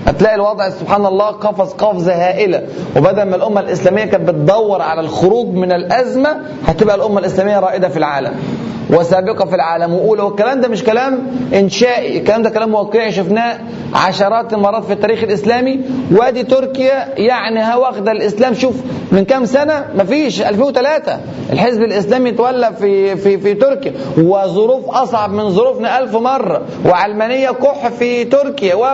هتلاقي 0.07 0.35
الوضع 0.35 0.71
سبحان 0.71 1.07
الله 1.07 1.27
قفز 1.27 1.73
قفزة 1.73 2.13
هائلة. 2.15 2.63
وبدل 2.97 3.23
ما 3.23 3.37
الأمة 3.37 3.61
الإسلامية 3.61 4.05
كانت 4.05 4.29
بتدور 4.31 4.83
على 4.83 5.01
الخروج 5.01 5.49
من 5.49 5.73
الأزمة 5.73 6.37
هتبقى 6.67 6.97
الأمة 6.97 7.19
الإسلامية 7.19 7.61
رائدة 7.61 7.89
في 7.89 7.97
العالم 7.97 8.35
وسابقة 8.91 9.45
في 9.45 9.55
العالم. 9.55 9.93
وأولى 9.95 10.23
والكلام 10.23 10.61
ده 10.61 10.69
مش 10.69 10.85
كلام 10.85 11.19
إنشائي 11.55 12.19
الكلام 12.19 12.43
ده 12.43 12.51
كلام 12.51 12.75
واقعي. 12.75 13.13
شفناه 13.13 13.59
عشرات 13.95 14.53
المرات 14.53 14.85
في 14.85 14.93
التاريخ 14.93 15.23
الإسلامي. 15.23 15.81
وادي 16.13 16.43
تركيا 16.43 17.09
يعني 17.17 17.77
واخدة 17.81 18.13
الإسلام. 18.13 18.55
شوف 18.55 18.75
من 19.13 19.25
كام 19.25 19.45
سنة؟ 19.45 19.85
مفيش. 19.95 20.43
2003 20.43 21.21
الحزب 21.53 21.83
الإسلامي 21.83 22.31
تولى 22.33 22.71
في 22.81 23.17
في 23.17 23.39
في 23.39 23.55
تركيا. 23.55 23.93
وظروف 24.19 24.89
أصعب 24.91 25.33
من 25.33 25.51
ظروفنا 25.51 25.99
ألف 25.99 26.17
مرة. 26.17 26.63
وعلمانية 26.87 27.51
كح 27.51 27.89
في 27.89 28.25
تركيا. 28.25 28.75
و 28.75 28.85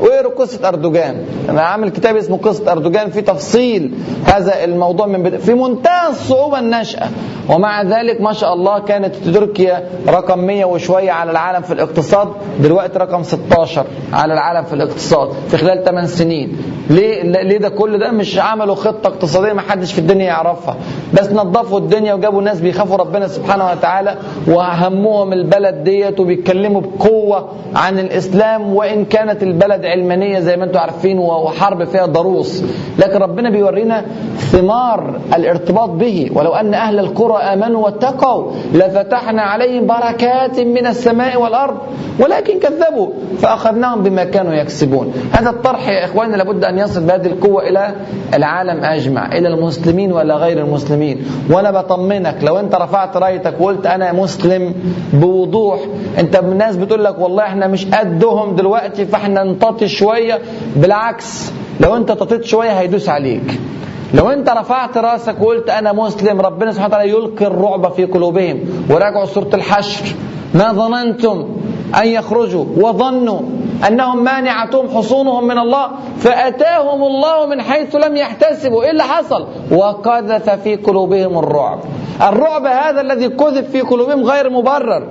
و 0.00 0.06
قصة 0.54 0.68
أردوغان. 0.68 1.16
أنا 1.48 1.62
عامل 1.62 1.88
كتاب 1.88 2.16
اسمه 2.16 2.36
قصة 2.36 2.72
أردوغان 2.72 3.10
في 3.10 3.20
تفصيل 3.20 3.92
هذا 4.24 4.64
الموضوع 4.64 5.06
من 5.06 5.22
بدء 5.22 5.38
في 5.38 5.54
منتهى 5.54 6.08
الصعوبة 6.10 6.58
النشأة 6.58 7.08
ومع 7.48 7.82
ذلك 7.82 8.20
ما 8.20 8.32
شاء 8.32 8.54
الله 8.54 8.78
كانت 8.78 9.14
تركيا 9.16 9.88
رقم 10.08 10.38
100 10.38 10.64
وشوية 10.64 11.10
على 11.12 11.30
العالم 11.30 11.62
في 11.62 11.72
الاقتصاد. 11.72 12.28
دلوقتي 12.60 12.98
رقم 12.98 13.22
16 13.22 13.84
على 14.12 14.32
العالم 14.34 14.64
في 14.64 14.72
الاقتصاد 14.72 15.28
في 15.48 15.56
خلال 15.56 15.84
8 15.84 16.06
سنين. 16.08 16.56
ليه؟ 16.90 17.22
ليه 17.22 17.58
ده 17.58 17.68
كل 17.68 17.98
ده؟ 17.98 18.10
مش 18.10 18.38
عملوا 18.38 18.74
خطة 18.74 19.06
اقتصادية 19.06 19.52
ما 19.52 19.60
حدش 19.62 19.92
في 19.92 19.98
الدنيا 19.98 20.24
يعرفها. 20.26 20.76
بس 21.14 21.32
نظفوا 21.32 21.78
الدنيا 21.78 22.14
وجابوا 22.14 22.42
ناس 22.42 22.60
بيخافوا 22.60 22.96
ربنا 22.96 23.28
سبحانه 23.28 23.70
وتعالى 23.70 24.16
وهمهم 24.48 25.32
البلد 25.32 25.84
ديت 25.84 26.20
وبيتكلموا 26.20 26.80
بقوة 26.80 27.48
عن 27.74 27.98
الإسلام 27.98 28.74
وإن 28.74 29.04
كانت 29.04 29.42
البلد 29.42 29.84
علمانية 29.84 30.40
زي 30.44 30.56
ما 30.56 30.64
أنتم 30.64 30.78
عارفين 30.78 31.18
وحرب 31.18 31.84
فيها 31.84 32.06
ضروس. 32.06 32.62
لكن 32.98 33.18
ربنا 33.18 33.50
بيورينا 33.50 34.04
ثمار 34.36 35.20
الارتباط 35.36 35.90
به. 35.90 36.30
ولو 36.34 36.52
أن 36.54 36.74
أهل 36.74 36.98
القرى 36.98 37.36
آمنوا 37.42 37.84
واتقوا 37.84 38.50
لفتحنا 38.74 39.42
عليهم 39.42 39.86
بركات 39.86 40.60
من 40.60 40.86
السماء 40.86 41.42
والأرض 41.42 41.76
ولكن 42.20 42.58
كذبوا 42.58 43.08
فأخذناهم 43.38 44.02
بما 44.02 44.24
كانوا 44.24 44.52
يكسبون. 44.52 45.12
هذا 45.32 45.50
الطرح 45.50 45.88
يا 45.88 46.04
إخواننا 46.04 46.36
لابد 46.36 46.64
أن 46.64 46.78
يصل 46.78 47.02
بهذه 47.06 47.26
القوة 47.26 47.68
إلى 47.68 47.94
العالم 48.34 48.84
أجمع 48.84 49.32
إلى 49.32 49.48
المسلمين 49.48 50.12
ولا 50.12 50.36
غير 50.36 50.58
المسلمين. 50.58 51.24
وأنا 51.50 51.70
بطمنك 51.70 52.36
لو 52.42 52.58
أنت 52.58 52.74
رفعت 52.74 53.16
رأيتك 53.16 53.60
وقلت 53.60 53.86
أنا 53.86 54.12
مسلم 54.12 54.74
بوضوح 55.12 55.80
أنت 56.18 56.36
الناس 56.36 56.76
بتقول 56.76 57.04
لك 57.04 57.18
والله 57.18 57.42
إحنا 57.42 57.66
مش 57.66 57.86
قدهم 57.86 58.56
دلوقتي 58.56 59.06
فإحنا 59.06 59.44
نطاطي 59.44 59.88
شوية 59.88 60.33
بالعكس 60.76 61.52
لو 61.80 61.96
أنت 61.96 62.12
تطيت 62.12 62.44
شوية 62.44 62.70
هيدوس 62.70 63.08
عليك. 63.08 63.60
لو 64.14 64.30
انت 64.30 64.48
رفعت 64.48 64.98
راسك 64.98 65.40
وقلت 65.40 65.70
أنا 65.70 65.92
مسلم 65.92 66.40
ربنا 66.40 66.72
سبحانه 66.72 66.94
وتعالى 66.94 67.10
يلقي 67.10 67.46
الرعب 67.46 67.92
في 67.92 68.04
قلوبهم 68.04 68.86
وراجعوا 68.90 69.24
سورة 69.24 69.50
الحشر. 69.54 70.04
ما 70.54 70.72
ظننتم 70.72 71.56
أن 72.02 72.08
يخرجوا 72.08 72.64
وظنوا 72.76 73.40
أنهم 73.88 74.24
مانعتهم 74.24 74.88
حصونهم 74.88 75.46
من 75.46 75.58
الله 75.58 75.90
فأتاهم 76.18 77.02
الله 77.02 77.46
من 77.46 77.62
حيث 77.62 77.96
لم 77.96 78.16
يحتسبوا. 78.16 78.82
إيه 78.82 78.90
اللي 78.90 79.02
حصل؟ 79.02 79.46
وقذف 79.70 80.50
في 80.50 80.76
قلوبهم 80.76 81.38
الرعب. 81.38 81.78
الرعب 82.22 82.66
هذا 82.66 83.00
الذي 83.00 83.26
قذف 83.26 83.70
في 83.70 83.80
قلوبهم 83.80 84.24
غير 84.24 84.50
مبرر. 84.50 85.08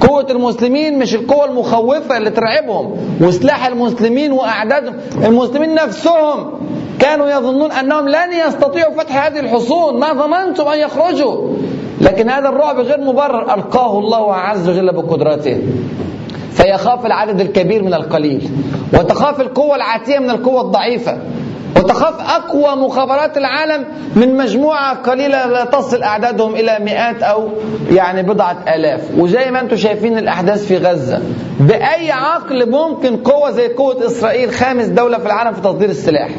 قوة 0.00 0.26
المسلمين 0.30 0.98
مش 0.98 1.14
القوة 1.14 1.44
المخوفة 1.44 2.16
اللي 2.16 2.30
ترعبهم 2.30 2.96
وسلاح 3.20 3.66
المسلمين 3.66 4.32
وأعدادهم. 4.32 4.94
المسلمين 5.24 5.74
نفسهم 5.74 6.50
كانوا 6.98 7.28
يظنون 7.28 7.72
أنهم 7.72 8.08
لن 8.08 8.32
يستطيعوا 8.46 8.94
فتح 8.94 9.26
هذه 9.26 9.40
الحصون 9.40 10.00
ما 10.00 10.12
ظننتم 10.12 10.68
أن 10.68 10.78
يخرجوا. 10.78 11.48
لكن 12.00 12.30
هذا 12.30 12.48
الرعب 12.48 12.78
غير 12.78 13.00
مبرر 13.00 13.54
ألقاه 13.54 13.98
الله 13.98 14.34
عز 14.34 14.68
وجل 14.68 14.92
بقدرته. 14.92 15.62
فيخاف 16.52 17.06
العدد 17.06 17.40
الكبير 17.40 17.82
من 17.82 17.94
القليل 17.94 18.50
وتخاف 18.94 19.40
القوة 19.40 19.76
العاتية 19.76 20.18
من 20.18 20.30
القوة 20.30 20.60
الضعيفة. 20.60 21.18
وتخاف 21.76 22.14
أقوى 22.20 22.76
مخابرات 22.86 23.36
العالم 23.36 23.84
من 24.16 24.36
مجموعة 24.36 24.94
قليلة 24.96 25.46
لا 25.46 25.64
تصل 25.64 26.02
أعدادهم 26.02 26.54
إلى 26.54 26.78
مئات 26.80 27.22
أو 27.22 27.48
يعني 27.90 28.22
بضعة 28.22 28.56
آلاف. 28.74 29.00
وزي 29.18 29.50
ما 29.50 29.60
أنتم 29.60 29.76
شايفين 29.76 30.18
الأحداث 30.18 30.66
في 30.66 30.76
غزة 30.76 31.22
بأي 31.60 32.10
عقل 32.12 32.70
ممكن 32.70 33.16
قوة 33.16 33.50
زي 33.50 33.68
قوة 33.68 34.06
إسرائيل 34.06 34.50
خامس 34.50 34.86
دولة 34.86 35.18
في 35.18 35.26
العالم 35.26 35.52
في 35.52 35.60
تصدير 35.60 35.88
السلاح؟ 35.88 36.30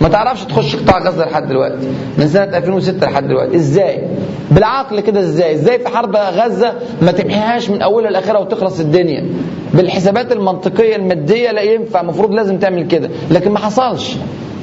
ما 0.00 0.08
تعرفش 0.08 0.44
تخش 0.44 0.76
قطاع 0.76 0.98
غزة 0.98 1.24
لحد 1.24 1.48
دلوقتي 1.48 1.88
من 2.18 2.28
سنة 2.28 2.44
2006 2.58 3.06
لحد 3.06 3.28
دلوقتي. 3.28 3.56
إزاي؟ 3.56 4.08
بالعقل 4.50 5.00
كده 5.00 5.20
إزاي؟ 5.20 5.54
إزاي 5.54 5.78
في 5.78 5.88
حرب 5.88 6.16
غزة 6.16 6.72
ما 7.02 7.12
تمحيهاش 7.12 7.70
من 7.70 7.82
أولها 7.82 8.10
لآخرها 8.10 8.38
وتخلص 8.40 8.80
الدنيا؟ 8.80 9.26
بالحسابات 9.74 10.32
المنطقية 10.32 10.96
المادية 10.96 11.50
لا 11.50 11.62
ينفع 11.62 12.00
المفروض 12.00 12.30
لازم 12.34 12.58
تعمل 12.58 12.86
كده 12.86 13.10
لكن 13.30 13.50
ما 13.50 13.58
حصلش. 13.58 14.16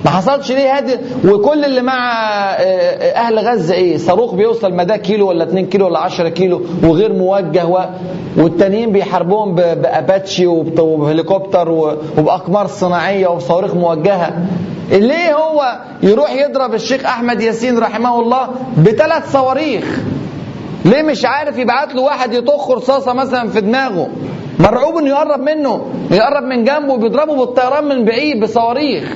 ما 0.06 0.12
حصلش 0.12 0.52
ليه 0.52 0.78
هذه؟ 0.78 1.00
وكل 1.26 1.66
اللي 1.66 1.82
مع 1.82 2.12
أهل 3.16 3.40
غزة 3.40 3.74
إيه؟ 3.76 3.98
صاروخ 3.98 4.34
بيوصل 4.34 4.74
مدى 4.74 4.98
كيلو 4.98 5.28
ولا 5.30 5.44
2 5.44 5.66
كيلو 5.66 5.86
ولا 5.86 6.00
10 6.00 6.30
كيلو 6.30 6.62
وغير 6.84 7.14
موجه 7.14 7.66
و... 7.66 7.86
والتانيين 8.38 8.92
بيحاربوهم 8.92 9.56
بأباتشي 9.56 10.48
وبهليكوبتر 10.48 11.70
وبأقمار 12.18 12.68
صناعية 12.68 13.28
وبصواريخ 13.28 13.76
موجهة. 13.76 14.34
ليه 14.92 15.34
هو 15.36 15.80
يروح 16.04 16.32
يضرب 16.34 16.74
الشيخ 16.74 17.06
أحمد 17.06 17.42
ياسين 17.42 17.78
رحمه 17.80 18.20
الله 18.20 18.48
بثلاث 18.78 19.32
صواريخ؟ 19.32 20.00
ليه 20.86 21.02
مش 21.02 21.26
عارف 21.26 21.58
يبعت 21.58 21.96
له 21.96 22.02
واحد 22.02 22.34
يطخ 22.34 22.72
رصاصة 22.72 23.14
مثلا 23.14 23.50
في 23.50 23.62
دماغه؟ 23.62 24.08
مرعوب 24.60 24.98
إنه 24.98 25.10
يقرب 25.10 25.40
منه 25.40 25.86
يقرب 26.12 26.44
من 26.44 26.64
جنبه 26.64 26.94
وبيضربه 26.94 27.36
بالطيران 27.36 27.84
من 27.84 28.06
بعيد 28.06 28.40
بصواريخ. 28.44 29.16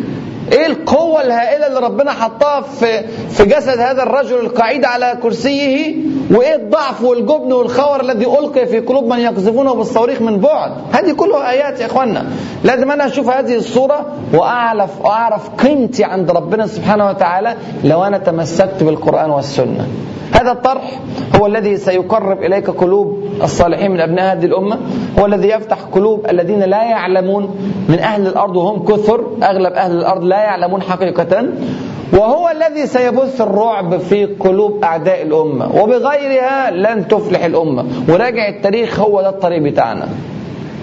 إيه 0.51 0.65
القوة 0.67 1.21
الهائلة 1.21 1.67
اللي 1.67 1.79
ربنا 1.79 2.11
حطها 2.11 2.61
في 2.61 3.03
في 3.29 3.45
جسد 3.45 3.79
هذا 3.79 4.03
الرجل 4.03 4.35
القعيد 4.39 4.85
على 4.85 5.17
كرسيه؟ 5.23 5.95
وإيه 6.31 6.55
الضعف 6.55 7.03
والجبن 7.03 7.53
والخور 7.53 8.01
الذي 8.01 8.25
ألقي 8.25 8.65
في 8.65 8.79
قلوب 8.79 9.03
من 9.07 9.19
يقذفونه 9.19 9.73
بالصواريخ 9.73 10.21
من 10.21 10.39
بعد؟ 10.39 10.71
هذه 10.91 11.11
كلها 11.11 11.51
آيات 11.51 11.79
يا 11.81 11.85
اخوانا 11.85 12.25
لازم 12.63 12.91
أنا 12.91 13.05
أشوف 13.05 13.29
هذه 13.29 13.55
الصورة 13.55 14.05
وأعرف 14.33 15.01
وأعرف 15.01 15.49
قيمتي 15.49 16.03
عند 16.03 16.31
ربنا 16.31 16.67
سبحانه 16.67 17.09
وتعالى 17.09 17.55
لو 17.83 18.03
أنا 18.03 18.17
تمسكت 18.17 18.83
بالقرآن 18.83 19.29
والسنة. 19.29 19.87
هذا 20.33 20.51
الطرح 20.51 20.99
هو 21.39 21.45
الذي 21.45 21.77
سيقرب 21.77 22.43
إليك 22.43 22.69
قلوب 22.69 23.23
الصالحين 23.43 23.91
من 23.91 23.99
أبناء 23.99 24.33
هذه 24.37 24.45
الأمة 24.45 24.77
هو 25.19 25.25
الذي 25.25 25.47
يفتح 25.47 25.77
قلوب 25.91 26.25
الذين 26.29 26.59
لا 26.59 26.83
يعلمون 26.83 27.55
من 27.89 27.99
أهل 27.99 28.27
الأرض 28.27 28.55
وهم 28.55 28.85
كثر 28.85 29.21
أغلب 29.43 29.73
أهل 29.73 29.91
الأرض 29.91 30.23
لا 30.23 30.37
يعلمون 30.37 30.81
حقيقة 30.81 31.45
وهو 32.13 32.49
الذي 32.49 32.87
سيبث 32.87 33.41
الرعب 33.41 33.97
في 33.97 34.25
قلوب 34.25 34.83
أعداء 34.83 35.21
الأمة 35.21 35.81
وبغيرها 35.81 36.71
لن 36.71 37.07
تفلح 37.07 37.43
الأمة. 37.45 37.85
وراجع 38.09 38.47
التاريخ 38.49 38.99
هو 38.99 39.21
ده 39.21 39.29
الطريق 39.29 39.61
بتاعنا. 39.61 40.07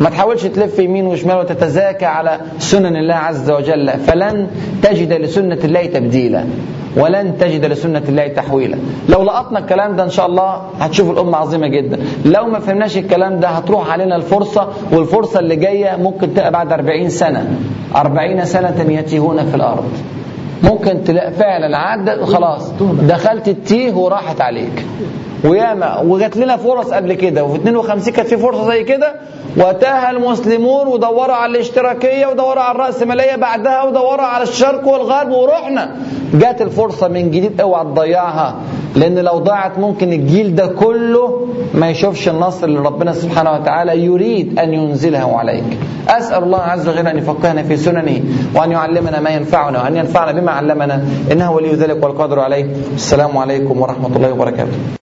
ما 0.00 0.10
تحاولش 0.10 0.42
تلف 0.46 0.78
يمين 0.78 1.06
وشمال 1.06 1.36
وتتزاكى 1.36 2.06
على 2.06 2.40
سنن 2.58 2.96
الله 2.96 3.14
عز 3.14 3.50
وجل 3.50 3.88
فلن 3.90 4.46
تجد 4.82 5.12
لسنة 5.12 5.58
الله 5.64 5.86
تبديلا 5.86 6.44
ولن 6.96 7.38
تجد 7.38 7.64
لسنة 7.64 8.02
الله 8.08 8.28
تحويلا. 8.28 8.78
لو 9.08 9.22
لقطنا 9.22 9.58
الكلام 9.58 9.96
ده 9.96 10.04
إن 10.04 10.10
شاء 10.10 10.26
الله 10.26 10.62
هتشوف 10.80 11.10
الأمة 11.10 11.36
عظيمة 11.38 11.68
جدا. 11.68 11.98
لو 12.24 12.46
ما 12.46 12.58
فهمناش 12.58 12.96
الكلام 12.96 13.40
ده 13.40 13.48
هتروح 13.48 13.92
علينا 13.92 14.16
الفرصة 14.16 14.68
والفرصة 14.92 15.40
اللي 15.40 15.56
جاية 15.56 15.96
ممكن 15.96 16.34
تبقى 16.34 16.50
بعد 16.52 16.72
40 16.72 17.08
سنة. 17.08 17.58
40 17.96 18.44
سنة 18.44 18.86
يتيهون 18.88 19.46
في 19.50 19.54
الأرض. 19.56 19.90
ممكن 20.62 21.04
تلاقي 21.04 21.32
فعلا 21.32 21.78
عدت 21.78 22.22
خلاص 22.24 22.72
دخلت 23.02 23.48
التيه 23.48 23.92
وراحت 23.92 24.40
عليك. 24.40 24.86
وياما 25.44 26.00
وجات 26.00 26.36
لنا 26.36 26.56
فرص 26.56 26.86
قبل 26.90 27.12
كده 27.14 27.44
وفي 27.44 27.56
52 27.56 28.12
كانت 28.14 28.28
في 28.28 28.36
فرصة 28.36 28.66
زي 28.66 28.84
كده. 28.84 29.14
وتاه 29.56 30.10
المسلمون 30.10 30.86
ودوروا 30.86 31.34
على 31.34 31.52
الاشتراكية 31.52 32.26
ودوروا 32.26 32.62
على 32.62 32.74
الراسماليه 32.74 33.36
بعدها 33.36 33.82
ودوروا 33.82 34.26
على 34.26 34.42
الشرق 34.42 34.86
والغرب 34.88 35.30
ورحنا. 35.30 35.96
جات 36.34 36.62
الفرصة 36.62 37.08
من 37.08 37.30
جديد 37.30 37.60
اوعى 37.60 37.84
تضيعها 37.84 38.54
لأن 38.96 39.18
لو 39.18 39.38
ضاعت 39.38 39.78
ممكن 39.78 40.12
الجيل 40.12 40.54
ده 40.54 40.66
كله 40.66 41.46
ما 41.74 41.90
يشوفش 41.90 42.28
النصر 42.28 42.66
اللي 42.66 42.78
ربنا 42.78 43.12
سبحانه 43.12 43.52
وتعالى 43.52 44.04
يريد 44.04 44.58
أن 44.58 44.74
ينزله 44.74 45.38
عليك. 45.38 45.78
أسأل 46.08 46.42
الله 46.42 46.58
عز 46.58 46.88
وجل 46.88 47.06
أن 47.06 47.18
يفقهنا 47.18 47.62
في 47.62 47.76
سننه 47.76 48.20
وأن 48.54 48.70
يعلمنا 48.72 49.20
ما 49.20 49.30
ينفعنا 49.30 49.82
وأن 49.82 49.96
ينفعنا 49.96 50.40
بما 50.40 50.52
علمنا 50.52 51.04
إنه 51.32 51.52
ولي 51.52 51.72
ذلك 51.72 52.04
والقادر 52.04 52.40
عليه. 52.40 52.66
السلام 52.94 53.38
عليكم 53.38 53.80
ورحمة 53.80 54.16
الله 54.16 54.32
وبركاته. 54.32 54.90